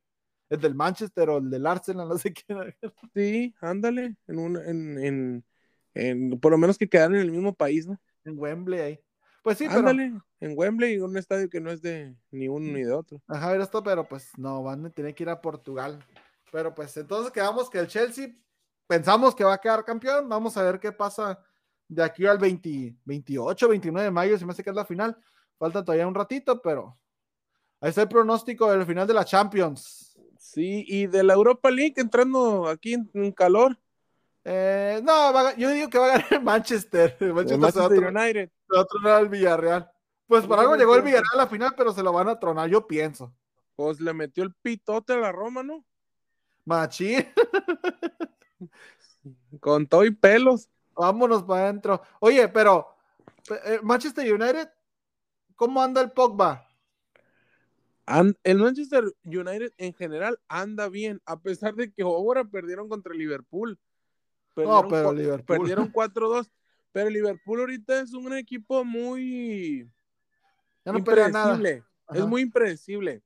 El 0.49 0.61
del 0.61 0.75
Manchester 0.75 1.31
o 1.31 1.39
el 1.39 1.51
del 1.51 1.67
Arsenal, 1.67 2.09
no 2.09 2.19
sé 2.19 2.33
qué. 2.33 2.77
Sí, 3.15 3.55
ándale, 3.61 4.17
en 4.27 4.39
un, 4.39 4.57
en, 4.57 5.05
en, 5.05 5.45
en, 5.95 6.41
por 6.41 6.53
lo 6.53 6.59
menos 6.59 6.77
que 6.77 6.89
quedaran 6.89 7.15
en 7.15 7.23
el 7.23 7.31
mismo 7.31 7.55
país, 7.55 7.87
¿no? 7.87 8.01
En 8.25 8.39
Wembley 8.39 8.81
ahí. 8.81 9.01
Pues 9.43 9.57
sí, 9.59 9.67
Ándale, 9.71 10.13
en 10.41 10.53
Wembley, 10.57 10.99
un 10.99 11.17
estadio 11.17 11.49
que 11.49 11.61
no 11.61 11.71
es 11.71 11.81
de 11.81 12.15
ni 12.31 12.49
uno 12.49 12.73
ni 12.73 12.83
de 12.83 12.93
otro. 12.93 13.23
Ajá, 13.27 13.53
ver 13.53 13.63
esto, 13.63 13.83
pero 13.83 14.07
pues 14.07 14.31
no, 14.37 14.63
van 14.63 14.87
a 14.87 14.91
tener 14.91 15.15
que 15.15 15.23
ir 15.23 15.31
a 15.31 15.41
Portugal. 15.41 16.05
Pero 16.53 16.75
pues 16.75 16.95
entonces 16.97 17.33
quedamos 17.33 17.71
que 17.71 17.79
el 17.79 17.87
Chelsea 17.87 18.29
pensamos 18.87 19.35
que 19.35 19.45
va 19.45 19.55
a 19.55 19.61
quedar 19.61 19.85
campeón. 19.85 20.29
Vamos 20.29 20.57
a 20.57 20.63
ver 20.63 20.79
qué 20.79 20.93
pasa 20.93 21.43
de 21.89 22.03
aquí 22.03 22.27
al 22.27 22.39
28, 22.39 23.69
29 23.69 24.05
de 24.05 24.11
mayo, 24.11 24.39
si 24.39 24.45
me 24.45 24.53
hace 24.53 24.63
que 24.63 24.71
es 24.71 24.77
la 24.77 24.85
final. 24.85 25.17
Falta 25.59 25.85
todavía 25.85 26.07
un 26.07 26.15
ratito, 26.15 26.61
pero 26.61 26.99
ahí 27.81 27.91
está 27.91 28.03
el 28.03 28.09
pronóstico 28.09 28.71
del 28.71 28.85
final 28.85 29.07
de 29.07 29.15
la 29.15 29.25
Champions. 29.25 30.19
Sí, 30.39 30.85
y 30.87 31.07
de 31.07 31.23
la 31.23 31.35
Europa 31.35 31.71
League 31.71 31.95
entrando 31.97 32.67
aquí 32.69 32.95
en 32.95 33.33
calor. 33.33 33.79
Eh, 34.45 35.01
no, 35.03 35.55
yo 35.57 35.71
digo 35.71 35.91
que 35.91 35.99
va 35.99 36.07
a 36.07 36.19
ganar 36.19 36.43
Manchester. 36.43 37.17
Manchester, 37.21 37.59
Manchester 37.59 38.05
United. 38.05 38.51
Se 38.69 38.77
va 38.77 38.83
a 38.83 38.87
tronar 38.87 39.23
el 39.23 39.29
Villarreal. 39.29 39.91
Pues 40.27 40.47
por 40.47 40.59
algo 40.59 40.77
llegó 40.77 40.97
el 40.97 41.03
Villarreal 41.03 41.35
a 41.35 41.39
la 41.39 41.47
final, 41.47 41.75
pero 41.77 41.93
se 41.93 42.03
lo 42.03 42.13
van 42.13 42.29
a 42.29 42.39
tronar, 42.39 42.69
yo 42.69 42.87
pienso. 42.87 43.35
Pues 43.77 44.01
le 44.01 44.13
metió 44.13 44.45
el 44.45 44.55
pitote 44.55 45.15
a 45.15 45.17
la 45.17 45.33
Roma, 45.33 45.63
¿no? 45.63 45.85
Machín. 46.65 47.27
Con 49.61 49.87
todo 49.87 50.05
y 50.05 50.13
pelos. 50.13 50.69
Vámonos 50.95 51.43
para 51.43 51.65
adentro. 51.65 52.03
Oye, 52.21 52.47
pero 52.49 52.95
eh, 53.65 53.81
Manchester 53.83 54.33
United, 54.33 54.71
¿cómo 55.57 55.83
anda 55.83 56.01
el 56.01 56.13
Pogba? 56.13 56.67
el 58.43 58.59
Manchester 58.59 59.05
United 59.25 59.73
en 59.79 59.95
general 59.95 60.39
anda 60.49 60.89
bien, 60.89 61.21
a 61.27 61.41
pesar 61.41 61.75
de 61.75 61.93
que 61.93 62.03
ahora 62.03 62.45
perdieron 62.45 62.89
contra 62.89 63.13
el 63.13 63.19
Liverpool. 63.19 63.79
Perdieron, 64.55 64.83
no, 64.83 64.89
pero 64.89 65.13
Liverpool. 65.13 65.57
Perdieron 65.59 65.89
4-2. 65.93 66.51
Pero 66.93 67.09
Liverpool 67.11 67.61
ahorita 67.61 68.01
es 68.01 68.13
un 68.15 68.33
equipo 68.35 68.85
muy 68.85 69.89
ya 70.85 70.93
no 70.93 70.99
impredecible. 70.99 71.85
Es 72.13 72.27
muy 72.27 72.43
impredecible. 72.43 73.23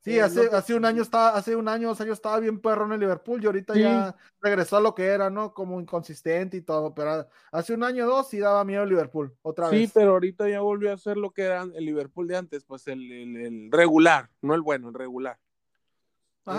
Sí, 0.00 0.16
Eh, 0.18 0.20
hace, 0.20 0.50
hace 0.52 0.74
un 0.74 0.84
año 0.84 1.00
estaba, 1.00 1.30
hace 1.30 1.56
un 1.56 1.66
año, 1.66 1.88
dos 1.88 2.00
años 2.02 2.18
estaba 2.18 2.38
bien 2.38 2.60
perro 2.60 2.84
en 2.84 2.92
el 2.92 3.00
Liverpool 3.00 3.42
y 3.42 3.46
ahorita 3.46 3.72
Sí. 3.72 3.80
ya 3.80 4.14
regresó 4.42 4.76
a 4.76 4.82
lo 4.82 4.94
que 4.94 5.04
era, 5.06 5.30
¿no? 5.30 5.54
Como 5.54 5.80
inconsistente 5.80 6.58
y 6.58 6.60
todo, 6.60 6.92
pero 6.94 7.26
hace 7.50 7.72
un 7.72 7.82
año 7.84 8.04
o 8.04 8.08
dos 8.10 8.28
sí 8.28 8.38
daba 8.38 8.64
miedo 8.66 8.82
el 8.82 8.90
Liverpool, 8.90 9.34
otra 9.40 9.70
Sí, 9.70 9.76
vez. 9.76 9.92
pero 9.94 10.10
ahorita 10.10 10.46
ya 10.46 10.60
volvió 10.60 10.92
a 10.92 10.98
ser 10.98 11.16
lo 11.16 11.30
que 11.30 11.44
era 11.44 11.62
el 11.62 11.84
Liverpool 11.86 12.28
de 12.28 12.36
antes, 12.36 12.64
pues 12.66 12.86
el, 12.86 13.10
el- 13.10 13.36
el 13.36 13.68
regular, 13.72 14.28
no 14.42 14.54
el 14.54 14.60
bueno, 14.60 14.88
el 14.88 14.94
regular. 14.94 15.38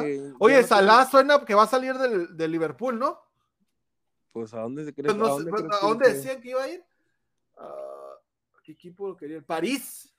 Eh, 0.04 0.34
Oye, 0.40 0.62
no 0.62 0.68
Salah 0.68 1.06
suena 1.06 1.46
que 1.46 1.54
va 1.54 1.64
a 1.64 1.68
salir 1.68 1.94
del, 2.00 2.36
del 2.36 2.52
Liverpool, 2.52 2.98
¿no? 2.98 3.20
Pues 4.36 4.54
a 4.54 4.60
dónde 4.60 4.84
se 4.84 4.94
cree 4.94 5.06
Pues 5.06 5.16
no 5.16 5.26
a 5.28 5.30
dónde 5.30 5.50
pues, 5.50 5.64
¿A 5.64 5.68
que 5.70 5.88
dónde 5.88 6.14
decían 6.14 6.42
que 6.42 6.50
iba 6.50 6.62
a 6.62 6.68
ir? 6.68 6.84
Ah, 7.56 8.16
¿Qué 8.66 8.74
equipo 8.74 9.08
lo 9.08 9.16
quería? 9.16 9.38
El 9.38 9.46
París. 9.46 10.14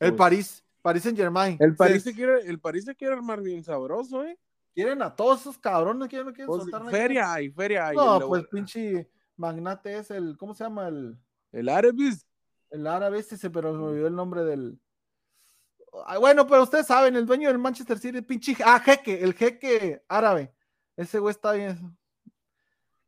El 0.00 0.12
Pues- 0.12 0.18
París. 0.18 0.64
París 0.80 1.02
Saint 1.02 1.18
Germain. 1.18 1.58
El 1.60 1.76
París 1.76 2.02
se 2.02 2.14
quiere, 2.14 2.40
el 2.48 2.58
París 2.58 2.86
se 2.86 2.94
quiere 2.96 3.12
armar 3.12 3.42
bien 3.42 3.62
sabroso, 3.62 4.24
¿eh? 4.24 4.38
Quieren 4.72 5.02
a 5.02 5.14
todos 5.14 5.42
esos 5.42 5.58
cabrones, 5.58 6.08
quieren, 6.08 6.28
no 6.28 6.32
quieren 6.32 6.46
Pues, 6.46 6.62
soltar 6.62 6.90
feria 6.90 7.30
hay, 7.34 7.50
feria 7.50 7.88
hay. 7.88 7.96
No, 7.96 8.26
pues 8.26 8.46
pinche 8.46 9.10
magnate 9.36 9.98
es 9.98 10.10
el, 10.10 10.38
¿cómo 10.38 10.54
se 10.54 10.64
llama? 10.64 10.88
El, 10.88 11.18
el 11.52 11.68
Arabis, 11.68 12.26
el 12.70 12.86
árabe 12.86 13.18
este, 13.18 13.36
se- 13.36 13.50
pero 13.50 13.72
se 13.72 13.78
me 13.78 13.84
olvidó 13.84 14.06
el 14.06 14.14
nombre 14.14 14.44
del. 14.44 14.80
Ay, 16.06 16.18
bueno, 16.20 16.46
pero 16.46 16.62
ustedes 16.62 16.86
saben, 16.86 17.16
el 17.16 17.26
dueño 17.26 17.48
del 17.50 17.58
Manchester 17.58 17.98
City, 17.98 18.22
pinche. 18.22 18.56
Ah, 18.64 18.80
jeque, 18.80 19.22
el 19.22 19.34
jeque 19.34 20.02
árabe. 20.08 20.54
Ese 20.96 21.18
güey 21.18 21.32
está 21.32 21.52
bien. 21.52 21.98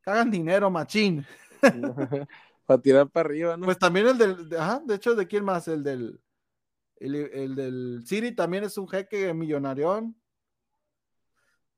Cagan 0.09 0.31
dinero, 0.31 0.71
machín. 0.71 1.27
para 2.65 2.81
tirar 2.81 3.11
para 3.11 3.29
arriba, 3.29 3.57
¿no? 3.59 3.67
Pues 3.67 3.79
también 3.79 4.07
el 4.09 4.17
del. 4.17 4.49
de- 4.49 4.59
Ajá, 4.59 4.81
de 4.83 4.95
hecho, 4.95 5.15
¿de 5.15 5.27
quién 5.27 5.45
más? 5.45 5.69
El 5.69 5.83
del. 5.83 6.19
El, 6.97 7.15
el 7.15 7.55
del 7.55 8.03
City 8.07 8.33
también 8.35 8.65
es 8.65 8.79
un 8.79 8.89
jeque 8.89 9.35
millonarión. 9.35 10.17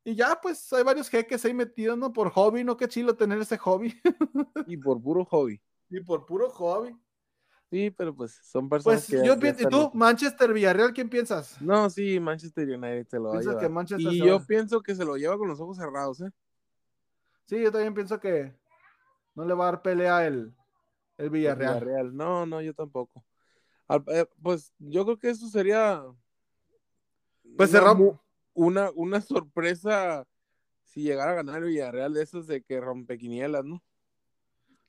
Y 0.05 0.14
ya, 0.14 0.39
pues 0.41 0.72
hay 0.72 0.85
varios 0.85 1.09
jeques 1.11 1.45
ahí 1.45 1.53
metidos, 1.53 1.99
¿no? 1.99 2.12
Por 2.12 2.31
hobby, 2.31 2.62
¿no? 2.62 2.76
Qué 2.76 2.87
chilo 2.87 3.16
tener 3.16 3.41
ese 3.41 3.59
hobby. 3.59 4.01
y 4.68 4.76
por 4.76 5.03
puro 5.03 5.24
hobby. 5.24 5.61
y 5.91 6.01
por 6.01 6.24
puro 6.24 6.49
hobby. 6.51 6.97
Sí, 7.68 7.91
pero 7.91 8.14
pues 8.14 8.39
son 8.45 8.68
personas 8.68 9.07
Pues 9.09 9.20
que 9.20 9.26
yo 9.26 9.37
pienso, 9.41 9.62
¿y 9.64 9.66
tú. 9.66 9.91
Manchester 9.93 10.53
Villarreal, 10.53 10.93
quién 10.93 11.09
piensas? 11.09 11.61
No, 11.61 11.91
sí, 11.91 12.20
Manchester 12.20 12.68
United 12.68 13.09
se 13.09 13.16
lo 13.18 13.31
va 13.31 13.39
a 13.39 13.41
llevar. 13.41 13.59
que 13.59 13.68
Manchester 13.68 14.12
y 14.12 14.18
yo 14.18 14.47
pienso 14.47 14.81
que 14.81 14.95
se 14.95 15.05
lo 15.05 15.16
lleva 15.16 15.37
con 15.37 15.49
los 15.49 15.61
ojos 15.61 15.76
cerrados, 15.76 16.20
¿eh? 16.20 16.31
Sí, 17.51 17.61
yo 17.61 17.72
también 17.72 17.94
pienso 17.94 18.20
que 18.20 18.55
no 19.34 19.44
le 19.44 19.55
va 19.55 19.64
a 19.66 19.72
dar 19.72 19.82
pelea 19.82 20.24
el, 20.24 20.55
el 21.18 21.24
El 21.24 21.30
Villarreal. 21.30 22.16
No, 22.16 22.46
no, 22.46 22.62
yo 22.62 22.72
tampoco. 22.72 23.24
Al- 23.88 24.05
eh, 24.07 24.24
pues 24.40 24.72
yo 24.78 25.05
creo 25.05 25.18
que 25.18 25.30
eso 25.30 25.48
sería 25.48 26.01
Pues 27.57 27.70
una, 27.70 27.80
cerramos. 27.80 28.20
una, 28.55 28.90
una 28.94 29.20
sorpresa 29.20 30.24
si 30.84 31.03
llegara 31.03 31.32
a 31.32 31.34
ganar 31.34 31.57
el 31.57 31.70
Villarreal 31.70 32.14
de 32.14 32.22
esos 32.22 32.46
de 32.46 32.62
que 32.62 32.80
rompe 32.80 33.18
quinielas, 33.18 33.64
¿no? 33.64 33.82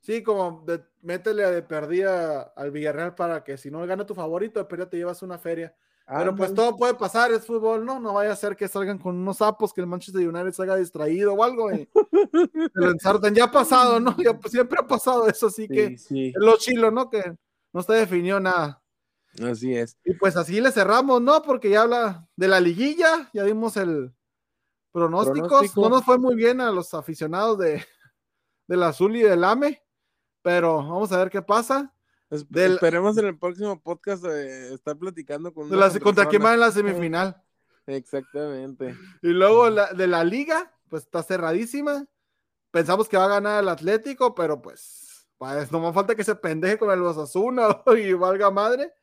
Sí, 0.02 0.22
como 0.22 0.64
de, 0.64 0.84
métele 1.02 1.42
de 1.50 1.64
perdida 1.64 2.44
al 2.56 2.70
Villarreal 2.70 3.16
para 3.16 3.44
que 3.44 3.58
si 3.58 3.72
no 3.72 3.84
gana 3.88 4.06
tu 4.06 4.14
favorito, 4.14 4.68
perdida 4.68 4.88
te 4.88 4.98
llevas 4.98 5.24
una 5.24 5.40
feria. 5.40 5.76
Pero 6.08 6.36
pues 6.36 6.54
todo 6.54 6.76
puede 6.76 6.94
pasar, 6.94 7.32
es 7.32 7.46
fútbol, 7.46 7.86
¿no? 7.86 8.00
No 8.00 8.14
vaya 8.14 8.34
a 8.34 8.36
ser 8.36 8.56
que 8.56 8.68
salgan 8.68 8.98
con 8.98 9.16
unos 9.16 9.38
sapos, 9.38 9.74
que 9.74 9.82
el 9.82 9.88
Manchester 9.88 10.28
United 10.28 10.52
salga 10.52 10.76
distraído 10.76 11.34
o 11.34 11.44
algo 11.44 11.72
y 11.72 11.88
se 12.34 12.70
lo 12.74 12.92
ensarten. 12.92 13.34
Ya 13.34 13.46
ha 13.46 13.52
pasado, 13.52 14.00
¿no? 14.00 14.16
Ya, 14.18 14.38
pues, 14.38 14.52
siempre 14.52 14.78
ha 14.82 14.88
pasado 14.88 15.28
eso, 15.28 15.48
así 15.48 15.68
que 15.68 15.98
Sí, 15.98 16.28
es 16.28 16.36
lo 16.36 16.58
chilo, 16.58 16.92
¿no? 16.92 17.10
Que 17.10 17.24
no 17.72 17.80
está 17.80 17.94
definido 17.94 18.40
nada. 18.40 18.82
así 19.42 19.74
es. 19.74 19.98
Y 20.04 20.14
pues 20.16 20.36
así 20.36 20.60
le 20.60 20.72
cerramos, 20.72 21.22
¿no? 21.22 21.42
Porque 21.44 21.70
ya 21.70 21.84
habla 21.84 22.28
de 22.36 22.48
la 22.48 22.60
liguilla, 22.60 23.30
ya 23.34 23.44
dimos 23.44 23.78
el 23.78 24.14
pronósticos. 24.92 25.48
Pronóstico. 25.48 25.82
No 25.82 25.90
nos 25.90 26.04
fue 26.04 26.18
muy 26.18 26.36
bien 26.36 26.60
a 26.60 26.72
los 26.72 26.94
aficionados 26.94 27.58
de, 27.58 27.86
del 28.68 28.84
Azul 28.84 29.16
y 29.16 29.22
del 29.22 29.44
AME, 29.44 29.82
pero 30.42 30.78
vamos 30.78 31.12
a 31.12 31.18
ver 31.18 31.30
qué 31.30 31.42
pasa. 31.42 31.94
Del- 32.50 32.74
Esperemos 32.74 33.18
en 33.18 33.26
el 33.26 33.38
próximo 33.38 33.80
podcast 33.82 34.24
eh, 34.26 34.74
estar 34.74 34.98
platicando 34.98 35.54
con 35.54 35.70
De 35.70 35.76
una 35.76 35.88
la- 35.90 36.00
contra 36.00 36.26
quién 36.28 36.44
va 36.44 36.54
en 36.54 36.60
la 36.62 36.72
semifinal. 36.72 37.42
Exactamente. 37.86 38.96
Y 39.22 39.30
luego 39.30 39.70
la, 39.70 39.92
de 39.94 40.08
la 40.08 40.24
liga, 40.24 40.74
pues 40.88 41.04
está 41.04 41.24
cerradísima. 41.24 42.06
Pensamos 42.72 43.10
que 43.10 43.18
va 43.18 43.26
a 43.26 43.30
ganar 43.30 43.62
el 43.62 43.70
Atlético, 43.70 44.34
pero 44.34 44.62
pues, 44.62 45.28
pues 45.38 45.72
no 45.72 45.80
más 45.82 45.94
falta 45.94 46.16
que 46.16 46.24
se 46.24 46.36
pendeje 46.36 46.78
con 46.78 46.90
el 46.92 47.02
Osasuna 47.02 47.82
y 47.98 48.14
valga 48.14 48.50
madre. 48.50 48.94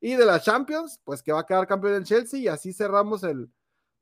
Y 0.00 0.14
de 0.14 0.24
la 0.24 0.40
Champions, 0.40 1.00
pues 1.04 1.22
que 1.22 1.32
va 1.32 1.40
a 1.40 1.46
quedar 1.46 1.66
campeón 1.66 1.94
en 1.94 2.04
Chelsea. 2.04 2.40
Y 2.40 2.48
así 2.48 2.72
cerramos 2.72 3.22
el 3.24 3.50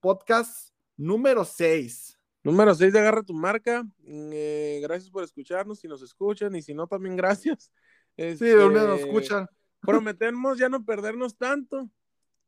podcast 0.00 0.70
número 0.96 1.44
6. 1.44 2.18
Número 2.44 2.72
6 2.74 2.92
de 2.92 2.98
Agarra 3.00 3.22
tu 3.24 3.34
Marca. 3.34 3.82
Mm, 3.82 4.30
eh, 4.32 4.78
gracias 4.82 5.10
por 5.10 5.24
escucharnos. 5.24 5.80
Si 5.80 5.88
nos 5.88 6.02
escuchan 6.02 6.54
y 6.54 6.62
si 6.62 6.72
no, 6.74 6.86
también 6.86 7.16
gracias. 7.16 7.72
Sí, 8.16 8.22
Este, 8.22 8.44
de 8.46 8.54
dónde 8.54 8.80
nos 8.86 9.00
escuchan. 9.00 9.46
Prometemos 9.80 10.58
ya 10.58 10.68
no 10.68 10.84
perdernos 10.84 11.36
tanto. 11.36 11.88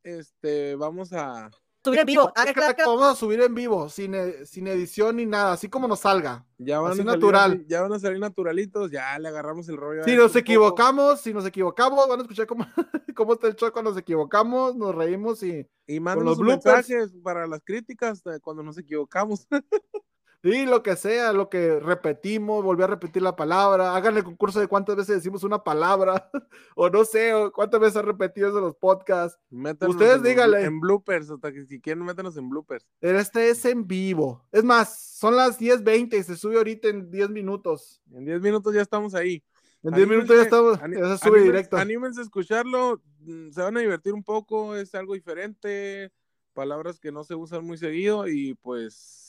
Este, 0.03 0.75
vamos 0.77 1.13
a. 1.13 1.51
Subir 1.85 2.01
en 2.01 2.07
vivo. 2.07 2.33
Ah. 2.35 2.75
Vamos 2.85 3.03
a 3.05 3.15
subir 3.15 3.41
en 3.41 3.55
vivo, 3.55 3.89
sin, 3.89 4.15
e- 4.15 4.45
sin 4.45 4.67
edición 4.67 5.17
ni 5.17 5.27
nada, 5.27 5.53
así 5.53 5.69
como 5.69 5.87
nos 5.87 6.01
salga. 6.01 6.45
Ya 6.59 6.81
van, 6.81 6.93
Así 6.93 7.01
a 7.01 7.05
salir, 7.05 7.15
natural. 7.21 7.65
ya 7.69 7.83
van 7.83 7.93
a 7.93 7.99
salir 7.99 8.19
naturalitos. 8.19 8.91
Ya 8.91 9.17
le 9.19 9.29
agarramos 9.29 9.69
el 9.69 9.77
rollo. 9.77 10.03
Si 10.05 10.17
nos 10.17 10.29
poco. 10.29 10.39
equivocamos, 10.39 11.21
si 11.21 11.33
nos 11.33 11.47
equivocamos, 11.47 12.09
van 12.09 12.19
a 12.19 12.23
escuchar 12.23 12.47
cómo, 12.47 12.67
cómo 13.17 13.35
está 13.35 13.47
el 13.47 13.55
show 13.55 13.71
cuando 13.71 13.93
nos 13.93 14.01
equivocamos, 14.01 14.75
nos 14.75 14.95
reímos 14.95 15.43
y, 15.43 15.67
Y 15.87 16.01
los 16.01 16.41
mensajes 16.41 17.13
para 17.23 17.47
las 17.47 17.63
críticas 17.63 18.23
de 18.25 18.41
cuando 18.41 18.63
nos 18.63 18.77
equivocamos. 18.77 19.47
y 20.43 20.67
lo 20.67 20.83
que 20.83 20.95
sea, 20.97 21.33
lo 21.33 21.49
que 21.49 21.81
repetimos, 21.81 22.63
volví 22.63 22.83
a 22.83 22.87
repetir 22.87 23.23
la 23.23 23.35
palabra, 23.35 23.97
hagan 23.97 24.17
el 24.17 24.25
concurso 24.25 24.61
de 24.61 24.69
cuántas 24.69 24.97
veces 24.97 25.17
decimos 25.17 25.43
una 25.43 25.65
palabra, 25.65 26.31
o 26.77 26.89
no 26.89 27.05
sé, 27.05 27.35
o 27.35 27.53
cuántas 27.53 27.81
veces 27.81 27.97
han 27.97 28.07
repetido 28.07 28.49
eso 28.49 28.59
en 28.59 28.65
los 28.65 28.77
podcasts. 28.77 29.39
Métanos 29.51 29.97
Ustedes 29.97 30.19
en 30.19 30.23
díganle. 30.23 30.63
En 30.65 30.79
bloopers, 30.81 31.31
hasta 31.31 31.53
que 31.53 31.65
si 31.67 31.81
quieren, 31.81 32.05
métanos 32.05 32.37
en 32.37 32.49
bloopers. 32.49 32.87
Este 33.01 33.51
es 33.51 33.65
en 33.65 33.87
vivo. 33.87 34.45
Es 34.53 34.63
más, 34.63 34.99
son 35.19 35.35
las 35.35 35.59
10.20 35.59 36.19
y 36.19 36.23
se 36.23 36.37
sube 36.37 36.57
ahorita 36.57 36.89
en 36.89 37.11
10 37.11 37.31
minutos. 37.31 38.01
En 38.13 38.25
10 38.25 38.41
minutos 38.41 38.73
ya 38.75 38.83
estamos 38.83 39.15
ahí. 39.15 39.43
En 39.83 39.93
10 39.95 40.09
minutos 40.09 40.37
ya, 40.37 40.43
estamos, 40.43 40.79
ya 40.81 40.87
se 40.87 41.19
sube 41.29 41.39
anímense- 41.41 41.43
directo. 41.43 41.77
Anímense 41.77 42.21
a 42.21 42.25
escucharlo, 42.25 43.01
mm, 43.21 43.51
se 43.51 43.63
van 43.63 43.77
a 43.77 43.81
divertir 43.81 44.13
un 44.13 44.25
poco, 44.25 44.75
es 44.77 44.95
algo 44.95 45.15
diferente, 45.15 46.13
palabras 46.53 46.99
que 46.99 47.13
no 47.13 47.23
se 47.25 47.35
usan 47.37 47.65
muy 47.65 47.79
seguido 47.79 48.27
y 48.27 48.55
pues 48.55 49.28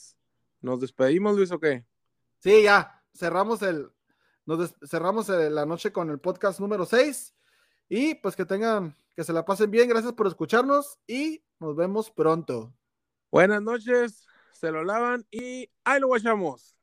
nos 0.60 0.80
despedimos, 0.80 1.36
Luis, 1.36 1.50
¿o 1.52 1.58
qué? 1.60 1.84
Sí, 2.38 2.62
ya, 2.62 3.02
cerramos 3.14 3.62
el, 3.62 3.90
nos 4.46 4.58
des- 4.60 4.88
cerramos 4.88 5.28
el- 5.28 5.54
la 5.54 5.66
noche 5.66 5.92
con 5.92 6.10
el 6.10 6.18
podcast 6.18 6.60
número 6.60 6.86
6 6.86 7.34
y 7.88 8.14
pues 8.16 8.36
que 8.36 8.44
tengan, 8.44 8.96
que 9.14 9.24
se 9.24 9.32
la 9.32 9.44
pasen 9.44 9.70
bien, 9.70 9.88
gracias 9.88 10.12
por 10.12 10.26
escucharnos 10.26 10.98
y 11.06 11.42
nos 11.58 11.76
vemos 11.76 12.10
pronto. 12.10 12.72
Buenas 13.30 13.62
noches, 13.62 14.26
se 14.52 14.70
lo 14.70 14.84
lavan 14.84 15.26
y 15.30 15.70
ahí 15.84 16.00
lo 16.00 16.08
guachamos. 16.08 16.76